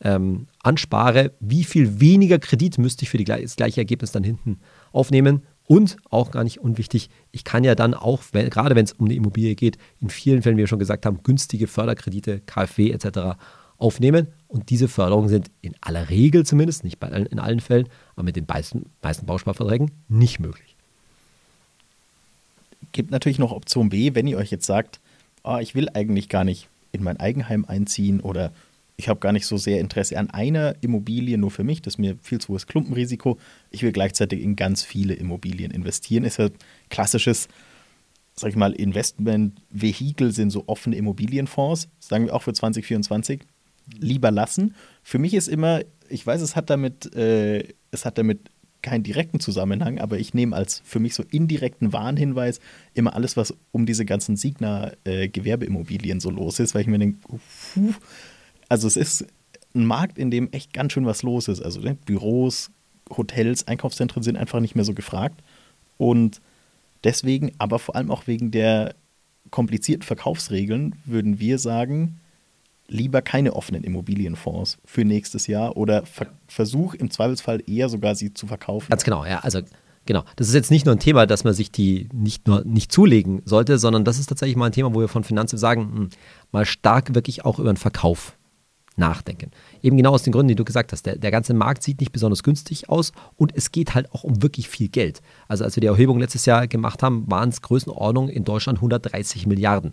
ähm, 0.00 0.46
anspare, 0.62 1.32
wie 1.40 1.64
viel 1.64 2.00
weniger 2.00 2.38
Kredit 2.38 2.78
müsste 2.78 3.02
ich 3.02 3.10
für 3.10 3.18
die, 3.18 3.24
das 3.24 3.56
gleiche 3.56 3.80
Ergebnis 3.80 4.12
dann 4.12 4.22
hinten 4.22 4.60
aufnehmen. 4.92 5.42
Und 5.68 5.98
auch 6.08 6.30
gar 6.30 6.44
nicht 6.44 6.60
unwichtig, 6.60 7.10
ich 7.30 7.44
kann 7.44 7.62
ja 7.62 7.74
dann 7.74 7.92
auch, 7.92 8.22
wenn, 8.32 8.48
gerade 8.48 8.74
wenn 8.74 8.86
es 8.86 8.94
um 8.94 9.04
eine 9.04 9.14
Immobilie 9.14 9.54
geht, 9.54 9.76
in 10.00 10.08
vielen 10.08 10.40
Fällen, 10.40 10.56
wie 10.56 10.62
wir 10.62 10.66
schon 10.66 10.78
gesagt 10.78 11.04
haben, 11.04 11.22
günstige 11.22 11.66
Förderkredite, 11.66 12.40
KfW 12.40 12.90
etc. 12.90 13.38
aufnehmen. 13.76 14.28
Und 14.48 14.70
diese 14.70 14.88
Förderungen 14.88 15.28
sind 15.28 15.50
in 15.60 15.74
aller 15.82 16.08
Regel 16.08 16.46
zumindest, 16.46 16.84
nicht 16.84 16.98
bei, 16.98 17.08
in 17.08 17.38
allen 17.38 17.60
Fällen, 17.60 17.86
aber 18.14 18.22
mit 18.22 18.36
den 18.36 18.46
meisten, 18.48 18.86
meisten 19.02 19.26
Bausparverträgen 19.26 19.90
nicht 20.08 20.40
möglich. 20.40 20.74
Gibt 22.92 23.10
natürlich 23.10 23.38
noch 23.38 23.52
Option 23.52 23.90
B, 23.90 24.14
wenn 24.14 24.26
ihr 24.26 24.38
euch 24.38 24.50
jetzt 24.50 24.64
sagt, 24.64 25.00
oh, 25.44 25.58
ich 25.58 25.74
will 25.74 25.90
eigentlich 25.92 26.30
gar 26.30 26.44
nicht 26.44 26.68
in 26.92 27.02
mein 27.02 27.20
Eigenheim 27.20 27.66
einziehen 27.66 28.20
oder 28.20 28.52
ich 28.98 29.08
habe 29.08 29.20
gar 29.20 29.32
nicht 29.32 29.46
so 29.46 29.56
sehr 29.56 29.78
Interesse 29.78 30.18
an 30.18 30.28
einer 30.28 30.74
Immobilie 30.80 31.38
nur 31.38 31.52
für 31.52 31.62
mich, 31.62 31.80
das 31.80 31.94
ist 31.94 31.98
mir 31.98 32.16
viel 32.20 32.40
zu 32.40 32.48
hohes 32.48 32.66
Klumpenrisiko. 32.66 33.38
Ich 33.70 33.84
will 33.84 33.92
gleichzeitig 33.92 34.42
in 34.42 34.56
ganz 34.56 34.82
viele 34.82 35.14
Immobilien 35.14 35.70
investieren. 35.70 36.24
Ist 36.24 36.38
ja 36.38 36.48
klassisches, 36.90 37.46
sag 38.34 38.50
ich 38.50 38.56
mal, 38.56 38.72
Investment-Vehikel 38.72 40.32
sind 40.32 40.50
so 40.50 40.64
offene 40.66 40.96
Immobilienfonds, 40.96 41.88
sagen 42.00 42.26
wir 42.26 42.34
auch 42.34 42.42
für 42.42 42.52
2024. 42.52 43.42
Lieber 44.00 44.32
lassen. 44.32 44.74
Für 45.04 45.20
mich 45.20 45.32
ist 45.32 45.46
immer, 45.46 45.80
ich 46.08 46.26
weiß, 46.26 46.42
es 46.42 46.56
hat 46.56 46.68
damit, 46.68 47.14
äh, 47.14 47.68
es 47.92 48.04
hat 48.04 48.18
damit 48.18 48.50
keinen 48.82 49.04
direkten 49.04 49.38
Zusammenhang, 49.38 50.00
aber 50.00 50.18
ich 50.18 50.34
nehme 50.34 50.56
als 50.56 50.82
für 50.84 50.98
mich 50.98 51.14
so 51.14 51.22
indirekten 51.30 51.92
Warnhinweis 51.92 52.58
immer 52.94 53.14
alles, 53.14 53.36
was 53.36 53.54
um 53.70 53.86
diese 53.86 54.04
ganzen 54.04 54.36
Signa-Gewerbeimmobilien 54.36 56.18
äh, 56.18 56.20
so 56.20 56.30
los 56.30 56.58
ist, 56.58 56.74
weil 56.74 56.82
ich 56.82 56.88
mir 56.88 56.98
denke, 56.98 57.18
also 58.68 58.86
es 58.86 58.96
ist 58.96 59.26
ein 59.74 59.86
Markt, 59.86 60.18
in 60.18 60.30
dem 60.30 60.50
echt 60.52 60.72
ganz 60.72 60.92
schön 60.92 61.06
was 61.06 61.22
los 61.22 61.48
ist. 61.48 61.62
Also 61.62 61.80
ne, 61.80 61.96
Büros, 62.04 62.70
Hotels, 63.16 63.66
Einkaufszentren 63.66 64.22
sind 64.22 64.36
einfach 64.36 64.60
nicht 64.60 64.74
mehr 64.74 64.84
so 64.84 64.94
gefragt. 64.94 65.42
Und 65.96 66.40
deswegen, 67.04 67.52
aber 67.58 67.78
vor 67.78 67.96
allem 67.96 68.10
auch 68.10 68.26
wegen 68.26 68.50
der 68.50 68.94
komplizierten 69.50 70.02
Verkaufsregeln, 70.02 70.96
würden 71.04 71.40
wir 71.40 71.58
sagen, 71.58 72.20
lieber 72.88 73.22
keine 73.22 73.54
offenen 73.54 73.84
Immobilienfonds 73.84 74.78
für 74.84 75.04
nächstes 75.04 75.46
Jahr 75.46 75.76
oder 75.76 76.06
ver 76.06 76.28
versuch 76.46 76.94
im 76.94 77.10
Zweifelsfall 77.10 77.62
eher 77.66 77.88
sogar 77.88 78.14
sie 78.14 78.32
zu 78.32 78.46
verkaufen. 78.46 78.88
Ganz 78.88 79.04
genau, 79.04 79.26
ja. 79.26 79.40
Also 79.40 79.60
genau. 80.06 80.24
Das 80.36 80.48
ist 80.48 80.54
jetzt 80.54 80.70
nicht 80.70 80.86
nur 80.86 80.94
ein 80.94 80.98
Thema, 80.98 81.26
dass 81.26 81.44
man 81.44 81.52
sich 81.52 81.70
die 81.70 82.08
nicht 82.12 82.46
nur 82.46 82.64
nicht 82.64 82.90
zulegen 82.90 83.42
sollte, 83.44 83.78
sondern 83.78 84.04
das 84.04 84.18
ist 84.18 84.28
tatsächlich 84.28 84.56
mal 84.56 84.66
ein 84.66 84.72
Thema, 84.72 84.94
wo 84.94 85.00
wir 85.00 85.08
von 85.08 85.24
Finanzen 85.24 85.58
sagen, 85.58 85.82
mh, 85.82 85.96
hm, 85.96 86.08
mal 86.52 86.64
stark 86.64 87.14
wirklich 87.14 87.44
auch 87.44 87.58
über 87.58 87.72
den 87.72 87.76
Verkauf 87.76 88.38
nachdenken. 88.98 89.50
Eben 89.82 89.96
genau 89.96 90.12
aus 90.12 90.22
den 90.22 90.32
Gründen, 90.32 90.48
die 90.48 90.54
du 90.54 90.64
gesagt 90.64 90.92
hast. 90.92 91.06
Der, 91.06 91.16
der 91.16 91.30
ganze 91.30 91.54
Markt 91.54 91.82
sieht 91.82 92.00
nicht 92.00 92.12
besonders 92.12 92.42
günstig 92.42 92.88
aus 92.88 93.12
und 93.36 93.52
es 93.54 93.72
geht 93.72 93.94
halt 93.94 94.12
auch 94.12 94.24
um 94.24 94.42
wirklich 94.42 94.68
viel 94.68 94.88
Geld. 94.88 95.22
Also 95.48 95.64
als 95.64 95.76
wir 95.76 95.80
die 95.80 95.86
Erhebung 95.86 96.18
letztes 96.18 96.46
Jahr 96.46 96.66
gemacht 96.66 97.02
haben, 97.02 97.30
waren 97.30 97.48
es 97.48 97.62
Größenordnung 97.62 98.28
in 98.28 98.44
Deutschland 98.44 98.78
130 98.78 99.46
Milliarden. 99.46 99.92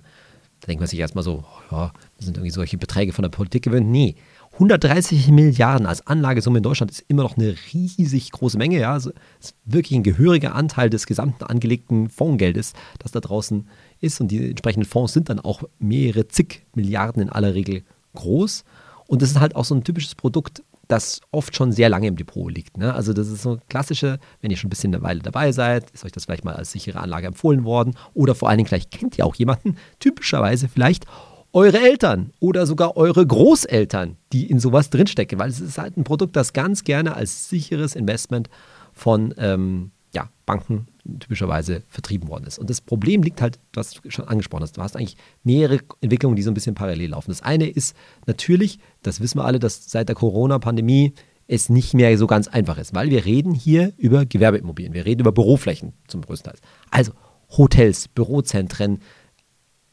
Da 0.62 0.68
denkt 0.68 0.80
man 0.80 0.88
sich 0.88 1.00
erstmal 1.00 1.24
so, 1.24 1.44
ja, 1.72 1.91
das 2.18 2.26
sind 2.26 2.38
irgendwie 2.38 2.52
solche 2.52 2.78
Beträge 2.78 3.13
von 3.13 3.24
der 3.24 3.30
Politik 3.30 3.63
gewöhnt. 3.63 3.88
Nee, 3.88 4.15
130 4.54 5.28
Milliarden 5.30 5.86
als 5.86 6.08
Anlagesumme 6.08 6.58
in 6.58 6.63
Deutschland 6.63 6.89
ist 6.91 7.04
immer 7.10 7.24
noch 7.24 7.36
eine 7.36 7.56
riesig 7.74 8.32
große 8.32 8.58
Menge. 8.58 8.80
Ja, 8.80 8.94
also 8.94 9.12
ist 9.39 9.56
wirklich 9.65 9.98
ein 9.98 10.04
gehöriger 10.04 10.56
Anteil 10.56 10.89
des 10.89 11.08
gesamten 11.08 11.44
angelegten 11.44 12.10
Fondsgeldes, 12.10 12.74
das 13.00 13.12
da 13.12 13.20
draußen 13.20 13.68
ist. 14.00 14.22
Und 14.22 14.30
die 14.30 14.50
entsprechenden 14.52 14.88
Fonds 14.88 15.13
sind 15.13 15.30
dann 15.30 15.41
auch 15.41 15.63
mehrere 15.78 16.28
zig 16.30 16.65
Milliarden 16.74 17.22
in 17.22 17.30
aller 17.30 17.54
Regel 17.54 17.84
groß. 18.15 18.63
Und 19.08 19.22
das 19.22 19.32
ist 19.32 19.39
halt 19.39 19.56
auch 19.56 19.65
so 19.65 19.76
ein 19.76 19.84
typisches 19.84 20.15
Produkt, 20.15 20.63
das 20.88 21.22
oft 21.32 21.56
schon 21.56 21.72
sehr 21.72 21.89
lange 21.89 22.08
im 22.08 22.15
Depot 22.15 22.52
liegt. 22.52 22.78
Ne? 22.78 22.94
Also 22.94 23.13
das 23.13 23.28
ist 23.28 23.41
so 23.41 23.60
klassische, 23.70 24.20
wenn 24.41 24.52
ihr 24.52 24.58
schon 24.58 24.68
ein 24.68 24.70
bisschen 24.70 24.94
eine 24.94 25.04
Weile 25.04 25.20
dabei 25.20 25.52
seid, 25.52 25.89
ist 25.91 26.06
euch 26.06 26.12
das 26.12 26.26
vielleicht 26.26 26.46
mal 26.46 26.56
als 26.56 26.72
sichere 26.72 27.00
Anlage 27.00 27.28
empfohlen 27.28 27.63
worden 27.63 27.96
oder 28.13 28.36
vor 28.36 28.50
allen 28.50 28.58
Dingen 28.58 28.68
vielleicht 28.68 28.91
kennt 28.91 29.18
ihr 29.18 29.26
auch 29.26 29.36
jemanden, 29.36 29.78
typischerweise 30.00 30.68
vielleicht 30.68 31.06
eure 31.54 31.80
Eltern 31.80 32.34
oder 32.39 32.65
sogar 32.65 32.98
eure 32.98 33.26
Großeltern, 33.26 34.18
die 34.34 34.50
in 34.50 34.60
sowas 34.60 34.89
drinstecken, 34.89 35.39
weil 35.39 35.50
es 35.50 35.62
ist 35.62 35.78
halt 35.78 35.96
ein 35.98 36.04
Produkt, 36.04 36.36
das 36.36 36.54
ganz 36.54 36.84
gerne 36.84 37.15
als 37.15 37.50
sicheres 37.50 37.96
Investment 37.96 38.50
von 38.91 39.34
ähm, 39.38 39.91
ja, 40.13 40.30
Banken 40.46 40.88
typischerweise 41.20 41.84
vertrieben 41.88 42.30
worden 42.30 42.46
ist. 42.46 42.60
Und 42.60 42.70
das 42.70 42.82
Problem 42.82 43.22
liegt 43.22 43.41
halt, 43.41 43.60
du 43.72 43.80
hast 43.80 44.02
schon 44.08 44.28
angesprochen 44.28 44.63
hast, 44.63 44.78
du 44.78 44.82
hast 44.82 44.96
eigentlich 44.96 45.18
mehrere 45.44 45.80
Entwicklungen, 46.02 46.36
die 46.36 46.41
so 46.41 46.52
ein 46.52 46.56
bisschen 46.56 46.76
parallel 46.76 47.12
laufen. 47.12 47.32
Das 47.32 47.41
eine 47.41 47.68
ist 47.68 47.96
natürlich, 48.26 48.80
das 49.04 49.20
wissen 49.20 49.39
wir 49.39 49.46
alle, 49.46 49.60
dass 49.60 49.89
seit 49.89 50.10
der 50.10 50.15
Corona-Pandemie 50.15 51.13
es 51.48 51.70
nicht 51.70 51.94
mehr 51.94 52.18
so 52.18 52.28
ganz 52.28 52.48
einfach 52.48 52.78
ist, 52.78 52.96
weil 52.96 53.10
wir 53.12 53.26
reden 53.26 53.54
hier 53.54 53.94
über 53.98 54.26
Gewerbeimmobilien, 54.26 54.94
wir 54.94 55.06
reden 55.06 55.22
über 55.22 55.32
Büroflächen 55.32 55.94
zum 56.08 56.22
größten 56.22 56.52
Teil. 56.52 56.62
Also 56.89 57.12
Hotels, 57.50 58.08
Bürozentren, 58.08 59.00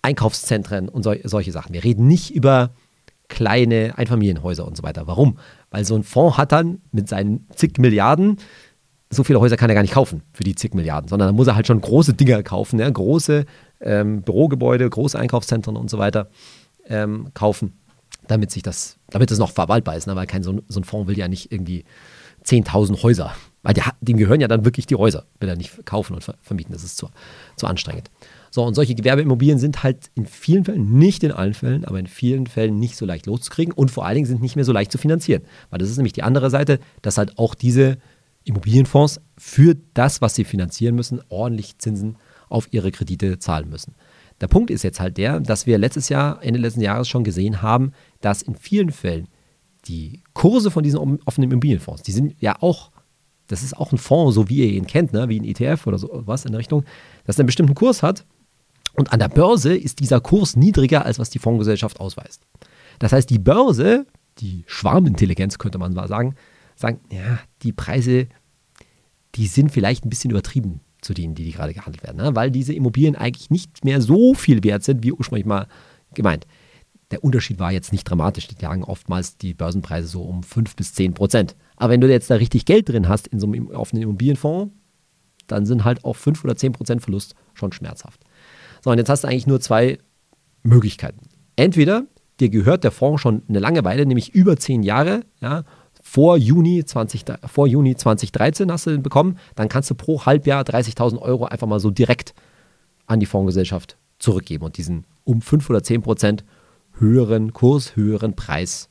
Einkaufszentren 0.00 0.88
und 0.88 1.02
so, 1.02 1.14
solche 1.24 1.52
Sachen. 1.52 1.74
Wir 1.74 1.84
reden 1.84 2.06
nicht 2.06 2.34
über 2.34 2.74
kleine 3.28 3.96
Einfamilienhäuser 3.96 4.66
und 4.66 4.76
so 4.76 4.82
weiter. 4.82 5.06
Warum? 5.06 5.38
Weil 5.70 5.84
so 5.84 5.94
ein 5.94 6.02
Fonds 6.02 6.36
hat 6.36 6.52
dann 6.52 6.82
mit 6.90 7.08
seinen 7.08 7.46
zig 7.54 7.78
Milliarden 7.78 8.38
so 9.12 9.24
viele 9.24 9.40
Häuser 9.40 9.56
kann 9.56 9.68
er 9.70 9.74
gar 9.74 9.82
nicht 9.82 9.94
kaufen 9.94 10.22
für 10.32 10.42
die 10.42 10.54
zig 10.54 10.74
Milliarden, 10.74 11.08
sondern 11.08 11.28
da 11.28 11.32
muss 11.32 11.46
er 11.46 11.54
halt 11.54 11.66
schon 11.66 11.80
große 11.80 12.14
Dinger 12.14 12.42
kaufen, 12.42 12.78
ja, 12.78 12.88
große 12.88 13.44
ähm, 13.80 14.22
Bürogebäude, 14.22 14.88
große 14.88 15.18
Einkaufszentren 15.18 15.76
und 15.76 15.90
so 15.90 15.98
weiter 15.98 16.30
ähm, 16.86 17.28
kaufen, 17.34 17.74
damit 18.26 18.50
sich 18.50 18.62
das, 18.62 18.96
damit 19.10 19.30
es 19.30 19.38
noch 19.38 19.52
verwaltbar 19.52 19.96
ist, 19.96 20.06
ne? 20.06 20.16
weil 20.16 20.26
kein 20.26 20.42
so, 20.42 20.60
so, 20.66 20.80
ein 20.80 20.84
Fonds 20.84 21.08
will 21.08 21.18
ja 21.18 21.28
nicht 21.28 21.52
irgendwie 21.52 21.84
10.000 22.44 23.02
Häuser, 23.02 23.34
weil 23.62 23.74
dem 24.00 24.16
gehören 24.16 24.40
ja 24.40 24.48
dann 24.48 24.64
wirklich 24.64 24.86
die 24.86 24.96
Häuser, 24.96 25.26
will 25.40 25.48
er 25.48 25.56
nicht 25.56 25.84
kaufen 25.84 26.14
und 26.14 26.24
vermieten, 26.40 26.72
das 26.72 26.82
ist 26.82 26.96
zu, 26.96 27.08
zu 27.56 27.66
anstrengend. 27.66 28.10
So, 28.50 28.64
und 28.64 28.74
solche 28.74 28.94
Gewerbeimmobilien 28.94 29.58
sind 29.58 29.82
halt 29.82 30.10
in 30.14 30.26
vielen 30.26 30.64
Fällen, 30.64 30.98
nicht 30.98 31.22
in 31.24 31.32
allen 31.32 31.54
Fällen, 31.54 31.84
aber 31.84 31.98
in 31.98 32.06
vielen 32.06 32.46
Fällen 32.46 32.78
nicht 32.78 32.96
so 32.96 33.06
leicht 33.06 33.26
loszukriegen 33.26 33.72
und 33.72 33.90
vor 33.90 34.04
allen 34.04 34.16
Dingen 34.16 34.26
sind 34.26 34.42
nicht 34.42 34.56
mehr 34.56 34.64
so 34.64 34.72
leicht 34.72 34.92
zu 34.92 34.98
finanzieren. 34.98 35.42
Weil 35.70 35.78
das 35.78 35.88
ist 35.88 35.96
nämlich 35.96 36.12
die 36.12 36.22
andere 36.22 36.50
Seite, 36.50 36.78
dass 37.00 37.16
halt 37.16 37.38
auch 37.38 37.54
diese 37.54 37.96
Immobilienfonds 38.44 39.20
für 39.38 39.76
das, 39.94 40.20
was 40.20 40.34
sie 40.34 40.44
finanzieren 40.44 40.94
müssen, 40.94 41.20
ordentlich 41.28 41.78
Zinsen 41.78 42.16
auf 42.48 42.68
ihre 42.72 42.90
Kredite 42.90 43.38
zahlen 43.38 43.68
müssen. 43.68 43.94
Der 44.40 44.48
Punkt 44.48 44.70
ist 44.70 44.82
jetzt 44.82 45.00
halt 45.00 45.18
der, 45.18 45.40
dass 45.40 45.66
wir 45.66 45.78
letztes 45.78 46.08
Jahr, 46.08 46.42
Ende 46.42 46.58
letzten 46.58 46.80
Jahres 46.80 47.08
schon 47.08 47.24
gesehen 47.24 47.62
haben, 47.62 47.92
dass 48.20 48.42
in 48.42 48.56
vielen 48.56 48.90
Fällen 48.90 49.28
die 49.86 50.22
Kurse 50.32 50.70
von 50.70 50.82
diesen 50.82 51.20
offenen 51.24 51.50
Immobilienfonds, 51.50 52.02
die 52.02 52.12
sind 52.12 52.34
ja 52.40 52.56
auch, 52.60 52.90
das 53.46 53.62
ist 53.62 53.76
auch 53.76 53.92
ein 53.92 53.98
Fonds, 53.98 54.34
so 54.34 54.48
wie 54.48 54.58
ihr 54.58 54.72
ihn 54.72 54.86
kennt, 54.86 55.12
ne? 55.12 55.28
wie 55.28 55.40
ein 55.40 55.44
ETF 55.44 55.86
oder 55.86 55.98
so 55.98 56.10
was 56.26 56.44
in 56.44 56.52
der 56.52 56.58
Richtung, 56.58 56.84
dass 57.24 57.36
er 57.36 57.40
einen 57.40 57.46
bestimmten 57.46 57.74
Kurs 57.74 58.02
hat 58.02 58.24
und 58.94 59.12
an 59.12 59.18
der 59.18 59.28
Börse 59.28 59.76
ist 59.76 60.00
dieser 60.00 60.20
Kurs 60.20 60.56
niedriger, 60.56 61.04
als 61.04 61.18
was 61.18 61.30
die 61.30 61.38
Fondsgesellschaft 61.38 62.00
ausweist. 62.00 62.42
Das 62.98 63.12
heißt, 63.12 63.30
die 63.30 63.38
Börse, 63.38 64.06
die 64.38 64.64
Schwarmintelligenz 64.66 65.58
könnte 65.58 65.78
man 65.78 65.94
mal 65.94 66.08
sagen, 66.08 66.34
sagen, 66.76 67.00
ja, 67.10 67.38
die 67.62 67.72
Preise, 67.72 68.28
die 69.34 69.46
sind 69.46 69.70
vielleicht 69.70 70.04
ein 70.04 70.10
bisschen 70.10 70.30
übertrieben 70.30 70.80
zu 71.00 71.14
denen, 71.14 71.34
die, 71.34 71.44
die 71.44 71.52
gerade 71.52 71.74
gehandelt 71.74 72.02
werden, 72.04 72.18
ne? 72.18 72.34
weil 72.34 72.50
diese 72.50 72.72
Immobilien 72.72 73.16
eigentlich 73.16 73.50
nicht 73.50 73.84
mehr 73.84 74.00
so 74.00 74.34
viel 74.34 74.62
wert 74.62 74.84
sind, 74.84 75.02
wie 75.02 75.12
ursprünglich 75.12 75.46
mal 75.46 75.66
gemeint. 76.14 76.46
Der 77.10 77.22
Unterschied 77.22 77.58
war 77.58 77.72
jetzt 77.72 77.92
nicht 77.92 78.04
dramatisch. 78.04 78.48
Die 78.48 78.62
lagen 78.62 78.84
oftmals 78.84 79.36
die 79.36 79.52
Börsenpreise 79.52 80.08
so 80.08 80.22
um 80.22 80.42
5 80.42 80.76
bis 80.76 80.94
10 80.94 81.12
Prozent. 81.12 81.56
Aber 81.76 81.92
wenn 81.92 82.00
du 82.00 82.08
jetzt 82.08 82.30
da 82.30 82.36
richtig 82.36 82.64
Geld 82.64 82.88
drin 82.88 83.08
hast 83.08 83.26
in 83.26 83.38
so 83.38 83.46
einem 83.46 83.68
offenen 83.68 84.04
Immobilienfonds, 84.04 84.72
dann 85.46 85.66
sind 85.66 85.84
halt 85.84 86.04
auch 86.04 86.16
5 86.16 86.42
oder 86.44 86.56
10 86.56 86.72
Prozent 86.72 87.02
Verlust 87.02 87.34
schon 87.52 87.72
schmerzhaft. 87.72 88.20
So, 88.82 88.90
und 88.90 88.98
jetzt 88.98 89.10
hast 89.10 89.24
du 89.24 89.28
eigentlich 89.28 89.46
nur 89.46 89.60
zwei 89.60 89.98
Möglichkeiten. 90.62 91.28
Entweder 91.56 92.06
dir 92.40 92.48
gehört 92.48 92.84
der 92.84 92.90
Fonds 92.90 93.20
schon 93.20 93.42
eine 93.46 93.58
lange 93.58 93.84
Weile, 93.84 94.06
nämlich 94.06 94.34
über 94.34 94.56
10 94.56 94.82
Jahre, 94.82 95.24
ja, 95.40 95.64
vor 96.12 96.36
Juni, 96.36 96.84
20, 96.84 97.24
vor 97.46 97.66
Juni 97.66 97.96
2013 97.96 98.70
hast 98.70 98.84
du 98.84 98.90
den 98.90 99.02
bekommen, 99.02 99.38
dann 99.54 99.70
kannst 99.70 99.88
du 99.88 99.94
pro 99.94 100.26
Halbjahr 100.26 100.62
30.000 100.62 101.18
Euro 101.18 101.46
einfach 101.46 101.66
mal 101.66 101.80
so 101.80 101.90
direkt 101.90 102.34
an 103.06 103.18
die 103.18 103.24
Fondsgesellschaft 103.24 103.96
zurückgeben 104.18 104.62
und 104.62 104.76
diesen 104.76 105.06
um 105.24 105.40
5 105.40 105.70
oder 105.70 105.82
10 105.82 106.02
Prozent 106.02 106.44
höheren 106.98 107.54
Kurs, 107.54 107.96
höheren 107.96 108.36
Preis 108.36 108.90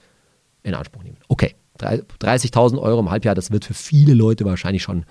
in 0.63 0.73
Anspruch 0.73 1.03
nehmen. 1.03 1.17
Okay, 1.27 1.53
30.000 1.77 2.81
Euro 2.81 2.99
im 2.99 3.11
Halbjahr, 3.11 3.35
das 3.35 3.51
wird 3.51 3.65
für 3.65 3.75
viele 3.75 4.15
Leute 4.15 4.43
wahrscheinlich 4.45 4.81
schon, 4.81 5.05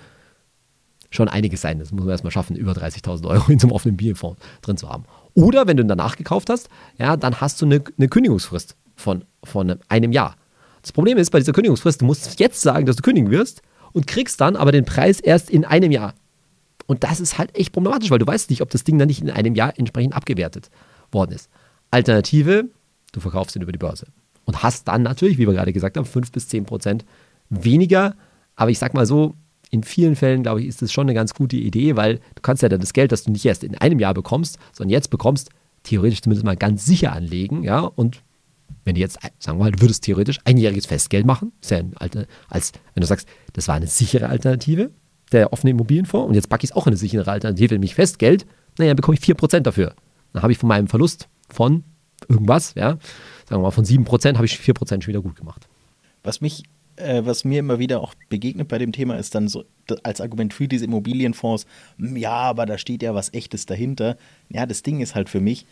schon 1.11 1.29
einiges 1.29 1.61
sein. 1.61 1.79
Das 1.79 1.93
muss 1.93 2.01
man 2.01 2.11
erstmal 2.11 2.33
schaffen, 2.33 2.57
über 2.57 2.73
30.000 2.73 3.29
Euro 3.29 3.53
in 3.53 3.61
so 3.61 3.69
einem 3.69 3.73
offenen 3.73 3.97
Bierfonds 3.97 4.43
drin 4.63 4.77
zu 4.77 4.89
haben. 4.89 5.05
Oder 5.35 5.69
wenn 5.69 5.77
du 5.77 5.85
danach 5.85 6.17
gekauft 6.17 6.51
hast, 6.51 6.71
ja, 6.99 7.17
dann 7.17 7.41
hast 7.41 7.63
du 7.63 7.67
eine, 7.67 7.85
eine 7.97 8.09
Kündigungsfrist 8.09 8.75
von, 8.97 9.25
von 9.45 9.79
einem 9.89 10.11
Jahr. 10.11 10.35
Das 10.83 10.93
Problem 10.93 11.19
ist 11.19 11.31
bei 11.31 11.39
dieser 11.39 11.53
Kündigungsfrist, 11.53 12.01
du 12.01 12.05
musst 12.05 12.41
jetzt 12.41 12.61
sagen, 12.61 12.87
dass 12.87 12.97
du 12.97 13.03
kündigen 13.03 13.31
wirst 13.31 13.63
und 13.93 14.07
kriegst 14.07 14.41
dann 14.41 14.57
aber 14.57 14.73
den 14.73 14.85
Preis 14.85 15.21
erst 15.21 15.51
in 15.51 15.65
einem 15.65 15.91
Jahr. 15.91 16.15
Und 16.87 17.05
das 17.05 17.21
ist 17.21 17.39
halt 17.39 17.55
echt 17.57 17.73
problematisch, 17.73 18.11
weil 18.11 18.19
du 18.19 18.27
weißt 18.27 18.51
nicht, 18.51 18.63
ob 18.63 18.71
das 18.71 18.85
Ding 18.85 18.99
dann 18.99 19.09
nicht 19.09 19.21
in 19.21 19.31
einem 19.31 19.55
Jahr 19.55 19.79
entsprechend 19.79 20.15
abgewertet 20.15 20.71
worden 21.13 21.33
ist. 21.33 21.49
Alternative, 21.91 22.65
du 23.13 23.21
verkaufst 23.21 23.57
ihn 23.57 23.63
über 23.63 23.73
die 23.73 23.79
Börse 23.79 24.07
und 24.45 24.63
hast 24.63 24.89
dann 24.89 25.03
natürlich, 25.03 25.39
wie 25.39 25.47
wir 25.47 25.55
gerade 25.55 25.73
gesagt 25.73 25.97
haben, 25.97 26.05
5 26.05 26.33
bis 26.33 26.49
10 26.49 26.65
Prozent 26.65 27.05
weniger. 27.49 28.17
Aber 28.57 28.71
ich 28.71 28.79
sag 28.79 28.95
mal 28.95 29.07
so, 29.07 29.35
in 29.71 29.85
vielen 29.85 30.17
Fällen, 30.17 30.43
glaube 30.43 30.61
ich, 30.61 30.67
ist 30.67 30.83
das 30.83 30.93
schon 30.93 31.07
eine 31.07 31.15
ganz 31.15 31.35
gute 31.35 31.57
Idee, 31.57 31.97
weil 31.97 32.17
du 32.17 32.43
kannst 32.43 32.63
ja 32.63 32.69
dann 32.69 32.81
das 32.81 32.93
Geld, 32.93 33.13
das 33.13 33.23
du 33.23 33.31
nicht 33.31 33.45
erst 33.45 33.63
in 33.63 33.77
einem 33.79 34.01
Jahr 34.01 34.15
bekommst, 34.15 34.59
sondern 34.73 34.91
jetzt 34.91 35.11
bekommst, 35.11 35.51
theoretisch 35.85 36.23
zumindest 36.23 36.45
mal 36.45 36.57
ganz 36.57 36.85
sicher 36.85 37.13
anlegen, 37.13 37.63
ja, 37.63 37.81
und 37.81 38.23
wenn 38.85 38.95
du 38.95 39.01
jetzt, 39.01 39.19
sagen 39.39 39.59
wir 39.59 39.65
mal, 39.65 39.73
du 39.73 39.81
würdest 39.81 40.05
theoretisch 40.05 40.39
einjähriges 40.45 40.87
Festgeld 40.87 41.27
machen, 41.27 41.53
ist 41.61 41.71
ja 41.71 41.79
ein 41.79 41.97
Alter, 41.97 42.27
als 42.49 42.73
wenn 42.95 43.01
du 43.01 43.07
sagst, 43.07 43.29
das 43.53 43.69
war 43.69 43.75
eine 43.75 43.87
sichere 43.87 44.29
Alternative, 44.29 44.91
der 45.33 45.53
offene 45.53 45.71
Immobilienfonds, 45.71 46.29
und 46.29 46.35
jetzt 46.35 46.49
packe 46.49 46.65
ich 46.65 46.71
es 46.71 46.77
auch 46.77 46.87
in 46.87 46.93
eine 46.93 46.97
sichere 46.97 47.31
Alternative, 47.31 47.75
nämlich 47.75 47.95
Festgeld, 47.95 48.47
naja, 48.79 48.95
bekomme 48.95 49.17
ich 49.21 49.25
4% 49.25 49.61
dafür. 49.61 49.95
Dann 50.33 50.43
habe 50.43 50.53
ich 50.53 50.59
von 50.59 50.69
meinem 50.69 50.89
Verlust 50.89 51.29
von 51.49 51.85
irgendwas, 52.29 52.75
ja, 52.75 52.99
sagen 53.49 53.61
wir 53.61 53.67
mal 53.67 53.71
von 53.71 53.85
7%, 53.85 54.35
habe 54.35 54.47
ich 54.47 54.55
4% 54.55 55.03
schon 55.03 55.07
wieder 55.07 55.23
gut 55.23 55.37
gemacht. 55.37 55.69
Was 56.23 56.41
mich 56.41 56.65
äh, 57.01 57.25
was 57.25 57.45
mir 57.45 57.61
immer 57.61 57.79
wieder 57.79 58.01
auch 58.01 58.15
begegnet 58.29 58.69
bei 58.69 58.79
dem 58.79 58.93
Thema, 58.93 59.17
ist 59.17 59.35
dann 59.35 59.49
so 59.49 59.65
als 60.03 60.21
Argument 60.21 60.55
für 60.55 60.69
diese 60.69 60.85
Immobilienfonds, 60.85 61.67
hm, 61.99 62.17
ja, 62.17 62.33
aber 62.33 62.67
da 62.67 62.79
steht 62.79 63.03
ja 63.03 63.15
was 63.15 63.33
Echtes 63.33 63.67
dahinter. 63.67 64.17
Ja, 64.49 64.67
das 64.67 64.83
Ding 64.83 65.01
ist 65.01 65.15
halt 65.15 65.29
für 65.29 65.41
mich, 65.41 65.67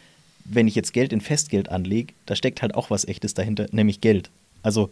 wenn 0.51 0.69
ich 0.69 0.75
jetzt 0.75 0.93
Geld 0.93 1.13
in 1.13 1.21
Festgeld 1.21 1.69
anlege, 1.69 2.15
da 2.27 2.37
steckt 2.37 2.63
halt 2.63 2.75
auch 2.75 2.91
was 2.91 3.07
Echtes 3.07 3.35
dahinter, 3.35 3.67
nämlich 3.71 4.01
Geld. 4.01 4.31
Also 4.63 4.91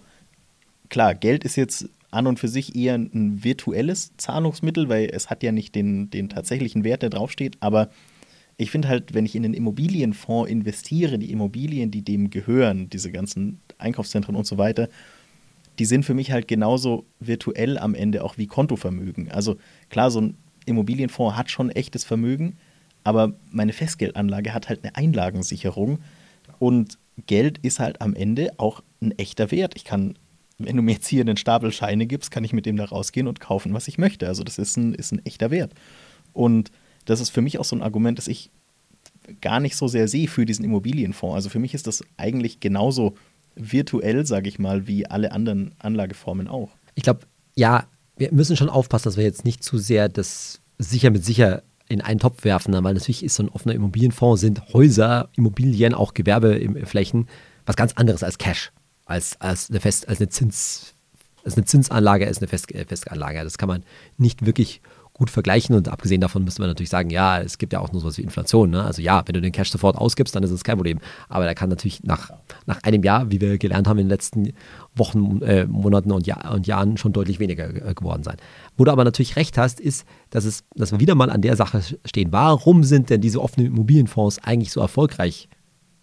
klar, 0.88 1.14
Geld 1.14 1.44
ist 1.44 1.56
jetzt 1.56 1.88
an 2.10 2.26
und 2.26 2.38
für 2.38 2.48
sich 2.48 2.76
eher 2.76 2.94
ein 2.94 3.44
virtuelles 3.44 4.12
Zahlungsmittel, 4.16 4.88
weil 4.88 5.10
es 5.12 5.28
hat 5.30 5.42
ja 5.42 5.52
nicht 5.52 5.74
den, 5.74 6.10
den 6.10 6.28
tatsächlichen 6.28 6.84
Wert, 6.84 7.02
der 7.02 7.10
draufsteht, 7.10 7.56
aber 7.60 7.90
ich 8.58 8.70
finde 8.70 8.88
halt, 8.88 9.12
wenn 9.12 9.26
ich 9.26 9.34
in 9.34 9.42
den 9.42 9.52
Immobilienfonds 9.52 10.50
investiere, 10.50 11.18
die 11.18 11.30
Immobilien, 11.30 11.90
die 11.90 12.02
dem 12.02 12.30
gehören, 12.30 12.88
diese 12.88 13.12
ganzen 13.12 13.60
Einkaufszentren 13.76 14.34
und 14.34 14.46
so 14.46 14.56
weiter, 14.56 14.88
die 15.78 15.84
sind 15.84 16.04
für 16.04 16.14
mich 16.14 16.32
halt 16.32 16.48
genauso 16.48 17.04
virtuell 17.20 17.76
am 17.76 17.94
Ende 17.94 18.24
auch 18.24 18.38
wie 18.38 18.46
Kontovermögen. 18.46 19.30
Also 19.30 19.56
klar, 19.90 20.10
so 20.10 20.22
ein 20.22 20.36
Immobilienfonds 20.64 21.36
hat 21.36 21.50
schon 21.50 21.70
echtes 21.70 22.04
Vermögen, 22.04 22.56
aber 23.06 23.34
meine 23.52 23.72
Festgeldanlage 23.72 24.52
hat 24.52 24.68
halt 24.68 24.82
eine 24.82 24.96
Einlagensicherung 24.96 26.00
und 26.58 26.98
Geld 27.26 27.58
ist 27.58 27.78
halt 27.78 28.02
am 28.02 28.14
Ende 28.14 28.50
auch 28.58 28.82
ein 29.00 29.12
echter 29.12 29.52
Wert. 29.52 29.74
Ich 29.76 29.84
kann, 29.84 30.18
wenn 30.58 30.76
du 30.76 30.82
mir 30.82 30.94
jetzt 30.94 31.06
hier 31.06 31.20
einen 31.20 31.36
Stapel 31.36 31.70
Scheine 31.70 32.06
gibst, 32.06 32.32
kann 32.32 32.42
ich 32.42 32.52
mit 32.52 32.66
dem 32.66 32.76
da 32.76 32.84
rausgehen 32.84 33.28
und 33.28 33.38
kaufen, 33.38 33.72
was 33.74 33.86
ich 33.86 33.96
möchte. 33.96 34.26
Also 34.26 34.42
das 34.42 34.58
ist 34.58 34.76
ein, 34.76 34.92
ist 34.92 35.12
ein 35.12 35.24
echter 35.24 35.52
Wert. 35.52 35.72
Und 36.32 36.72
das 37.04 37.20
ist 37.20 37.30
für 37.30 37.42
mich 37.42 37.60
auch 37.60 37.64
so 37.64 37.76
ein 37.76 37.82
Argument, 37.82 38.18
das 38.18 38.26
ich 38.26 38.50
gar 39.40 39.60
nicht 39.60 39.76
so 39.76 39.86
sehr 39.86 40.08
sehe 40.08 40.26
für 40.26 40.44
diesen 40.44 40.64
Immobilienfonds. 40.64 41.36
Also 41.36 41.48
für 41.48 41.60
mich 41.60 41.74
ist 41.74 41.86
das 41.86 42.02
eigentlich 42.16 42.58
genauso 42.58 43.14
virtuell, 43.54 44.26
sage 44.26 44.48
ich 44.48 44.58
mal, 44.58 44.88
wie 44.88 45.06
alle 45.06 45.30
anderen 45.30 45.76
Anlageformen 45.78 46.48
auch. 46.48 46.70
Ich 46.96 47.04
glaube, 47.04 47.20
ja, 47.54 47.86
wir 48.16 48.32
müssen 48.32 48.56
schon 48.56 48.68
aufpassen, 48.68 49.04
dass 49.04 49.16
wir 49.16 49.24
jetzt 49.24 49.44
nicht 49.44 49.62
zu 49.62 49.78
sehr 49.78 50.08
das 50.08 50.60
sicher 50.78 51.10
mit 51.10 51.24
sicher 51.24 51.62
in 51.88 52.00
einen 52.00 52.20
Topf 52.20 52.44
werfen, 52.44 52.72
ne? 52.72 52.82
weil 52.82 52.94
natürlich 52.94 53.24
ist 53.24 53.36
so 53.36 53.44
ein 53.44 53.48
offener 53.48 53.74
Immobilienfonds, 53.74 54.40
sind 54.40 54.72
Häuser, 54.72 55.28
Immobilien, 55.36 55.94
auch 55.94 56.14
Gewerbeflächen 56.14 57.28
was 57.66 57.76
ganz 57.76 57.92
anderes 57.94 58.22
als 58.22 58.38
Cash, 58.38 58.72
als, 59.04 59.38
als, 59.40 59.68
eine, 59.68 59.80
Fest, 59.80 60.08
als 60.08 60.20
eine 60.20 60.28
Zins, 60.28 60.94
als 61.44 61.56
eine 61.56 61.66
Zinsanlage, 61.66 62.26
als 62.26 62.38
eine 62.38 62.48
Fest, 62.48 62.72
Festanlage. 62.86 63.42
Das 63.42 63.58
kann 63.58 63.68
man 63.68 63.84
nicht 64.16 64.46
wirklich 64.46 64.80
gut 65.16 65.30
vergleichen. 65.30 65.74
Und 65.74 65.88
abgesehen 65.88 66.20
davon 66.20 66.44
müsste 66.44 66.60
man 66.60 66.68
natürlich 66.68 66.90
sagen, 66.90 67.08
ja, 67.08 67.40
es 67.40 67.56
gibt 67.56 67.72
ja 67.72 67.80
auch 67.80 67.90
nur 67.90 68.02
sowas 68.02 68.18
wie 68.18 68.22
Inflation. 68.22 68.70
Ne? 68.70 68.84
Also 68.84 69.00
ja, 69.00 69.22
wenn 69.24 69.32
du 69.32 69.40
den 69.40 69.52
Cash 69.52 69.70
sofort 69.70 69.96
ausgibst, 69.96 70.36
dann 70.36 70.42
ist 70.42 70.50
es 70.50 70.62
kein 70.62 70.76
Problem. 70.76 70.98
Aber 71.30 71.44
der 71.44 71.54
kann 71.54 71.70
natürlich 71.70 72.04
nach, 72.04 72.30
nach 72.66 72.82
einem 72.82 73.02
Jahr, 73.02 73.30
wie 73.30 73.40
wir 73.40 73.56
gelernt 73.56 73.88
haben 73.88 73.98
in 73.98 74.06
den 74.06 74.10
letzten 74.10 74.52
Wochen, 74.94 75.40
äh, 75.40 75.66
Monaten 75.66 76.12
und, 76.12 76.26
Jahr, 76.26 76.52
und 76.52 76.66
Jahren, 76.66 76.98
schon 76.98 77.14
deutlich 77.14 77.40
weniger 77.40 77.68
äh, 77.68 77.94
geworden 77.94 78.24
sein. 78.24 78.36
Wo 78.76 78.84
du 78.84 78.92
aber 78.92 79.04
natürlich 79.04 79.36
recht 79.36 79.56
hast, 79.56 79.80
ist, 79.80 80.06
dass, 80.28 80.44
es, 80.44 80.64
dass 80.74 80.92
wir 80.92 81.00
wieder 81.00 81.14
mal 81.14 81.30
an 81.30 81.40
der 81.40 81.56
Sache 81.56 81.80
stehen. 82.04 82.30
Warum 82.32 82.84
sind 82.84 83.08
denn 83.08 83.22
diese 83.22 83.40
offenen 83.40 83.68
Immobilienfonds 83.68 84.38
eigentlich 84.40 84.70
so 84.70 84.80
erfolgreich 84.80 85.48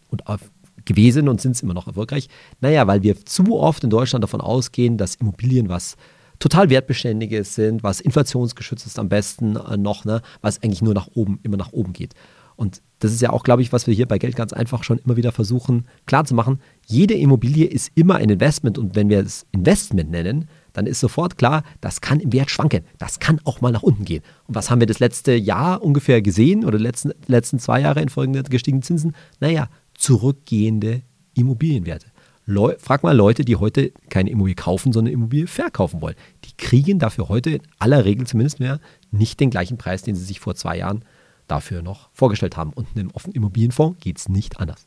und 0.10 0.26
auf, 0.26 0.52
gewesen 0.86 1.30
und 1.30 1.40
sind 1.40 1.52
es 1.52 1.62
immer 1.62 1.76
noch 1.76 1.86
erfolgreich? 1.86 2.30
Naja, 2.62 2.88
weil 2.88 3.04
wir 3.04 3.24
zu 3.26 3.60
oft 3.60 3.84
in 3.84 3.92
Deutschland 3.92 4.24
davon 4.24 4.42
ausgehen, 4.42 4.98
dass 4.98 5.16
Immobilien 5.16 5.70
was 5.70 5.98
total 6.44 6.70
wertbeständiges 6.70 7.56
sind, 7.56 7.84
was 7.84 8.02
inflationsgeschützt 8.02 8.86
ist 8.86 9.00
am 9.00 9.08
besten 9.08 9.56
äh, 9.56 9.78
noch, 9.78 10.04
ne, 10.04 10.22
was 10.42 10.62
eigentlich 10.62 10.82
nur 10.82 10.94
nach 10.94 11.08
oben, 11.14 11.40
immer 11.42 11.56
nach 11.56 11.72
oben 11.72 11.94
geht. 11.94 12.16
Und 12.58 12.82
das 13.00 13.14
ist 13.14 13.22
ja 13.22 13.30
auch, 13.30 13.44
glaube 13.44 13.62
ich, 13.62 13.72
was 13.72 13.88
wir 13.88 13.94
hier 13.94 14.08
bei 14.08 14.18
Geld 14.18 14.36
ganz 14.36 14.52
einfach 14.52 14.84
schon 14.84 15.00
immer 15.00 15.16
wieder 15.16 15.32
versuchen 15.32 15.88
klarzumachen. 16.06 16.60
Jede 16.86 17.14
Immobilie 17.14 17.66
ist 17.66 17.92
immer 17.96 18.16
ein 18.16 18.30
Investment 18.30 18.78
und 18.78 18.94
wenn 18.94 19.08
wir 19.08 19.20
es 19.20 19.46
Investment 19.54 20.12
nennen, 20.12 20.50
dann 20.74 20.86
ist 20.86 21.00
sofort 21.00 21.38
klar, 21.38 21.64
das 21.80 22.02
kann 22.02 22.20
im 22.20 22.34
Wert 22.34 22.52
schwanken. 22.52 22.84
Das 22.98 23.20
kann 23.20 23.40
auch 23.46 23.62
mal 23.62 23.72
nach 23.72 23.84
unten 23.84 24.04
gehen. 24.04 24.22
Und 24.46 24.56
was 24.56 24.70
haben 24.70 24.82
wir 24.82 24.88
das 24.88 25.00
letzte 25.00 25.34
Jahr 25.34 25.82
ungefähr 25.82 26.22
gesehen 26.22 26.66
oder 26.66 26.78
die 26.78 26.84
letzten, 26.84 27.12
letzten 27.28 27.58
zwei 27.58 27.80
Jahre 27.80 28.02
infolge 28.02 28.34
der 28.34 28.44
gestiegenen 28.44 28.84
Zinsen? 28.84 29.16
Naja, 29.40 29.70
zurückgehende 29.94 31.04
Immobilienwerte. 31.36 32.08
Leu 32.46 32.76
frag 32.78 33.04
mal 33.04 33.16
Leute, 33.16 33.46
die 33.46 33.56
heute 33.56 33.92
keine 34.10 34.30
Immobilie 34.30 34.56
kaufen, 34.56 34.92
sondern 34.92 35.14
Immobilie 35.14 35.48
verkaufen 35.48 36.02
wollen. 36.02 36.16
Die 36.44 36.52
kriegen 36.58 37.00
dafür 37.00 37.30
heute 37.30 37.52
in 37.52 37.62
aller 37.80 38.04
Regel 38.04 38.28
zumindest 38.28 38.60
mehr 38.60 38.80
nicht 39.12 39.40
den 39.40 39.50
gleichen 39.50 39.78
Preis, 39.78 40.04
den 40.04 40.16
sie 40.16 40.26
sich 40.26 40.40
vor 40.40 40.56
zwei 40.56 40.78
Jahren 40.78 41.06
dafür 41.48 41.82
noch 41.82 42.10
vorgestellt 42.14 42.58
haben. 42.58 42.74
Und 42.74 42.88
in 42.94 43.02
einem 43.02 43.12
offenen 43.12 43.36
Immobilienfonds 43.36 44.00
geht 44.02 44.18
es 44.18 44.28
nicht 44.28 44.60
anders. 44.60 44.86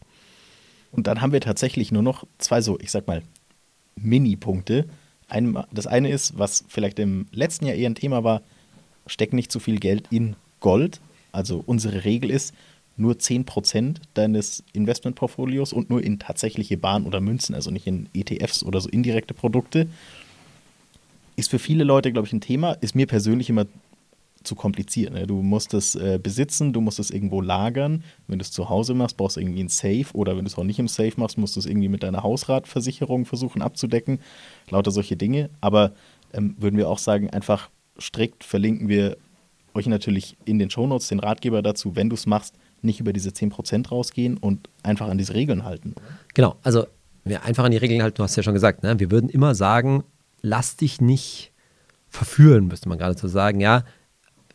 Und 0.92 1.07
dann 1.07 1.21
haben 1.21 1.33
wir 1.33 1.40
tatsächlich 1.40 1.92
nur 1.92 2.03
noch 2.03 2.27
zwei 2.38 2.61
so, 2.61 2.79
ich 2.79 2.90
sag 2.90 3.07
mal, 3.07 3.23
Mini-Punkte. 3.97 4.87
das 5.73 5.87
eine 5.87 6.11
ist, 6.11 6.38
was 6.38 6.64
vielleicht 6.69 6.99
im 6.99 7.27
letzten 7.33 7.66
Jahr 7.66 7.77
eher 7.77 7.88
ein 7.88 7.95
Thema 7.95 8.23
war, 8.23 8.42
steck 9.07 9.33
nicht 9.33 9.51
zu 9.51 9.61
viel 9.61 9.79
Geld 9.79 10.09
in 10.11 10.37
Gold. 10.61 11.01
Also 11.33 11.62
unsere 11.64 12.05
Regel 12.05 12.31
ist, 12.31 12.55
nur 12.96 13.14
10% 13.14 13.96
deines 14.14 14.64
Investmentportfolios 14.72 15.72
und 15.72 15.90
nur 15.90 16.02
in 16.02 16.18
tatsächliche 16.18 16.78
Bahn 16.78 17.04
oder 17.04 17.20
Münzen, 17.20 17.54
also 17.54 17.70
nicht 17.70 17.87
in 17.87 18.09
ETFs 18.14 18.62
oder 18.62 18.80
so 18.80 18.88
indirekte 18.88 19.35
Produkte. 19.35 19.87
Ist 21.37 21.50
für 21.50 21.59
viele 21.59 21.85
Leute, 21.85 22.12
glaube 22.12 22.26
ich, 22.26 22.32
ein 22.32 22.40
Thema. 22.40 22.72
Ist 22.72 22.94
mir 22.94 23.06
persönlich 23.06 23.50
immer 23.50 23.66
zu 24.46 24.54
kompliziert. 24.54 25.12
Ne? 25.12 25.26
Du 25.26 25.42
musst 25.42 25.74
es 25.74 25.94
äh, 25.96 26.18
besitzen, 26.22 26.72
du 26.72 26.80
musst 26.80 26.98
es 26.98 27.11
irgendwo 27.11 27.40
lagern. 27.40 28.04
Wenn 28.28 28.38
du 28.38 28.42
es 28.42 28.52
zu 28.52 28.68
Hause 28.70 28.94
machst, 28.94 29.16
brauchst 29.16 29.37
du 29.37 29.40
irgendwie 29.40 29.62
ein 29.64 29.68
Safe 29.68 30.06
oder 30.14 30.37
wenn 30.37 30.44
du 30.44 30.50
es 30.50 30.56
auch 30.56 30.64
nicht 30.64 30.78
im 30.78 30.88
Safe 30.88 31.12
machst, 31.16 31.37
musst 31.37 31.56
du 31.56 31.61
es 31.61 31.66
irgendwie 31.66 31.88
mit 31.88 32.02
deiner 32.02 32.22
Hausratversicherung 32.22 33.26
versuchen 33.26 33.61
abzudecken. 33.61 34.20
Lauter 34.70 34.90
solche 34.92 35.16
Dinge. 35.16 35.50
Aber 35.61 35.92
ähm, 36.32 36.54
würden 36.59 36.78
wir 36.78 36.88
auch 36.88 36.98
sagen, 36.98 37.28
einfach 37.30 37.68
strikt 38.00 38.44
verlinken 38.44 38.88
wir 38.88 39.16
euch 39.74 39.87
natürlich 39.87 40.37
in 40.44 40.59
den 40.59 40.70
Shownotes 40.70 41.09
den 41.09 41.20
Ratgeber 41.20 41.61
dazu, 41.61 41.96
wenn 41.96 42.09
du 42.09 42.14
es 42.14 42.26
machst, 42.26 42.54
nicht 42.83 43.01
über 43.01 43.12
diese 43.12 43.31
10% 43.31 43.89
rausgehen 43.89 44.37
und 44.37 44.69
einfach 44.83 45.09
an 45.09 45.19
diese 45.19 45.35
Regeln 45.35 45.65
halten. 45.65 45.95
Genau, 46.35 46.57
also 46.62 46.87
wir 47.25 47.43
einfach 47.45 47.65
an 47.65 47.73
die 47.73 47.77
Regeln 47.77 48.03
halten, 48.03 48.17
du 48.17 48.23
hast 48.23 48.37
ja 48.37 48.43
schon 48.43 48.55
gesagt, 48.55 48.83
ne? 48.83 48.99
wir 48.99 49.11
würden 49.11 49.29
immer 49.29 49.55
sagen, 49.55 50.05
lass 50.43 50.77
dich 50.77 51.01
nicht 51.01 51.53
verführen, 52.09 52.67
müsste 52.69 52.89
man 52.89 52.99
gerade 52.99 53.19
so 53.19 53.29
sagen, 53.29 53.61
ja, 53.61 53.85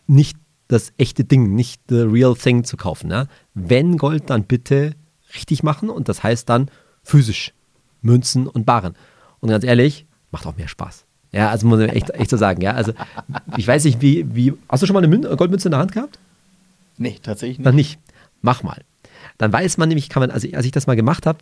nicht 0.07 0.37
das 0.67 0.93
echte 0.97 1.25
Ding, 1.25 1.53
nicht 1.53 1.81
the 1.89 2.01
real 2.01 2.33
thing 2.33 2.63
zu 2.63 2.77
kaufen. 2.77 3.07
Ne? 3.07 3.27
Wenn 3.53 3.97
Gold, 3.97 4.29
dann 4.29 4.43
bitte 4.43 4.95
richtig 5.35 5.63
machen 5.63 5.89
und 5.89 6.07
das 6.07 6.23
heißt 6.23 6.47
dann 6.47 6.71
physisch, 7.03 7.53
Münzen 8.01 8.47
und 8.47 8.65
Baren. 8.65 8.95
Und 9.41 9.49
ganz 9.49 9.65
ehrlich, 9.65 10.05
macht 10.31 10.45
auch 10.45 10.55
mehr 10.55 10.67
Spaß. 10.67 11.05
Ja, 11.33 11.49
also 11.49 11.67
muss 11.67 11.79
man 11.79 11.89
echt, 11.89 12.09
echt 12.11 12.29
so 12.29 12.37
sagen, 12.37 12.61
ja. 12.61 12.73
Also 12.73 12.93
ich 13.57 13.67
weiß 13.67 13.85
nicht, 13.85 14.01
wie, 14.01 14.25
wie. 14.35 14.53
Hast 14.67 14.83
du 14.83 14.87
schon 14.87 14.93
mal 14.93 15.03
eine 15.03 15.35
Goldmünze 15.37 15.69
in 15.69 15.71
der 15.71 15.79
Hand 15.79 15.93
gehabt? 15.93 16.19
Nee, 16.97 17.17
tatsächlich 17.23 17.59
nicht. 17.59 17.65
Noch 17.65 17.73
nicht 17.73 17.99
mach 18.41 18.63
mal. 18.63 18.83
Dann 19.37 19.53
weiß 19.53 19.77
man 19.77 19.89
nämlich, 19.89 20.09
kann 20.09 20.21
man, 20.21 20.31
also 20.31 20.47
als 20.53 20.65
ich 20.65 20.71
das 20.71 20.87
mal 20.87 20.95
gemacht 20.95 21.25
habe, 21.25 21.39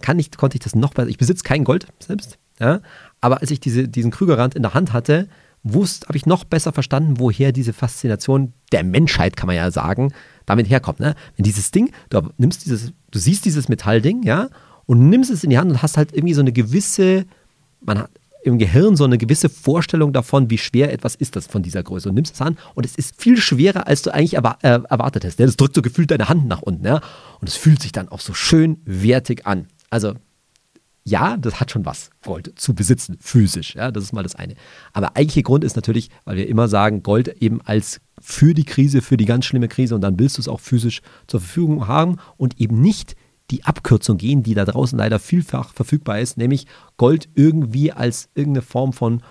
kann 0.00 0.18
ich, 0.18 0.30
konnte 0.32 0.56
ich 0.56 0.62
das 0.62 0.74
noch 0.74 0.94
besser. 0.94 1.08
Ich 1.08 1.18
besitze 1.18 1.44
kein 1.44 1.64
Gold 1.64 1.86
selbst, 1.98 2.38
ja, 2.60 2.80
aber 3.20 3.40
als 3.40 3.50
ich 3.50 3.60
diese, 3.60 3.88
diesen 3.88 4.10
Krügerrand 4.10 4.54
in 4.54 4.62
der 4.62 4.74
Hand 4.74 4.92
hatte, 4.92 5.28
wusste, 5.62 6.08
habe 6.08 6.16
ich 6.16 6.26
noch 6.26 6.44
besser 6.44 6.72
verstanden, 6.72 7.18
woher 7.18 7.52
diese 7.52 7.72
Faszination 7.72 8.52
der 8.72 8.84
Menschheit, 8.84 9.36
kann 9.36 9.46
man 9.46 9.56
ja 9.56 9.70
sagen, 9.70 10.12
damit 10.46 10.68
herkommt. 10.68 11.00
Ne? 11.00 11.14
Wenn 11.36 11.44
dieses 11.44 11.70
Ding, 11.70 11.92
du 12.10 12.20
nimmst 12.36 12.64
dieses, 12.64 12.92
du 13.10 13.18
siehst 13.18 13.44
dieses 13.44 13.68
Metallding, 13.68 14.22
ja, 14.24 14.48
und 14.86 15.08
nimmst 15.08 15.30
es 15.30 15.44
in 15.44 15.50
die 15.50 15.58
Hand 15.58 15.70
und 15.70 15.82
hast 15.82 15.96
halt 15.96 16.12
irgendwie 16.12 16.34
so 16.34 16.40
eine 16.40 16.52
gewisse, 16.52 17.26
man 17.80 18.00
hat, 18.00 18.10
im 18.42 18.58
Gehirn 18.58 18.96
so 18.96 19.04
eine 19.04 19.18
gewisse 19.18 19.48
Vorstellung 19.48 20.12
davon, 20.12 20.50
wie 20.50 20.58
schwer 20.58 20.92
etwas 20.92 21.14
ist 21.14 21.36
das 21.36 21.46
von 21.46 21.62
dieser 21.62 21.82
Größe. 21.82 22.08
Und 22.08 22.16
nimmst 22.16 22.34
es 22.34 22.40
an 22.40 22.58
und 22.74 22.84
es 22.84 22.96
ist 22.96 23.20
viel 23.20 23.36
schwerer, 23.36 23.86
als 23.86 24.02
du 24.02 24.12
eigentlich 24.12 24.34
erwar 24.34 24.58
äh, 24.62 24.80
erwartet 24.88 25.24
hast. 25.24 25.38
Das 25.38 25.56
drückt 25.56 25.74
so 25.74 25.82
gefühlt 25.82 26.10
deine 26.10 26.28
Hand 26.28 26.48
nach 26.48 26.62
unten. 26.62 26.84
Ja? 26.84 27.00
Und 27.40 27.48
es 27.48 27.56
fühlt 27.56 27.80
sich 27.80 27.92
dann 27.92 28.08
auch 28.08 28.20
so 28.20 28.34
schön 28.34 28.80
wertig 28.84 29.46
an. 29.46 29.68
Also 29.90 30.14
ja, 31.04 31.36
das 31.36 31.58
hat 31.58 31.72
schon 31.72 31.84
was, 31.84 32.10
Gold 32.24 32.52
zu 32.56 32.74
besitzen, 32.74 33.16
physisch. 33.20 33.74
Ja, 33.74 33.90
das 33.90 34.04
ist 34.04 34.12
mal 34.12 34.22
das 34.22 34.36
eine. 34.36 34.54
Aber 34.92 35.16
eigentlicher 35.16 35.42
Grund 35.42 35.64
ist 35.64 35.74
natürlich, 35.74 36.10
weil 36.24 36.36
wir 36.36 36.48
immer 36.48 36.68
sagen, 36.68 37.02
Gold 37.02 37.28
eben 37.42 37.60
als 37.62 38.00
für 38.20 38.54
die 38.54 38.64
Krise, 38.64 39.02
für 39.02 39.16
die 39.16 39.24
ganz 39.24 39.46
schlimme 39.46 39.66
Krise 39.66 39.96
und 39.96 40.00
dann 40.00 40.18
willst 40.20 40.36
du 40.36 40.40
es 40.40 40.48
auch 40.48 40.60
physisch 40.60 41.02
zur 41.26 41.40
Verfügung 41.40 41.88
haben 41.88 42.18
und 42.36 42.60
eben 42.60 42.80
nicht 42.80 43.16
die 43.52 43.64
Abkürzung 43.64 44.18
gehen, 44.18 44.42
die 44.42 44.54
da 44.54 44.64
draußen 44.64 44.98
leider 44.98 45.18
vielfach 45.18 45.72
verfügbar 45.72 46.18
ist, 46.18 46.38
nämlich 46.38 46.66
Gold 46.96 47.28
irgendwie 47.34 47.92
als 47.92 48.28
irgendeine 48.34 48.62
Form 48.62 48.92
von 48.92 49.22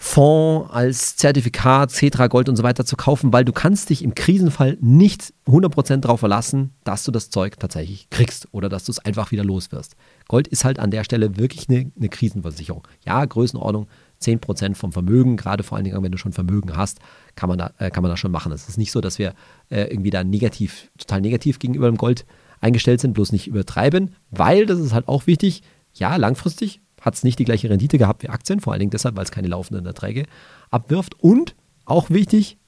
Fonds, 0.00 0.70
als 0.72 1.16
Zertifikat, 1.16 1.90
Cetra 1.90 2.28
Gold 2.28 2.48
und 2.48 2.54
so 2.54 2.62
weiter 2.62 2.84
zu 2.84 2.94
kaufen, 2.94 3.32
weil 3.32 3.44
du 3.44 3.52
kannst 3.52 3.90
dich 3.90 4.04
im 4.04 4.14
Krisenfall 4.14 4.78
nicht 4.80 5.34
100% 5.46 5.96
darauf 5.96 6.20
verlassen, 6.20 6.70
dass 6.84 7.02
du 7.02 7.10
das 7.10 7.30
Zeug 7.30 7.58
tatsächlich 7.58 8.08
kriegst 8.08 8.46
oder 8.52 8.68
dass 8.68 8.84
du 8.84 8.92
es 8.92 9.00
einfach 9.00 9.32
wieder 9.32 9.42
los 9.42 9.72
wirst. 9.72 9.96
Gold 10.28 10.46
ist 10.46 10.64
halt 10.64 10.78
an 10.78 10.92
der 10.92 11.02
Stelle 11.02 11.36
wirklich 11.36 11.68
eine, 11.68 11.90
eine 11.96 12.08
Krisenversicherung. 12.08 12.86
Ja, 13.04 13.24
Größenordnung 13.24 13.88
10% 14.22 14.76
vom 14.76 14.92
Vermögen, 14.92 15.36
gerade 15.36 15.64
vor 15.64 15.76
allen 15.76 15.84
Dingen, 15.84 16.00
wenn 16.00 16.12
du 16.12 16.18
schon 16.18 16.32
Vermögen 16.32 16.76
hast, 16.76 17.00
kann 17.34 17.48
man 17.48 17.58
da, 17.58 17.72
äh, 17.78 17.90
kann 17.90 18.02
man 18.02 18.10
das 18.10 18.20
schon 18.20 18.32
machen. 18.32 18.52
Es 18.52 18.68
ist 18.68 18.78
nicht 18.78 18.92
so, 18.92 19.00
dass 19.00 19.18
wir 19.18 19.34
äh, 19.68 19.84
irgendwie 19.84 20.10
da 20.10 20.22
negativ, 20.22 20.90
total 20.96 21.20
negativ 21.20 21.58
gegenüber 21.58 21.88
dem 21.88 21.96
Gold 21.96 22.24
eingestellt 22.60 23.00
sind, 23.00 23.14
bloß 23.14 23.32
nicht 23.32 23.46
übertreiben, 23.46 24.14
weil, 24.30 24.66
das 24.66 24.78
ist 24.78 24.92
halt 24.92 25.08
auch 25.08 25.26
wichtig, 25.26 25.62
ja, 25.94 26.16
langfristig 26.16 26.80
hat 27.00 27.14
es 27.14 27.24
nicht 27.24 27.38
die 27.38 27.44
gleiche 27.44 27.70
Rendite 27.70 27.98
gehabt 27.98 28.22
wie 28.22 28.28
Aktien, 28.28 28.60
vor 28.60 28.72
allen 28.72 28.80
Dingen 28.80 28.90
deshalb, 28.90 29.16
weil 29.16 29.24
es 29.24 29.30
keine 29.30 29.48
laufenden 29.48 29.86
Erträge 29.86 30.24
abwirft. 30.70 31.14
Und 31.22 31.54
auch 31.84 32.10
wichtig, 32.10 32.58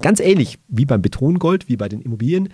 ganz 0.00 0.20
ähnlich 0.20 0.58
wie 0.68 0.86
beim 0.86 1.02
Betongold, 1.02 1.68
wie 1.68 1.76
bei 1.76 1.88
den 1.88 2.00
Immobilien, 2.00 2.48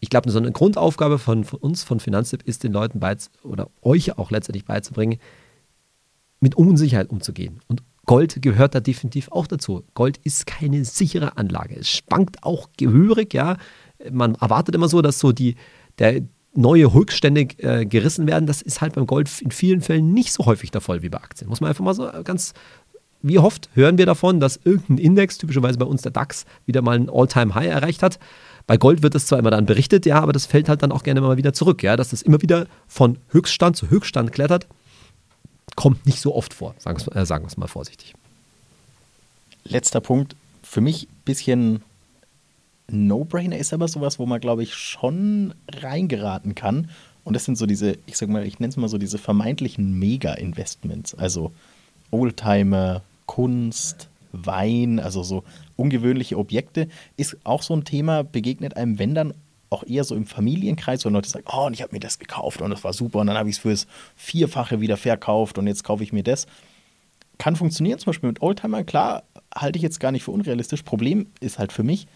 ich 0.00 0.08
glaube, 0.08 0.30
so 0.30 0.38
eine 0.38 0.50
Grundaufgabe 0.50 1.18
von, 1.18 1.44
von 1.44 1.58
uns, 1.60 1.84
von 1.84 2.00
Finanztipp, 2.00 2.42
ist 2.42 2.64
den 2.64 2.72
Leuten 2.72 3.00
beiz 3.00 3.30
oder 3.42 3.68
euch 3.82 4.16
auch 4.18 4.30
letztendlich 4.30 4.64
beizubringen, 4.64 5.18
mit 6.40 6.54
Unsicherheit 6.54 7.10
umzugehen. 7.10 7.60
Und 7.68 7.82
Gold 8.06 8.40
gehört 8.40 8.74
da 8.74 8.80
definitiv 8.80 9.30
auch 9.30 9.46
dazu. 9.46 9.84
Gold 9.92 10.18
ist 10.24 10.46
keine 10.46 10.84
sichere 10.86 11.36
Anlage. 11.36 11.76
Es 11.76 11.90
schwankt 11.90 12.42
auch 12.42 12.70
gehörig, 12.78 13.34
ja. 13.34 13.58
Man 14.10 14.34
erwartet 14.36 14.74
immer 14.74 14.88
so, 14.88 15.02
dass 15.02 15.18
so 15.18 15.32
die, 15.32 15.56
der, 15.98 16.22
neue 16.54 16.92
Höchststände 16.92 17.42
äh, 17.58 17.86
gerissen 17.86 18.26
werden, 18.26 18.46
das 18.46 18.62
ist 18.62 18.80
halt 18.80 18.94
beim 18.94 19.06
Gold 19.06 19.30
in 19.40 19.50
vielen 19.50 19.80
Fällen 19.80 20.12
nicht 20.12 20.32
so 20.32 20.46
häufig 20.46 20.70
der 20.70 20.80
Fall 20.80 21.02
wie 21.02 21.08
bei 21.08 21.18
Aktien. 21.18 21.48
Muss 21.48 21.60
man 21.60 21.68
einfach 21.68 21.84
mal 21.84 21.94
so 21.94 22.10
ganz, 22.24 22.54
wie 23.22 23.38
oft 23.38 23.68
hören 23.74 23.98
wir 23.98 24.06
davon, 24.06 24.40
dass 24.40 24.58
irgendein 24.64 24.98
Index, 24.98 25.38
typischerweise 25.38 25.78
bei 25.78 25.86
uns 25.86 26.02
der 26.02 26.12
DAX, 26.12 26.46
wieder 26.66 26.82
mal 26.82 26.96
ein 26.96 27.08
All-Time-High 27.08 27.68
erreicht 27.68 28.02
hat. 28.02 28.18
Bei 28.66 28.76
Gold 28.76 29.02
wird 29.02 29.14
das 29.14 29.26
zwar 29.26 29.38
immer 29.38 29.50
dann 29.50 29.66
berichtet, 29.66 30.06
ja, 30.06 30.20
aber 30.20 30.32
das 30.32 30.46
fällt 30.46 30.68
halt 30.68 30.82
dann 30.82 30.92
auch 30.92 31.02
gerne 31.02 31.20
mal 31.20 31.36
wieder 31.36 31.52
zurück, 31.52 31.82
ja, 31.82 31.96
dass 31.96 32.10
das 32.10 32.22
immer 32.22 32.42
wieder 32.42 32.66
von 32.88 33.18
Höchststand 33.28 33.76
zu 33.76 33.90
Höchststand 33.90 34.32
klettert, 34.32 34.66
kommt 35.76 36.04
nicht 36.06 36.20
so 36.20 36.34
oft 36.34 36.52
vor, 36.52 36.74
sagen 36.78 37.00
wir 37.00 37.16
äh, 37.16 37.46
es 37.46 37.56
mal 37.56 37.68
vorsichtig. 37.68 38.14
Letzter 39.64 40.00
Punkt, 40.00 40.36
für 40.62 40.80
mich 40.80 41.04
ein 41.04 41.22
bisschen 41.24 41.82
No-Brainer 42.92 43.58
ist 43.58 43.72
aber 43.72 43.88
sowas, 43.88 44.18
wo 44.18 44.26
man, 44.26 44.40
glaube 44.40 44.62
ich, 44.62 44.74
schon 44.74 45.54
reingeraten 45.72 46.54
kann. 46.54 46.90
Und 47.24 47.34
das 47.34 47.44
sind 47.44 47.58
so 47.58 47.66
diese, 47.66 47.98
ich 48.06 48.16
sag 48.16 48.28
mal, 48.28 48.46
ich 48.46 48.58
nenne 48.58 48.70
es 48.70 48.76
mal 48.76 48.88
so 48.88 48.98
diese 48.98 49.18
vermeintlichen 49.18 49.98
Mega-Investments. 49.98 51.14
Also 51.14 51.52
Oldtimer, 52.10 53.02
Kunst, 53.26 54.08
Wein, 54.32 55.00
also 55.00 55.22
so 55.22 55.44
ungewöhnliche 55.76 56.38
Objekte, 56.38 56.88
ist 57.16 57.36
auch 57.44 57.62
so 57.62 57.74
ein 57.74 57.84
Thema, 57.84 58.22
begegnet 58.22 58.76
einem, 58.76 58.98
wenn 58.98 59.14
dann 59.14 59.34
auch 59.70 59.84
eher 59.84 60.04
so 60.04 60.16
im 60.16 60.26
Familienkreis, 60.26 61.04
wo 61.04 61.08
Leute 61.08 61.28
sagen, 61.28 61.46
oh, 61.50 61.66
und 61.66 61.74
ich 61.74 61.82
habe 61.82 61.92
mir 61.92 62.00
das 62.00 62.18
gekauft 62.18 62.60
und 62.60 62.70
das 62.70 62.82
war 62.82 62.92
super 62.92 63.20
und 63.20 63.28
dann 63.28 63.38
habe 63.38 63.48
ich 63.48 63.56
es 63.56 63.62
fürs 63.62 63.86
Vierfache 64.16 64.80
wieder 64.80 64.96
verkauft 64.96 65.58
und 65.58 65.66
jetzt 65.66 65.84
kaufe 65.84 66.02
ich 66.02 66.12
mir 66.12 66.24
das. 66.24 66.46
Kann 67.38 67.56
funktionieren, 67.56 67.98
zum 67.98 68.06
Beispiel 68.06 68.28
mit 68.28 68.42
Oldtimer, 68.42 68.84
klar, 68.84 69.22
halte 69.54 69.78
ich 69.78 69.82
jetzt 69.82 70.00
gar 70.00 70.12
nicht 70.12 70.24
für 70.24 70.32
unrealistisch. 70.32 70.82
Problem 70.82 71.26
ist 71.40 71.58
halt 71.58 71.72
für 71.72 71.84
mich, 71.84 72.06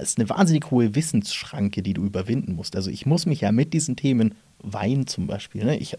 es 0.00 0.16
eine 0.16 0.28
wahnsinnig 0.28 0.70
hohe 0.70 0.94
Wissensschranke, 0.94 1.82
die 1.82 1.94
du 1.94 2.04
überwinden 2.04 2.54
musst. 2.54 2.76
Also 2.76 2.90
ich 2.90 3.06
muss 3.06 3.26
mich 3.26 3.40
ja 3.40 3.52
mit 3.52 3.72
diesen 3.72 3.96
Themen 3.96 4.34
Wein 4.62 5.06
zum 5.06 5.26
Beispiel, 5.26 5.64
ne, 5.64 5.78
ich 5.78 5.96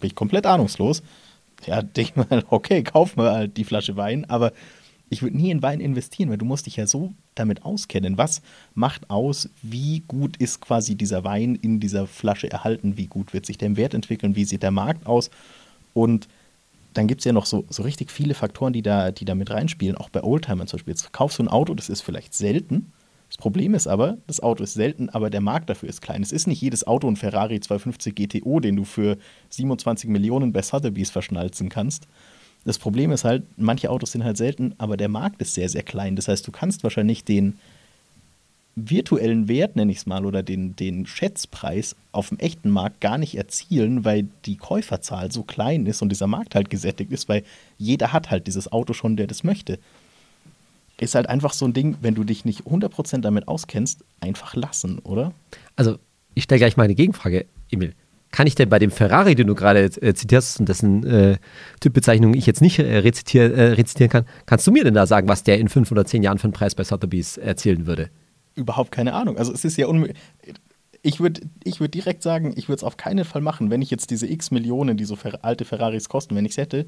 bin 0.00 0.08
ich 0.08 0.14
komplett 0.14 0.46
ahnungslos. 0.46 1.02
Ja, 1.66 1.82
denke 1.82 2.20
mal, 2.20 2.44
okay, 2.50 2.82
kauf 2.82 3.16
mal 3.16 3.32
halt 3.32 3.56
die 3.56 3.64
Flasche 3.64 3.96
Wein, 3.96 4.24
aber 4.26 4.52
ich 5.10 5.22
würde 5.22 5.36
nie 5.36 5.50
in 5.50 5.62
Wein 5.62 5.80
investieren, 5.80 6.28
weil 6.30 6.38
du 6.38 6.44
musst 6.44 6.66
dich 6.66 6.76
ja 6.76 6.86
so 6.86 7.14
damit 7.34 7.64
auskennen. 7.64 8.18
Was 8.18 8.42
macht 8.74 9.10
aus, 9.10 9.48
wie 9.62 10.02
gut 10.06 10.36
ist 10.36 10.60
quasi 10.60 10.94
dieser 10.94 11.24
Wein 11.24 11.54
in 11.56 11.80
dieser 11.80 12.06
Flasche 12.06 12.50
erhalten, 12.50 12.96
wie 12.96 13.06
gut 13.06 13.32
wird 13.32 13.46
sich 13.46 13.58
der 13.58 13.76
Wert 13.76 13.94
entwickeln, 13.94 14.36
wie 14.36 14.44
sieht 14.44 14.62
der 14.62 14.70
Markt 14.70 15.06
aus 15.06 15.30
und 15.94 16.28
dann 16.94 17.06
gibt 17.06 17.20
es 17.20 17.24
ja 17.24 17.32
noch 17.32 17.46
so, 17.46 17.64
so 17.68 17.82
richtig 17.82 18.10
viele 18.10 18.34
Faktoren, 18.34 18.72
die 18.72 18.82
da, 18.82 19.10
die 19.10 19.24
da 19.24 19.34
mit 19.34 19.50
reinspielen, 19.50 19.96
auch 19.96 20.08
bei 20.08 20.22
Oldtimern 20.22 20.66
zum 20.66 20.78
Beispiel. 20.78 20.92
Jetzt 20.92 21.12
kaufst 21.12 21.38
du 21.38 21.44
ein 21.44 21.48
Auto, 21.48 21.74
das 21.74 21.88
ist 21.88 22.00
vielleicht 22.00 22.34
selten. 22.34 22.92
Das 23.28 23.36
Problem 23.36 23.74
ist 23.74 23.86
aber, 23.86 24.16
das 24.26 24.40
Auto 24.40 24.64
ist 24.64 24.74
selten, 24.74 25.10
aber 25.10 25.28
der 25.28 25.42
Markt 25.42 25.68
dafür 25.68 25.88
ist 25.88 26.00
klein. 26.00 26.22
Es 26.22 26.32
ist 26.32 26.46
nicht 26.46 26.62
jedes 26.62 26.86
Auto 26.86 27.08
ein 27.08 27.16
Ferrari 27.16 27.60
250 27.60 28.14
GTO, 28.14 28.60
den 28.60 28.76
du 28.76 28.84
für 28.84 29.18
27 29.50 30.08
Millionen 30.08 30.52
bei 30.52 30.62
Sotheby's 30.62 31.10
verschnalzen 31.10 31.68
kannst. 31.68 32.08
Das 32.64 32.78
Problem 32.78 33.12
ist 33.12 33.24
halt, 33.24 33.44
manche 33.56 33.90
Autos 33.90 34.12
sind 34.12 34.24
halt 34.24 34.36
selten, 34.36 34.74
aber 34.78 34.96
der 34.96 35.08
Markt 35.08 35.42
ist 35.42 35.54
sehr, 35.54 35.68
sehr 35.68 35.82
klein. 35.82 36.16
Das 36.16 36.28
heißt, 36.28 36.46
du 36.46 36.50
kannst 36.50 36.82
wahrscheinlich 36.82 37.24
den, 37.24 37.58
virtuellen 38.84 39.48
Wert, 39.48 39.76
nenne 39.76 39.92
ich 39.92 39.98
es 39.98 40.06
mal, 40.06 40.24
oder 40.24 40.42
den, 40.42 40.76
den 40.76 41.06
Schätzpreis 41.06 41.96
auf 42.12 42.28
dem 42.28 42.38
echten 42.38 42.70
Markt 42.70 43.00
gar 43.00 43.18
nicht 43.18 43.36
erzielen, 43.36 44.04
weil 44.04 44.28
die 44.44 44.56
Käuferzahl 44.56 45.32
so 45.32 45.42
klein 45.42 45.86
ist 45.86 46.02
und 46.02 46.10
dieser 46.10 46.26
Markt 46.26 46.54
halt 46.54 46.70
gesättigt 46.70 47.12
ist, 47.12 47.28
weil 47.28 47.42
jeder 47.78 48.12
hat 48.12 48.30
halt 48.30 48.46
dieses 48.46 48.70
Auto 48.70 48.92
schon, 48.92 49.16
der 49.16 49.26
das 49.26 49.44
möchte. 49.44 49.78
Ist 51.00 51.14
halt 51.14 51.28
einfach 51.28 51.52
so 51.52 51.64
ein 51.64 51.72
Ding, 51.72 51.96
wenn 52.00 52.14
du 52.14 52.24
dich 52.24 52.44
nicht 52.44 52.62
100% 52.62 53.20
damit 53.20 53.46
auskennst, 53.46 54.04
einfach 54.20 54.54
lassen, 54.54 54.98
oder? 55.00 55.32
Also, 55.76 55.98
ich 56.34 56.44
stelle 56.44 56.58
gleich 56.58 56.76
mal 56.76 56.84
eine 56.84 56.94
Gegenfrage, 56.94 57.46
Emil. 57.70 57.94
Kann 58.30 58.46
ich 58.46 58.54
denn 58.54 58.68
bei 58.68 58.78
dem 58.78 58.90
Ferrari, 58.90 59.34
den 59.34 59.46
du 59.46 59.54
gerade 59.54 59.84
äh, 59.84 60.12
zitierst 60.12 60.60
und 60.60 60.68
dessen 60.68 61.06
äh, 61.06 61.38
Typbezeichnung 61.80 62.34
ich 62.34 62.46
jetzt 62.46 62.60
nicht 62.60 62.78
äh, 62.78 62.98
rezitier, 62.98 63.54
äh, 63.54 63.72
rezitieren 63.72 64.10
kann, 64.10 64.26
kannst 64.44 64.66
du 64.66 64.72
mir 64.72 64.84
denn 64.84 64.94
da 64.94 65.06
sagen, 65.06 65.28
was 65.28 65.44
der 65.44 65.58
in 65.58 65.68
fünf 65.68 65.90
oder 65.90 66.04
zehn 66.04 66.22
Jahren 66.22 66.38
für 66.38 66.44
einen 66.44 66.52
Preis 66.52 66.74
bei 66.74 66.84
Sotheby's 66.84 67.38
erzielen 67.38 67.86
würde? 67.86 68.10
Überhaupt 68.58 68.92
keine 68.92 69.14
Ahnung. 69.14 69.38
Also 69.38 69.52
es 69.52 69.64
ist 69.64 69.76
ja 69.76 69.86
unmöglich. 69.86 70.16
Ich 71.02 71.20
würde 71.20 71.42
ich 71.64 71.80
würd 71.80 71.94
direkt 71.94 72.22
sagen, 72.22 72.52
ich 72.56 72.68
würde 72.68 72.78
es 72.78 72.84
auf 72.84 72.96
keinen 72.96 73.24
Fall 73.24 73.40
machen, 73.40 73.70
wenn 73.70 73.82
ich 73.82 73.90
jetzt 73.90 74.10
diese 74.10 74.26
x 74.26 74.50
Millionen, 74.50 74.96
die 74.96 75.04
so 75.04 75.16
alte 75.42 75.64
Ferraris 75.64 76.08
kosten, 76.08 76.34
wenn 76.34 76.44
ich 76.44 76.52
es 76.52 76.56
hätte. 76.58 76.86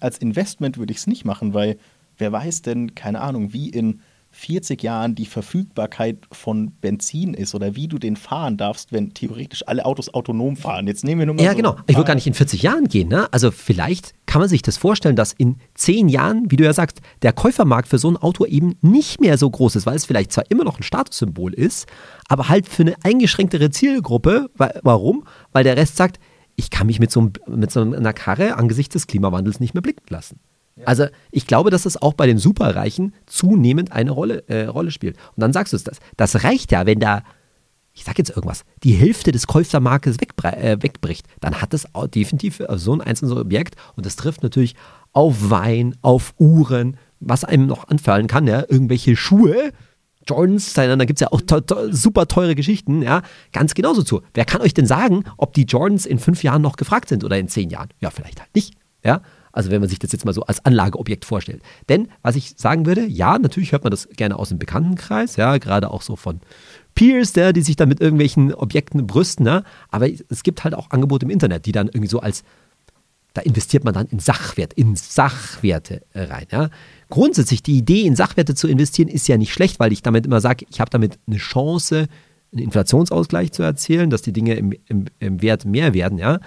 Als 0.00 0.18
Investment 0.18 0.78
würde 0.78 0.92
ich 0.92 0.98
es 0.98 1.06
nicht 1.06 1.24
machen, 1.24 1.54
weil 1.54 1.76
wer 2.18 2.32
weiß 2.32 2.62
denn, 2.62 2.94
keine 2.94 3.20
Ahnung, 3.20 3.52
wie 3.52 3.68
in 3.68 4.00
40 4.32 4.82
Jahren 4.82 5.14
die 5.14 5.26
Verfügbarkeit 5.26 6.18
von 6.32 6.72
Benzin 6.80 7.34
ist 7.34 7.54
oder 7.54 7.76
wie 7.76 7.86
du 7.86 7.98
den 7.98 8.16
fahren 8.16 8.56
darfst, 8.56 8.90
wenn 8.90 9.12
theoretisch 9.12 9.66
alle 9.68 9.84
Autos 9.84 10.12
autonom 10.12 10.56
fahren. 10.56 10.86
Jetzt 10.86 11.04
nehmen 11.04 11.20
wir 11.20 11.26
nur 11.26 11.34
mal. 11.36 11.42
Ja, 11.42 11.50
so 11.50 11.56
genau. 11.56 11.76
Ich 11.86 11.96
würde 11.96 12.08
gar 12.08 12.14
nicht 12.14 12.26
in 12.26 12.34
40 12.34 12.62
Jahren 12.62 12.88
gehen. 12.88 13.08
Ne? 13.08 13.28
Also 13.32 13.50
vielleicht 13.50 14.14
kann 14.26 14.40
man 14.40 14.48
sich 14.48 14.62
das 14.62 14.78
vorstellen, 14.78 15.16
dass 15.16 15.32
in 15.32 15.56
10 15.74 16.08
Jahren, 16.08 16.50
wie 16.50 16.56
du 16.56 16.64
ja 16.64 16.72
sagst, 16.72 17.00
der 17.20 17.34
Käufermarkt 17.34 17.88
für 17.88 17.98
so 17.98 18.10
ein 18.10 18.16
Auto 18.16 18.46
eben 18.46 18.74
nicht 18.80 19.20
mehr 19.20 19.36
so 19.36 19.50
groß 19.50 19.76
ist, 19.76 19.86
weil 19.86 19.96
es 19.96 20.06
vielleicht 20.06 20.32
zwar 20.32 20.50
immer 20.50 20.64
noch 20.64 20.78
ein 20.78 20.82
Statussymbol 20.82 21.52
ist, 21.52 21.86
aber 22.28 22.48
halt 22.48 22.68
für 22.68 22.82
eine 22.82 22.94
eingeschränktere 23.04 23.70
Zielgruppe. 23.70 24.50
Warum? 24.56 25.24
Weil 25.52 25.64
der 25.64 25.76
Rest 25.76 25.96
sagt, 25.96 26.18
ich 26.56 26.70
kann 26.70 26.86
mich 26.86 27.00
mit 27.00 27.10
so, 27.10 27.30
mit 27.46 27.70
so 27.70 27.80
einer 27.80 28.12
Karre 28.12 28.56
angesichts 28.56 28.94
des 28.94 29.06
Klimawandels 29.06 29.60
nicht 29.60 29.74
mehr 29.74 29.82
blicken 29.82 30.06
lassen. 30.08 30.40
Also 30.84 31.06
ich 31.30 31.46
glaube, 31.46 31.70
dass 31.70 31.86
es 31.86 32.00
auch 32.00 32.14
bei 32.14 32.26
den 32.26 32.38
Superreichen 32.38 33.14
zunehmend 33.26 33.92
eine 33.92 34.10
Rolle, 34.10 34.48
äh, 34.48 34.64
Rolle 34.64 34.90
spielt. 34.90 35.16
Und 35.36 35.40
dann 35.40 35.52
sagst 35.52 35.72
du 35.72 35.76
es 35.76 35.84
das. 35.84 35.98
Das 36.16 36.44
reicht 36.44 36.72
ja, 36.72 36.86
wenn 36.86 36.98
da, 36.98 37.22
ich 37.92 38.04
sag 38.04 38.18
jetzt 38.18 38.30
irgendwas, 38.30 38.64
die 38.82 38.94
Hälfte 38.94 39.32
des 39.32 39.46
Käufermarktes 39.46 40.16
äh, 40.18 40.76
wegbricht, 40.80 41.26
dann 41.40 41.60
hat 41.60 41.74
auch 41.92 42.06
definitiv 42.06 42.62
so 42.74 42.94
ein 42.94 43.00
einzelnes 43.00 43.36
Objekt 43.36 43.76
und 43.96 44.06
das 44.06 44.16
trifft 44.16 44.42
natürlich 44.42 44.74
auf 45.12 45.50
Wein, 45.50 45.94
auf 46.00 46.34
Uhren, 46.38 46.96
was 47.20 47.44
einem 47.44 47.66
noch 47.66 47.88
anfallen 47.88 48.26
kann, 48.26 48.46
ja, 48.46 48.64
irgendwelche 48.68 49.14
Schuhe. 49.16 49.72
Jordans, 50.28 50.72
da 50.72 50.94
gibt 51.04 51.18
es 51.18 51.20
ja 51.20 51.32
auch 51.32 51.40
to 51.40 51.60
to 51.60 51.92
super 51.92 52.28
teure 52.28 52.54
Geschichten, 52.54 53.02
ja, 53.02 53.22
ganz 53.52 53.74
genauso 53.74 54.02
zu. 54.02 54.22
Wer 54.34 54.44
kann 54.44 54.60
euch 54.60 54.72
denn 54.72 54.86
sagen, 54.86 55.24
ob 55.36 55.52
die 55.52 55.64
Jordans 55.64 56.06
in 56.06 56.18
fünf 56.18 56.42
Jahren 56.42 56.62
noch 56.62 56.76
gefragt 56.76 57.08
sind 57.08 57.24
oder 57.24 57.38
in 57.38 57.48
zehn 57.48 57.70
Jahren? 57.70 57.88
Ja, 58.00 58.10
vielleicht 58.10 58.40
halt 58.40 58.54
nicht, 58.54 58.74
ja. 59.04 59.20
Also 59.52 59.70
wenn 59.70 59.80
man 59.80 59.88
sich 59.88 59.98
das 59.98 60.12
jetzt 60.12 60.24
mal 60.24 60.32
so 60.32 60.42
als 60.42 60.64
Anlageobjekt 60.64 61.24
vorstellt. 61.24 61.62
Denn 61.88 62.08
was 62.22 62.36
ich 62.36 62.54
sagen 62.56 62.86
würde, 62.86 63.04
ja, 63.06 63.38
natürlich 63.38 63.72
hört 63.72 63.84
man 63.84 63.90
das 63.90 64.08
gerne 64.08 64.36
aus 64.38 64.48
dem 64.48 64.58
Bekanntenkreis, 64.58 65.36
ja, 65.36 65.58
gerade 65.58 65.90
auch 65.90 66.02
so 66.02 66.16
von 66.16 66.40
Peers, 66.94 67.34
ja, 67.34 67.52
die 67.52 67.62
sich 67.62 67.76
dann 67.76 67.88
mit 67.88 68.00
irgendwelchen 68.00 68.54
Objekten 68.54 69.06
brüsten, 69.06 69.46
ja, 69.46 69.62
aber 69.90 70.08
es 70.10 70.42
gibt 70.42 70.64
halt 70.64 70.74
auch 70.74 70.90
Angebote 70.90 71.26
im 71.26 71.30
Internet, 71.30 71.66
die 71.66 71.72
dann 71.72 71.88
irgendwie 71.88 72.08
so 72.08 72.20
als 72.20 72.44
da 73.34 73.40
investiert 73.40 73.84
man 73.84 73.94
dann 73.94 74.06
in 74.08 74.18
Sachwert, 74.18 74.74
in 74.74 74.96
Sachwerte 74.96 76.02
rein. 76.14 76.46
Ja. 76.50 76.68
Grundsätzlich 77.08 77.62
die 77.62 77.78
Idee, 77.78 78.02
in 78.02 78.16
Sachwerte 78.16 78.54
zu 78.54 78.68
investieren, 78.68 79.08
ist 79.08 79.28
ja 79.28 79.36
nicht 79.36 79.52
schlecht, 79.52 79.80
weil 79.80 79.92
ich 79.92 80.02
damit 80.02 80.26
immer 80.26 80.40
sage, 80.40 80.66
ich 80.70 80.80
habe 80.80 80.90
damit 80.90 81.18
eine 81.26 81.38
Chance, 81.38 82.08
einen 82.52 82.62
Inflationsausgleich 82.62 83.52
zu 83.52 83.62
erzielen, 83.62 84.10
dass 84.10 84.22
die 84.22 84.32
Dinge 84.32 84.54
im, 84.54 84.74
im, 84.86 85.06
im 85.18 85.40
Wert 85.40 85.64
mehr 85.64 85.94
werden. 85.94 86.18
Ja. 86.18 86.40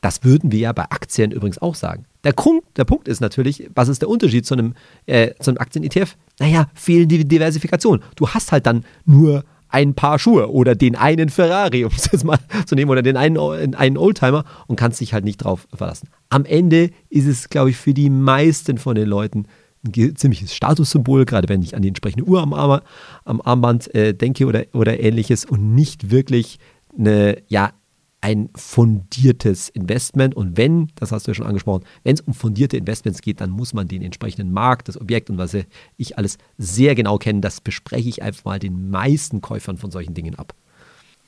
Das 0.00 0.24
würden 0.24 0.52
wir 0.52 0.58
ja 0.58 0.72
bei 0.72 0.84
Aktien 0.84 1.30
übrigens 1.30 1.58
auch 1.58 1.74
sagen. 1.74 2.04
Der, 2.24 2.32
Punkt, 2.32 2.66
der 2.76 2.84
Punkt 2.84 3.08
ist 3.08 3.20
natürlich, 3.20 3.68
was 3.74 3.88
ist 3.88 4.02
der 4.02 4.08
Unterschied 4.08 4.46
zu 4.46 4.54
einem, 4.54 4.74
äh, 5.06 5.32
einem 5.46 5.58
Aktien-ETF? 5.58 6.16
Naja, 6.38 6.68
fehlende 6.74 7.24
Diversifikation. 7.24 8.02
Du 8.16 8.28
hast 8.28 8.52
halt 8.52 8.66
dann 8.66 8.84
nur 9.04 9.44
ein 9.68 9.94
Paar 9.94 10.18
Schuhe 10.18 10.50
oder 10.50 10.74
den 10.74 10.96
einen 10.96 11.28
Ferrari, 11.28 11.84
um 11.84 11.92
es 11.96 12.10
jetzt 12.12 12.24
mal 12.24 12.38
zu 12.66 12.74
nehmen, 12.74 12.90
oder 12.90 13.02
den 13.02 13.16
einen, 13.16 13.74
einen 13.74 13.96
Oldtimer 13.96 14.44
und 14.66 14.76
kannst 14.76 15.00
dich 15.00 15.14
halt 15.14 15.24
nicht 15.24 15.38
drauf 15.38 15.66
verlassen. 15.72 16.08
Am 16.28 16.44
Ende 16.44 16.90
ist 17.08 17.26
es, 17.26 17.48
glaube 17.48 17.70
ich, 17.70 17.76
für 17.76 17.94
die 17.94 18.10
meisten 18.10 18.78
von 18.78 18.94
den 18.94 19.08
Leuten 19.08 19.46
ein 19.86 20.16
ziemliches 20.16 20.54
Statussymbol, 20.54 21.24
gerade 21.24 21.48
wenn 21.48 21.62
ich 21.62 21.74
an 21.74 21.82
die 21.82 21.88
entsprechende 21.88 22.24
Uhr 22.24 22.42
am, 22.42 22.52
Arm, 22.52 22.80
am 23.24 23.40
Armband 23.40 23.94
äh, 23.94 24.12
denke 24.12 24.46
oder, 24.46 24.64
oder 24.74 25.00
ähnliches 25.00 25.44
und 25.44 25.74
nicht 25.74 26.10
wirklich 26.10 26.58
eine, 26.98 27.38
ja, 27.48 27.72
ein 28.20 28.50
fundiertes 28.54 29.68
Investment. 29.70 30.34
Und 30.34 30.56
wenn, 30.56 30.88
das 30.94 31.12
hast 31.12 31.26
du 31.26 31.30
ja 31.30 31.34
schon 31.34 31.46
angesprochen, 31.46 31.84
wenn 32.04 32.14
es 32.14 32.20
um 32.20 32.34
fundierte 32.34 32.76
Investments 32.76 33.22
geht, 33.22 33.40
dann 33.40 33.50
muss 33.50 33.72
man 33.72 33.88
den 33.88 34.02
entsprechenden 34.02 34.52
Markt, 34.52 34.88
das 34.88 35.00
Objekt 35.00 35.30
und 35.30 35.38
was 35.38 35.56
ich 35.96 36.18
alles 36.18 36.38
sehr 36.58 36.94
genau 36.94 37.18
kennen. 37.18 37.40
Das 37.40 37.60
bespreche 37.60 38.08
ich 38.08 38.22
einfach 38.22 38.44
mal 38.44 38.58
den 38.58 38.90
meisten 38.90 39.40
Käufern 39.40 39.78
von 39.78 39.90
solchen 39.90 40.14
Dingen 40.14 40.34
ab. 40.34 40.54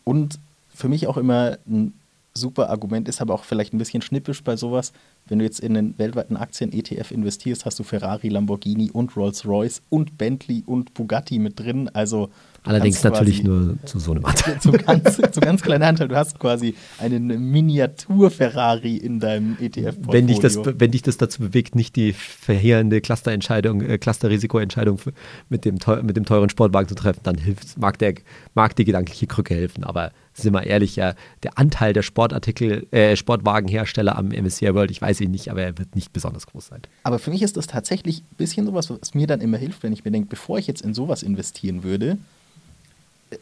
Und 0.04 0.38
für 0.74 0.88
mich 0.88 1.06
auch 1.06 1.16
immer 1.16 1.58
ein 1.66 1.94
super 2.34 2.70
Argument 2.70 3.08
ist, 3.08 3.20
aber 3.20 3.34
auch 3.34 3.44
vielleicht 3.44 3.74
ein 3.74 3.78
bisschen 3.78 4.02
schnippisch 4.02 4.42
bei 4.42 4.56
sowas. 4.56 4.92
Wenn 5.26 5.38
du 5.38 5.44
jetzt 5.44 5.60
in 5.60 5.76
einen 5.76 5.98
weltweiten 5.98 6.36
Aktien-ETF 6.36 7.10
investierst, 7.10 7.64
hast 7.66 7.78
du 7.78 7.82
Ferrari, 7.82 8.28
Lamborghini 8.28 8.90
und 8.90 9.16
Rolls-Royce 9.16 9.82
und 9.90 10.18
Bentley 10.18 10.62
und 10.66 10.94
Bugatti 10.94 11.38
mit 11.38 11.60
drin. 11.60 11.90
Also 11.92 12.30
Allerdings 12.64 13.02
natürlich 13.02 13.42
nur 13.42 13.76
zu 13.84 13.98
so 13.98 14.12
einem 14.12 14.24
Anteil. 14.24 14.58
Zu 14.60 14.70
ganz, 14.70 15.16
zu 15.16 15.40
ganz 15.40 15.62
kleinen 15.62 15.82
Anteil. 15.82 16.06
Du 16.06 16.14
hast 16.14 16.38
quasi 16.38 16.74
einen 16.98 17.50
Miniatur-Ferrari 17.50 18.96
in 18.96 19.18
deinem 19.18 19.56
ETF-Portfolio. 19.60 20.12
Wenn 20.12 20.26
dich, 20.28 20.38
das, 20.38 20.58
wenn 20.64 20.90
dich 20.92 21.02
das 21.02 21.16
dazu 21.16 21.40
bewegt, 21.42 21.74
nicht 21.74 21.96
die 21.96 22.12
verheerende 22.12 23.00
Clusterentscheidung, 23.00 23.82
äh, 23.82 23.98
Cluster-Risikoentscheidung 23.98 25.00
mit 25.48 25.64
dem, 25.64 25.78
mit 26.02 26.16
dem 26.16 26.24
teuren 26.24 26.50
Sportwagen 26.50 26.88
zu 26.88 26.94
treffen, 26.94 27.20
dann 27.24 27.36
hilft, 27.36 27.78
mag, 27.78 27.98
der, 27.98 28.14
mag 28.54 28.76
die 28.76 28.84
gedankliche 28.84 29.26
Krücke 29.26 29.54
helfen. 29.54 29.82
Aber 29.82 30.12
sind 30.34 30.52
wir 30.52 30.64
ehrlich, 30.64 30.94
ja, 30.94 31.14
der 31.42 31.58
Anteil 31.58 31.92
der 31.92 32.02
Sportartikel, 32.02 32.86
äh, 32.92 33.16
Sportwagenhersteller 33.16 34.16
am 34.16 34.28
MSCI 34.28 34.72
World, 34.74 34.92
ich 34.92 35.02
weiß 35.02 35.20
ihn 35.20 35.32
nicht, 35.32 35.50
aber 35.50 35.62
er 35.62 35.78
wird 35.78 35.96
nicht 35.96 36.12
besonders 36.12 36.46
groß 36.46 36.68
sein. 36.68 36.82
Aber 37.02 37.18
für 37.18 37.30
mich 37.30 37.42
ist 37.42 37.56
das 37.56 37.66
tatsächlich 37.66 38.20
ein 38.20 38.36
bisschen 38.36 38.66
sowas, 38.66 38.88
was 38.88 39.14
mir 39.14 39.26
dann 39.26 39.40
immer 39.40 39.58
hilft, 39.58 39.82
wenn 39.82 39.92
ich 39.92 40.04
mir 40.04 40.12
denke, 40.12 40.28
bevor 40.28 40.58
ich 40.58 40.68
jetzt 40.68 40.82
in 40.82 40.94
sowas 40.94 41.22
investieren 41.22 41.82
würde, 41.82 42.18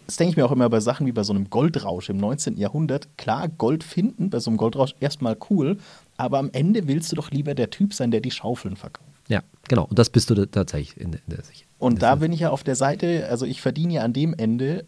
das 0.06 0.16
denke 0.16 0.30
ich 0.30 0.36
mir 0.36 0.44
auch 0.44 0.52
immer 0.52 0.68
bei 0.68 0.80
Sachen 0.80 1.06
wie 1.06 1.12
bei 1.12 1.22
so 1.22 1.32
einem 1.32 1.50
Goldrausch 1.50 2.08
im 2.10 2.16
19. 2.16 2.56
Jahrhundert. 2.56 3.08
Klar, 3.16 3.48
Gold 3.48 3.84
finden 3.84 4.30
bei 4.30 4.38
so 4.38 4.50
einem 4.50 4.56
Goldrausch 4.56 4.94
erstmal 5.00 5.36
cool, 5.50 5.78
aber 6.16 6.38
am 6.38 6.50
Ende 6.52 6.86
willst 6.86 7.12
du 7.12 7.16
doch 7.16 7.30
lieber 7.30 7.54
der 7.54 7.70
Typ 7.70 7.94
sein, 7.94 8.10
der 8.10 8.20
die 8.20 8.30
Schaufeln 8.30 8.76
verkauft. 8.76 9.08
Ja, 9.28 9.42
genau. 9.68 9.84
Und 9.84 9.98
das 9.98 10.10
bist 10.10 10.30
du 10.30 10.46
tatsächlich 10.46 11.00
in, 11.00 11.12
in 11.12 11.20
der 11.28 11.42
Sicht. 11.44 11.66
Und 11.78 12.02
da 12.02 12.16
bin 12.16 12.32
ich 12.32 12.40
ja 12.40 12.50
auf 12.50 12.64
der 12.64 12.76
Seite, 12.76 13.28
also 13.30 13.46
ich 13.46 13.60
verdiene 13.60 13.94
ja 13.94 14.02
an 14.02 14.12
dem 14.12 14.34
Ende 14.34 14.84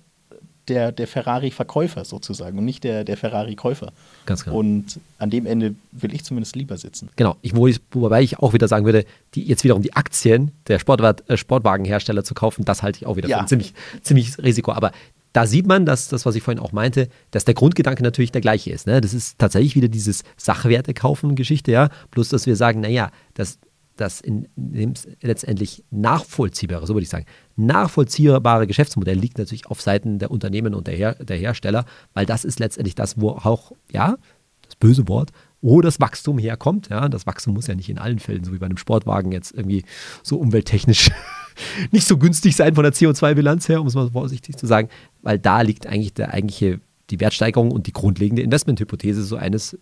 der, 0.68 0.92
der 0.92 1.06
Ferrari-Verkäufer 1.06 2.04
sozusagen 2.04 2.58
und 2.58 2.64
nicht 2.64 2.84
der, 2.84 3.04
der 3.04 3.16
Ferrari-Käufer. 3.16 3.92
Ganz 4.26 4.44
genau. 4.44 4.58
Und 4.58 5.00
an 5.18 5.30
dem 5.30 5.46
Ende 5.46 5.74
will 5.90 6.14
ich 6.14 6.24
zumindest 6.24 6.56
lieber 6.56 6.76
sitzen. 6.76 7.10
Genau, 7.16 7.36
ich, 7.42 7.54
wo 7.56 7.66
ich, 7.66 7.80
wobei 7.90 8.22
ich 8.22 8.38
auch 8.38 8.52
wieder 8.52 8.68
sagen 8.68 8.84
würde, 8.84 9.04
die, 9.34 9.44
jetzt 9.44 9.64
wiederum 9.64 9.82
die 9.82 9.94
Aktien 9.94 10.52
der 10.68 10.78
Sportwart, 10.78 11.28
äh, 11.28 11.36
Sportwagenhersteller 11.36 12.24
zu 12.24 12.34
kaufen, 12.34 12.64
das 12.64 12.82
halte 12.82 12.98
ich 12.98 13.06
auch 13.06 13.16
wieder 13.16 13.28
ja. 13.28 13.38
für 13.38 13.42
ein 13.42 13.48
ziemlich, 13.48 13.74
ziemlich 14.02 14.38
Risiko. 14.38 14.72
Aber 14.72 14.92
da 15.32 15.46
sieht 15.46 15.66
man, 15.66 15.86
dass 15.86 16.08
das, 16.08 16.26
was 16.26 16.34
ich 16.34 16.42
vorhin 16.42 16.62
auch 16.62 16.72
meinte, 16.72 17.08
dass 17.30 17.44
der 17.44 17.54
Grundgedanke 17.54 18.02
natürlich 18.02 18.32
der 18.32 18.42
gleiche 18.42 18.70
ist. 18.70 18.86
Ne? 18.86 19.00
Das 19.00 19.14
ist 19.14 19.38
tatsächlich 19.38 19.74
wieder 19.74 19.88
dieses 19.88 20.24
Sachwerte 20.36 20.94
kaufen 20.94 21.34
Geschichte, 21.34 21.72
ja. 21.72 21.88
Bloß, 22.10 22.28
dass 22.28 22.46
wir 22.46 22.54
sagen, 22.54 22.80
naja, 22.80 23.10
das 23.34 23.58
das 24.02 24.20
in, 24.20 24.48
in 24.56 24.94
letztendlich 25.22 25.84
nachvollziehbare, 25.90 26.86
so 26.86 26.94
würde 26.94 27.04
ich 27.04 27.08
sagen, 27.08 27.26
nachvollziehbare 27.56 28.66
Geschäftsmodell 28.66 29.16
liegt 29.16 29.38
natürlich 29.38 29.66
auf 29.66 29.80
Seiten 29.80 30.18
der 30.18 30.30
Unternehmen 30.30 30.74
und 30.74 30.86
der, 30.86 30.96
Her 30.96 31.14
der 31.14 31.36
Hersteller, 31.36 31.84
weil 32.12 32.26
das 32.26 32.44
ist 32.44 32.58
letztendlich 32.58 32.94
das, 32.94 33.20
wo 33.20 33.30
auch, 33.30 33.72
ja, 33.90 34.16
das 34.62 34.76
böse 34.76 35.08
Wort, 35.08 35.30
wo 35.62 35.80
das 35.80 36.00
Wachstum 36.00 36.38
herkommt. 36.38 36.88
Ja, 36.88 37.08
das 37.08 37.26
Wachstum 37.26 37.54
muss 37.54 37.68
ja 37.68 37.74
nicht 37.74 37.88
in 37.88 37.98
allen 37.98 38.18
Fällen, 38.18 38.44
so 38.44 38.52
wie 38.52 38.58
bei 38.58 38.66
einem 38.66 38.76
Sportwagen, 38.76 39.32
jetzt 39.32 39.52
irgendwie 39.52 39.84
so 40.22 40.36
umwelttechnisch 40.38 41.10
nicht 41.92 42.06
so 42.06 42.18
günstig 42.18 42.56
sein 42.56 42.74
von 42.74 42.82
der 42.82 42.92
CO2-Bilanz 42.92 43.68
her, 43.68 43.80
um 43.80 43.86
es 43.86 43.94
mal 43.94 44.10
vorsichtig 44.10 44.56
zu 44.56 44.66
sagen, 44.66 44.88
weil 45.22 45.38
da 45.38 45.62
liegt 45.62 45.86
eigentlich 45.86 46.14
der 46.14 46.34
eigentliche, 46.34 46.80
die 47.10 47.20
Wertsteigerung 47.20 47.70
und 47.70 47.86
die 47.86 47.92
grundlegende 47.92 48.42
Investmenthypothese 48.42 49.22
so 49.22 49.36
eines, 49.36 49.78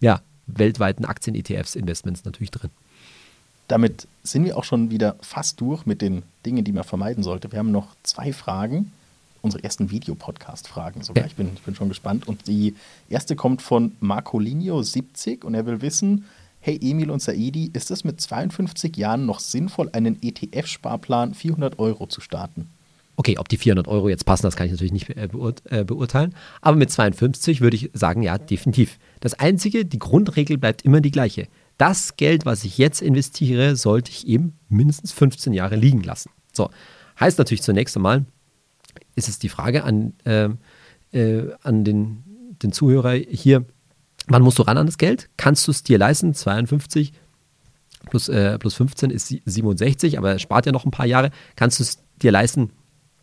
ja, 0.00 0.20
weltweiten 0.46 1.04
Aktien-ETFs 1.04 1.76
Investments 1.76 2.24
natürlich 2.24 2.50
drin. 2.50 2.70
Damit 3.72 4.06
sind 4.22 4.44
wir 4.44 4.58
auch 4.58 4.64
schon 4.64 4.90
wieder 4.90 5.16
fast 5.22 5.58
durch 5.62 5.86
mit 5.86 6.02
den 6.02 6.24
Dingen, 6.44 6.62
die 6.62 6.72
man 6.72 6.84
vermeiden 6.84 7.24
sollte. 7.24 7.52
Wir 7.52 7.58
haben 7.58 7.70
noch 7.70 7.96
zwei 8.02 8.34
Fragen, 8.34 8.92
unsere 9.40 9.64
ersten 9.64 9.90
Videopodcast-Fragen 9.90 11.00
sogar. 11.00 11.24
Ich, 11.24 11.36
bin, 11.36 11.52
ich 11.54 11.62
bin 11.62 11.74
schon 11.74 11.88
gespannt. 11.88 12.28
Und 12.28 12.46
die 12.48 12.74
erste 13.08 13.34
kommt 13.34 13.62
von 13.62 13.92
Marcolinio70 14.02 15.46
und 15.46 15.54
er 15.54 15.64
will 15.64 15.80
wissen, 15.80 16.26
hey 16.60 16.78
Emil 16.82 17.10
und 17.10 17.22
Saidi, 17.22 17.70
ist 17.72 17.90
es 17.90 18.04
mit 18.04 18.20
52 18.20 18.94
Jahren 18.94 19.24
noch 19.24 19.40
sinnvoll, 19.40 19.88
einen 19.94 20.20
ETF-Sparplan 20.20 21.32
400 21.32 21.78
Euro 21.78 22.06
zu 22.06 22.20
starten? 22.20 22.68
Okay, 23.16 23.38
ob 23.38 23.48
die 23.48 23.56
400 23.56 23.88
Euro 23.88 24.10
jetzt 24.10 24.26
passen, 24.26 24.42
das 24.42 24.54
kann 24.54 24.66
ich 24.66 24.72
natürlich 24.72 24.92
nicht 24.92 25.08
äh, 25.08 25.30
äh, 25.70 25.84
beurteilen. 25.84 26.34
Aber 26.60 26.76
mit 26.76 26.90
52 26.90 27.62
würde 27.62 27.76
ich 27.76 27.90
sagen, 27.94 28.22
ja, 28.22 28.36
definitiv. 28.36 28.98
Das 29.20 29.32
Einzige, 29.32 29.86
die 29.86 29.98
Grundregel 29.98 30.58
bleibt 30.58 30.82
immer 30.82 31.00
die 31.00 31.10
gleiche 31.10 31.48
das 31.82 32.14
Geld, 32.14 32.46
was 32.46 32.62
ich 32.62 32.78
jetzt 32.78 33.02
investiere, 33.02 33.74
sollte 33.74 34.12
ich 34.12 34.28
eben 34.28 34.56
mindestens 34.68 35.10
15 35.10 35.52
Jahre 35.52 35.74
liegen 35.74 36.00
lassen. 36.04 36.30
So, 36.52 36.70
heißt 37.18 37.38
natürlich 37.38 37.62
zunächst 37.62 37.96
einmal, 37.96 38.24
ist 39.16 39.28
es 39.28 39.40
die 39.40 39.48
Frage 39.48 39.82
an, 39.82 40.14
äh, 40.22 40.50
äh, 41.10 41.52
an 41.60 41.82
den, 41.82 42.22
den 42.62 42.70
Zuhörer 42.70 43.14
hier, 43.14 43.64
wann 44.28 44.42
musst 44.42 44.60
du 44.60 44.62
ran 44.62 44.78
an 44.78 44.86
das 44.86 44.96
Geld? 44.96 45.28
Kannst 45.36 45.66
du 45.66 45.72
es 45.72 45.82
dir 45.82 45.98
leisten? 45.98 46.34
52 46.34 47.14
plus, 48.08 48.28
äh, 48.28 48.60
plus 48.60 48.74
15 48.74 49.10
ist 49.10 49.34
67, 49.44 50.18
aber 50.18 50.38
spart 50.38 50.66
ja 50.66 50.70
noch 50.70 50.84
ein 50.84 50.92
paar 50.92 51.06
Jahre. 51.06 51.32
Kannst 51.56 51.80
du 51.80 51.82
es 51.82 51.98
dir 52.22 52.30
leisten, 52.30 52.70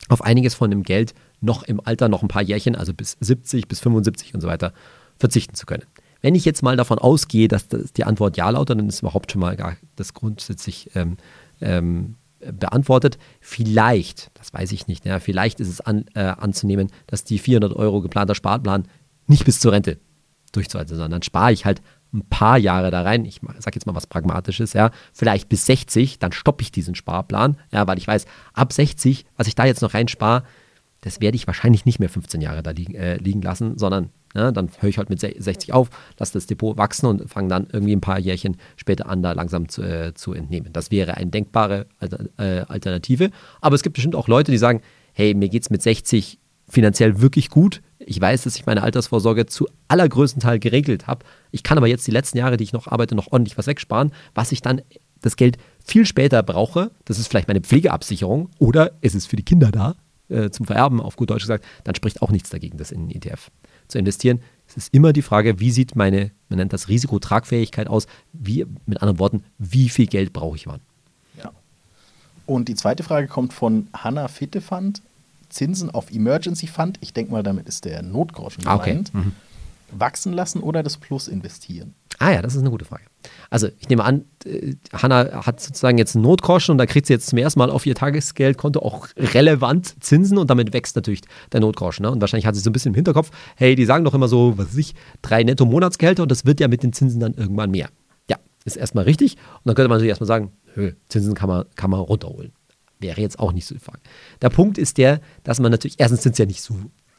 auf 0.10 0.22
einiges 0.22 0.54
von 0.54 0.70
dem 0.70 0.84
Geld 0.84 1.14
noch 1.40 1.64
im 1.64 1.80
Alter 1.80 2.10
noch 2.10 2.24
ein 2.24 2.28
paar 2.28 2.42
Jährchen, 2.42 2.76
also 2.76 2.94
bis 2.94 3.16
70, 3.22 3.70
bis 3.70 3.80
75 3.80 4.34
und 4.34 4.42
so 4.42 4.50
weiter, 4.50 4.74
verzichten 5.18 5.56
zu 5.56 5.66
können? 5.66 5.86
Wenn 6.22 6.36
ich 6.36 6.46
jetzt 6.46 6.64
mal 6.64 6.76
davon 6.76 7.00
ausgehe, 7.00 7.48
dass 7.48 7.68
das 7.68 7.94
die 7.94 8.04
Antwort 8.04 8.38
ja 8.38 8.50
lautet, 8.50 8.80
dann 8.80 8.90
ist 8.90 9.02
überhaupt 9.02 9.32
schon 9.32 9.42
mal 9.42 9.56
gar 9.56 9.78
das 9.96 10.14
grundsätzlich 10.14 10.92
ähm, 10.96 11.18
ähm, 11.62 12.16
beantwortet. 12.40 13.18
Vielleicht, 13.40 14.32
das 14.34 14.54
weiß 14.54 14.72
ich 14.72 14.88
nicht, 14.88 15.06
ja, 15.06 15.20
vielleicht 15.20 15.60
ist 15.60 15.70
es 15.70 15.82
an, 15.82 16.06
äh, 16.14 16.22
anzunehmen, 16.22 16.90
dass 17.08 17.24
die 17.24 17.40
400 17.40 17.74
Euro 17.74 18.02
geplanter 18.02 18.36
Sparplan 18.36 18.88
nicht 19.28 19.46
bis 19.46 19.60
zur 19.60 19.72
Rente 19.72 20.00
durchzuhalten, 20.52 20.96
sondern 20.96 21.12
dann 21.12 21.24
spare 21.24 21.52
ich 21.52 21.66
halt 21.66 21.82
ein 22.12 22.28
paar 22.28 22.58
Jahre 22.58 22.90
da 22.90 23.04
rein. 23.04 23.26
Ich 23.26 23.40
sage 23.60 23.76
jetzt 23.76 23.86
mal 23.86 23.96
was 23.96 24.08
Pragmatisches, 24.08 24.74
ja, 24.74 24.92
vielleicht 25.14 25.48
bis 25.48 25.66
60, 25.66 26.20
dann 26.20 26.32
stoppe 26.32 26.64
ich 26.64 26.72
diesen 26.72 26.96
Sparplan, 26.96 27.58
ja, 27.72 27.86
weil 27.88 27.98
ich 27.98 28.08
weiß, 28.08 28.26
ab 28.54 28.74
60, 28.74 29.26
was 29.38 29.48
ich 29.48 29.56
da 29.56 29.66
jetzt 29.66 29.82
noch 29.82 29.94
reinspare, 29.94 30.44
das 31.02 31.22
werde 31.22 31.36
ich 31.36 31.48
wahrscheinlich 31.48 31.86
nicht 31.86 32.00
mehr 32.00 32.10
15 32.10 32.42
Jahre 32.42 32.64
da 32.64 32.72
liegen, 32.72 32.96
äh, 32.96 33.18
liegen 33.18 33.42
lassen, 33.42 33.78
sondern 33.78 34.10
ja, 34.36 34.52
dann 34.52 34.70
höre 34.80 34.90
ich 34.90 34.98
halt 34.98 35.10
mit 35.10 35.20
60 35.20 35.74
auf, 35.74 35.90
lasse 36.18 36.34
das 36.34 36.46
Depot 36.46 36.78
wachsen 36.78 37.08
und 37.08 37.30
fange 37.30 37.48
dann 37.48 37.68
irgendwie 37.72 37.96
ein 37.96 38.02
paar 38.02 38.20
Jährchen 38.20 38.58
später 38.76 39.08
an, 39.10 39.24
da 39.24 39.32
langsam 39.32 39.70
zu, 39.70 39.82
äh, 39.82 40.14
zu 40.14 40.34
entnehmen. 40.34 40.72
Das 40.72 40.92
wäre 40.92 41.18
eine 41.18 41.32
denkbare 41.32 41.88
äh, 42.38 42.62
Alternative. 42.68 43.32
Aber 43.62 43.76
es 43.76 43.82
gibt 43.82 43.96
bestimmt 43.96 44.16
auch 44.16 44.28
Leute, 44.28 44.52
die 44.52 44.58
sagen, 44.58 44.82
hey, 45.14 45.34
mir 45.34 45.50
geht 45.50 45.64
es 45.64 45.70
mit 45.70 45.82
60 45.82 46.40
finanziell 46.68 47.20
wirklich 47.22 47.50
gut. 47.50 47.82
Ich 47.98 48.22
weiß, 48.22 48.44
dass 48.44 48.56
ich 48.56 48.66
meine 48.68 48.84
Altersvorsorge 48.84 49.48
zu 49.48 49.68
allergrößten 49.88 50.42
Teil 50.42 50.60
geregelt 50.60 51.08
habe. 51.08 51.26
Ich 51.52 51.64
kann 51.64 51.78
aber 51.78 51.88
jetzt 51.88 52.06
die 52.06 52.12
letzten 52.12 52.38
Jahre, 52.38 52.58
die 52.58 52.64
ich 52.64 52.74
noch 52.74 52.88
arbeite, 52.88 53.16
noch 53.16 53.32
ordentlich 53.32 53.58
was 53.58 53.66
wegsparen, 53.66 54.12
was 54.36 54.52
ich 54.52 54.62
dann 54.62 54.82
das 55.22 55.36
Geld 55.36 55.58
viel 55.84 56.06
später 56.06 56.44
brauche. 56.44 56.92
Das 57.06 57.18
ist 57.18 57.28
vielleicht 57.28 57.48
meine 57.48 57.62
Pflegeabsicherung 57.62 58.50
oder 58.60 58.92
ist 59.02 59.16
es 59.16 59.26
für 59.26 59.36
die 59.36 59.44
Kinder 59.44 59.72
da, 59.72 59.96
äh, 60.30 60.52
zum 60.52 60.68
Vererben, 60.68 61.02
auf 61.02 61.16
gut 61.16 61.32
Deutsch 61.32 61.42
gesagt, 61.42 61.66
dann 61.84 61.96
spricht 61.96 62.22
auch 62.22 62.32
nichts 62.32 62.52
dagegen, 62.52 62.78
das 62.78 62.92
in 62.92 63.00
einen 63.02 63.12
ETF 63.12 63.50
zu 63.90 63.98
investieren. 63.98 64.40
Es 64.68 64.78
ist 64.78 64.94
immer 64.94 65.12
die 65.12 65.22
Frage, 65.22 65.60
wie 65.60 65.72
sieht 65.72 65.96
meine, 65.96 66.32
man 66.48 66.60
nennt 66.60 66.72
das 66.72 66.88
Risikotragfähigkeit 66.88 67.88
aus, 67.88 68.08
wie, 68.32 68.66
mit 68.86 69.02
anderen 69.02 69.20
Worten, 69.20 69.44
wie 69.58 69.90
viel 69.90 70.06
Geld 70.06 70.32
brauche 70.32 70.56
ich 70.56 70.68
wann? 70.68 70.80
Ja. 71.38 71.52
Und 72.46 72.70
die 72.70 72.76
zweite 72.76 73.04
Frage 73.04 73.28
kommt 73.28 73.52
von 73.52 73.88
Hanna 73.94 74.28
Fittefund. 74.28 75.02
Zinsen 75.50 75.90
auf 75.90 76.12
Emergency 76.12 76.68
Fund, 76.68 77.00
ich 77.02 77.12
denke 77.12 77.32
mal, 77.32 77.42
damit 77.42 77.68
ist 77.68 77.84
der 77.84 78.04
Notgroschen 78.04 78.64
gemeint. 78.64 79.10
Okay. 79.10 79.18
Mhm. 79.18 79.32
Wachsen 79.92 80.32
lassen 80.32 80.62
oder 80.62 80.84
das 80.84 80.98
Plus 80.98 81.28
investieren? 81.28 81.96
Ah 82.20 82.34
ja, 82.34 82.42
das 82.42 82.54
ist 82.54 82.60
eine 82.62 82.70
gute 82.70 82.84
Frage. 82.84 83.04
Also 83.50 83.70
ich 83.80 83.88
nehme 83.88 84.04
an, 84.04 84.26
äh, 84.46 84.76
Hanna 84.94 85.46
hat 85.46 85.62
sozusagen 85.62 85.98
jetzt 85.98 86.16
einen 86.16 86.24
Notgroschen 86.24 86.74
und 86.74 86.78
da 86.78 86.86
kriegt 86.86 87.08
sie 87.08 87.14
jetzt 87.14 87.28
zum 87.28 87.38
ersten 87.38 87.60
Mal 87.60 87.70
auf 87.70 87.86
ihr 87.86 87.96
Tagesgeldkonto 87.96 88.82
auch 88.82 89.08
relevant 89.18 90.04
Zinsen 90.04 90.38
und 90.38 90.50
damit 90.50 90.74
wächst 90.74 90.98
natürlich 90.98 91.22
der 91.54 91.62
Notgroschen. 91.62 92.04
Ne? 92.04 92.12
Und 92.12 92.20
wahrscheinlich 92.20 92.46
hat 92.46 92.56
sie 92.56 92.62
so 92.62 92.70
ein 92.70 92.74
bisschen 92.74 92.92
im 92.92 92.96
Hinterkopf, 92.96 93.32
hey, 93.56 93.76
die 93.76 93.86
sagen 93.86 94.04
doch 94.04 94.14
immer 94.14 94.28
so, 94.28 94.58
was 94.58 94.68
weiß 94.68 94.78
ich, 94.78 94.96
drei 95.22 95.44
Netto-Monatsgehälter 95.44 96.24
und 96.24 96.30
das 96.30 96.46
wird 96.46 96.60
ja 96.60 96.68
mit 96.68 96.84
den 96.84 96.92
Zinsen 96.92 97.22
dann 97.22 97.34
irgendwann 97.34 97.72
mehr. 97.72 97.90
Ja, 98.30 98.38
ist 98.66 98.76
erstmal 98.76 99.06
richtig. 99.06 99.36
Und 99.36 99.62
dann 99.66 99.76
könnte 99.76 99.88
man 99.88 99.96
natürlich 99.96 100.10
erstmal 100.10 100.28
sagen, 100.28 100.52
Zinsen 101.08 101.34
kann 101.36 101.48
man, 101.48 101.66
kann 101.76 101.90
man 101.90 102.02
runterholen. 102.02 102.52
wäre 103.00 103.22
jetzt 103.22 103.40
auch 103.40 103.54
nicht 103.54 103.66
so 103.66 103.74
die 103.74 103.82
Frage. 103.82 104.02
Der 104.42 104.50
Punkt 104.50 104.78
ist 104.78 104.98
der, 104.98 105.22
dass 105.44 105.62
man 105.62 105.72
natürlich, 105.72 105.96
erstens 106.00 106.24
sind 106.24 106.34
es 106.34 106.38
ja 106.38 106.46
nicht 106.46 106.62
so 106.62 106.76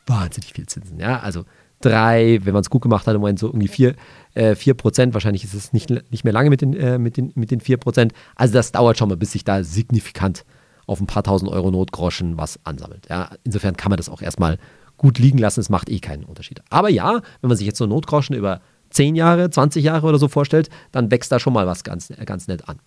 wahnsinnig 0.07 0.53
viel 0.53 0.67
Zinsen, 0.67 1.01
ja, 1.01 1.21
also 1.21 1.45
drei, 1.81 2.39
wenn 2.43 2.53
man 2.53 2.61
es 2.61 2.71
gut 2.71 2.83
gemacht 2.83 3.07
hat, 3.07 3.15
im 3.15 3.21
Moment 3.21 3.39
so 3.39 3.49
irgendwie 3.49 3.69
vier, 3.69 3.95
äh, 4.35 4.55
vier 4.55 4.75
Prozent. 4.75 5.15
Wahrscheinlich 5.15 5.45
ist 5.45 5.55
es 5.55 5.73
nicht, 5.73 5.91
nicht 6.11 6.25
mehr 6.25 6.33
lange 6.33 6.51
mit 6.51 6.61
den, 6.61 6.75
äh, 6.75 6.99
mit, 6.99 7.17
den, 7.17 7.33
mit 7.35 7.51
den 7.51 7.61
vier 7.61 7.79
Prozent. 7.79 8.13
Also 8.37 8.55
das 8.55 8.73
dauert 8.73 8.99
schon 8.99 9.09
mal, 9.09 9.17
bis 9.17 9.33
sich 9.33 9.45
da 9.45 9.65
signifikant 9.65 10.45
auf 10.87 11.01
ein 11.01 11.07
paar 11.07 11.23
tausend 11.23 11.51
Euro 11.51 11.71
Notgroschen 11.71 12.37
was 12.37 12.59
ansammelt. 12.65 13.07
Ja, 13.09 13.31
insofern 13.45 13.77
kann 13.77 13.91
man 13.91 13.97
das 13.97 14.09
auch 14.09 14.23
erstmal 14.23 14.59
gut 14.97 15.19
liegen 15.19 15.39
lassen. 15.39 15.61
Es 15.61 15.71
macht 15.71 15.89
eh 15.89 16.01
keinen 16.01 16.25
Unterschied. 16.25 16.61
Aber 16.69 16.91
ja, 16.91 17.21
wenn 17.41 17.49
man 17.49 17.57
sich 17.57 17.67
jetzt 17.67 17.79
so 17.79 17.87
Notgroschen 17.87 18.37
über 18.37 18.61
10 18.91 19.15
Jahre, 19.17 19.49
20 19.51 19.85
Jahre 19.85 20.07
oder 20.07 20.19
so 20.19 20.29
vorstellt, 20.29 20.69
dann 20.93 21.11
wächst 21.11 21.33
da 21.33 21.39
schon 21.39 21.53
mal 21.53 21.67
was 21.67 21.85
ganz, 21.85 22.13
ganz 22.27 22.49
nett 22.49 22.69
an. 22.69 22.81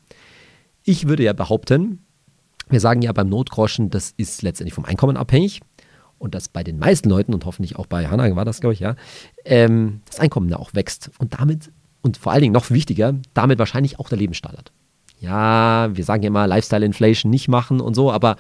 Ich 0.83 1.07
würde 1.07 1.23
ja 1.23 1.33
behaupten, 1.33 2.05
wir 2.69 2.79
sagen 2.79 3.01
ja 3.01 3.11
beim 3.13 3.29
Notgroschen, 3.29 3.89
das 3.89 4.13
ist 4.17 4.41
letztendlich 4.41 4.73
vom 4.73 4.85
Einkommen 4.85 5.17
abhängig 5.17 5.61
und 6.23 6.33
dass 6.33 6.47
bei 6.47 6.63
den 6.63 6.79
meisten 6.79 7.09
Leuten 7.09 7.33
und 7.33 7.45
hoffentlich 7.45 7.75
auch 7.75 7.85
bei 7.85 8.07
Hannah 8.07 8.33
war 8.35 8.45
das, 8.45 8.61
glaube 8.61 8.73
ich, 8.73 8.79
ja, 8.79 8.95
ähm, 9.43 9.99
das 10.05 10.19
Einkommen 10.19 10.47
da 10.49 10.55
auch 10.55 10.73
wächst 10.73 11.11
und 11.19 11.39
damit 11.39 11.69
und 12.01 12.17
vor 12.17 12.31
allen 12.31 12.41
Dingen 12.41 12.53
noch 12.53 12.71
wichtiger, 12.71 13.15
damit 13.33 13.59
wahrscheinlich 13.59 13.99
auch 13.99 14.07
der 14.09 14.17
Lebensstandard. 14.17 14.71
Ja, 15.19 15.89
wir 15.93 16.03
sagen 16.03 16.23
ja 16.23 16.27
immer 16.27 16.47
Lifestyle 16.47 16.85
Inflation 16.85 17.29
nicht 17.29 17.49
machen 17.49 17.81
und 17.81 17.93
so, 17.93 18.11
aber 18.11 18.37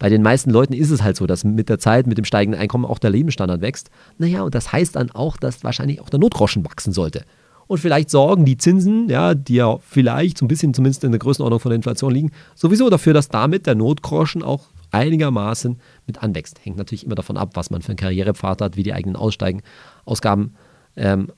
bei 0.00 0.08
den 0.08 0.22
meisten 0.22 0.50
Leuten 0.50 0.72
ist 0.72 0.90
es 0.90 1.02
halt 1.02 1.16
so, 1.16 1.26
dass 1.26 1.44
mit 1.44 1.68
der 1.68 1.78
Zeit, 1.78 2.06
mit 2.06 2.18
dem 2.18 2.24
steigenden 2.24 2.60
Einkommen 2.60 2.84
auch 2.84 2.98
der 2.98 3.10
Lebensstandard 3.10 3.60
wächst. 3.60 3.90
Naja, 4.18 4.42
und 4.42 4.54
das 4.54 4.72
heißt 4.72 4.96
dann 4.96 5.10
auch, 5.10 5.36
dass 5.36 5.62
wahrscheinlich 5.62 6.00
auch 6.00 6.08
der 6.08 6.18
Notgroschen 6.18 6.64
wachsen 6.64 6.92
sollte. 6.92 7.24
Und 7.66 7.78
vielleicht 7.78 8.10
sorgen 8.10 8.44
die 8.44 8.56
Zinsen, 8.56 9.08
ja, 9.08 9.34
die 9.34 9.54
ja 9.54 9.78
vielleicht 9.78 10.38
so 10.38 10.44
ein 10.44 10.48
bisschen 10.48 10.74
zumindest 10.74 11.04
in 11.04 11.12
der 11.12 11.20
Größenordnung 11.20 11.60
von 11.60 11.70
der 11.70 11.76
Inflation 11.76 12.12
liegen, 12.12 12.32
sowieso 12.56 12.90
dafür, 12.90 13.12
dass 13.12 13.28
damit 13.28 13.66
der 13.66 13.76
Notgroschen 13.76 14.42
auch 14.42 14.70
einigermaßen 14.90 15.80
mit 16.06 16.22
anwächst. 16.22 16.64
Hängt 16.64 16.76
natürlich 16.76 17.04
immer 17.04 17.14
davon 17.14 17.36
ab, 17.36 17.50
was 17.54 17.70
man 17.70 17.82
für 17.82 17.90
einen 17.90 17.96
Karrierepfad 17.96 18.60
hat, 18.60 18.76
wie 18.76 18.82
die 18.82 18.92
eigenen 18.92 19.16
Aussteigen, 19.16 19.62
Ausgaben 20.04 20.54
ähm, 20.96 21.32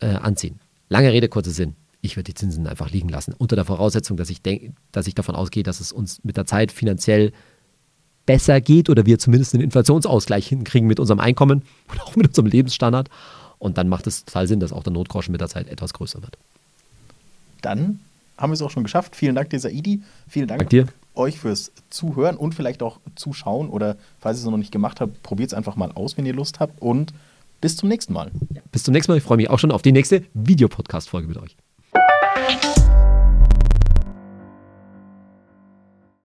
äh, 0.00 0.06
anziehen. 0.06 0.60
Lange 0.88 1.12
Rede, 1.12 1.28
kurzer 1.28 1.50
Sinn. 1.50 1.76
Ich 2.00 2.16
würde 2.16 2.24
die 2.24 2.34
Zinsen 2.34 2.66
einfach 2.66 2.90
liegen 2.90 3.08
lassen, 3.08 3.34
unter 3.36 3.56
der 3.56 3.64
Voraussetzung, 3.64 4.16
dass 4.16 4.28
ich, 4.28 4.42
denk, 4.42 4.74
dass 4.92 5.06
ich 5.06 5.14
davon 5.14 5.34
ausgehe, 5.34 5.62
dass 5.62 5.80
es 5.80 5.90
uns 5.90 6.22
mit 6.22 6.36
der 6.36 6.44
Zeit 6.44 6.70
finanziell 6.70 7.32
besser 8.26 8.60
geht 8.60 8.90
oder 8.90 9.06
wir 9.06 9.18
zumindest 9.18 9.54
einen 9.54 9.62
Inflationsausgleich 9.62 10.46
hinkriegen 10.46 10.88
mit 10.88 11.00
unserem 11.00 11.20
Einkommen 11.20 11.62
und 11.90 12.00
auch 12.02 12.16
mit 12.16 12.28
unserem 12.28 12.46
Lebensstandard. 12.46 13.08
Und 13.58 13.78
dann 13.78 13.88
macht 13.88 14.06
es 14.06 14.24
total 14.24 14.46
Sinn, 14.46 14.60
dass 14.60 14.72
auch 14.72 14.82
der 14.82 14.92
Notgroschen 14.92 15.32
mit 15.32 15.40
der 15.40 15.48
Zeit 15.48 15.68
etwas 15.68 15.94
größer 15.94 16.20
wird. 16.22 16.36
Dann 17.62 18.00
haben 18.36 18.50
wir 18.50 18.54
es 18.54 18.62
auch 18.62 18.70
schon 18.70 18.82
geschafft. 18.82 19.16
Vielen 19.16 19.34
Dank, 19.34 19.50
dieser 19.50 19.70
Idi. 19.70 20.02
Vielen 20.28 20.48
Dank, 20.48 20.60
Dank 20.60 20.70
dir 20.70 20.86
euch 21.14 21.38
fürs 21.38 21.72
Zuhören 21.90 22.36
und 22.36 22.54
vielleicht 22.54 22.82
auch 22.82 23.00
Zuschauen 23.14 23.70
oder 23.70 23.96
falls 24.18 24.38
ihr 24.38 24.44
es 24.44 24.50
noch 24.50 24.58
nicht 24.58 24.72
gemacht 24.72 25.00
habt, 25.00 25.22
probiert 25.22 25.50
es 25.50 25.54
einfach 25.54 25.76
mal 25.76 25.92
aus, 25.92 26.16
wenn 26.16 26.26
ihr 26.26 26.34
Lust 26.34 26.60
habt 26.60 26.80
und 26.82 27.14
bis 27.60 27.76
zum 27.76 27.88
nächsten 27.88 28.12
Mal. 28.12 28.30
Ja, 28.52 28.62
bis 28.72 28.82
zum 28.82 28.92
nächsten 28.92 29.12
Mal. 29.12 29.18
Ich 29.18 29.24
freue 29.24 29.36
mich 29.36 29.48
auch 29.48 29.58
schon 29.58 29.70
auf 29.70 29.82
die 29.82 29.92
nächste 29.92 30.24
Videopodcast-Folge 30.34 31.28
mit 31.28 31.38
euch. 31.38 31.56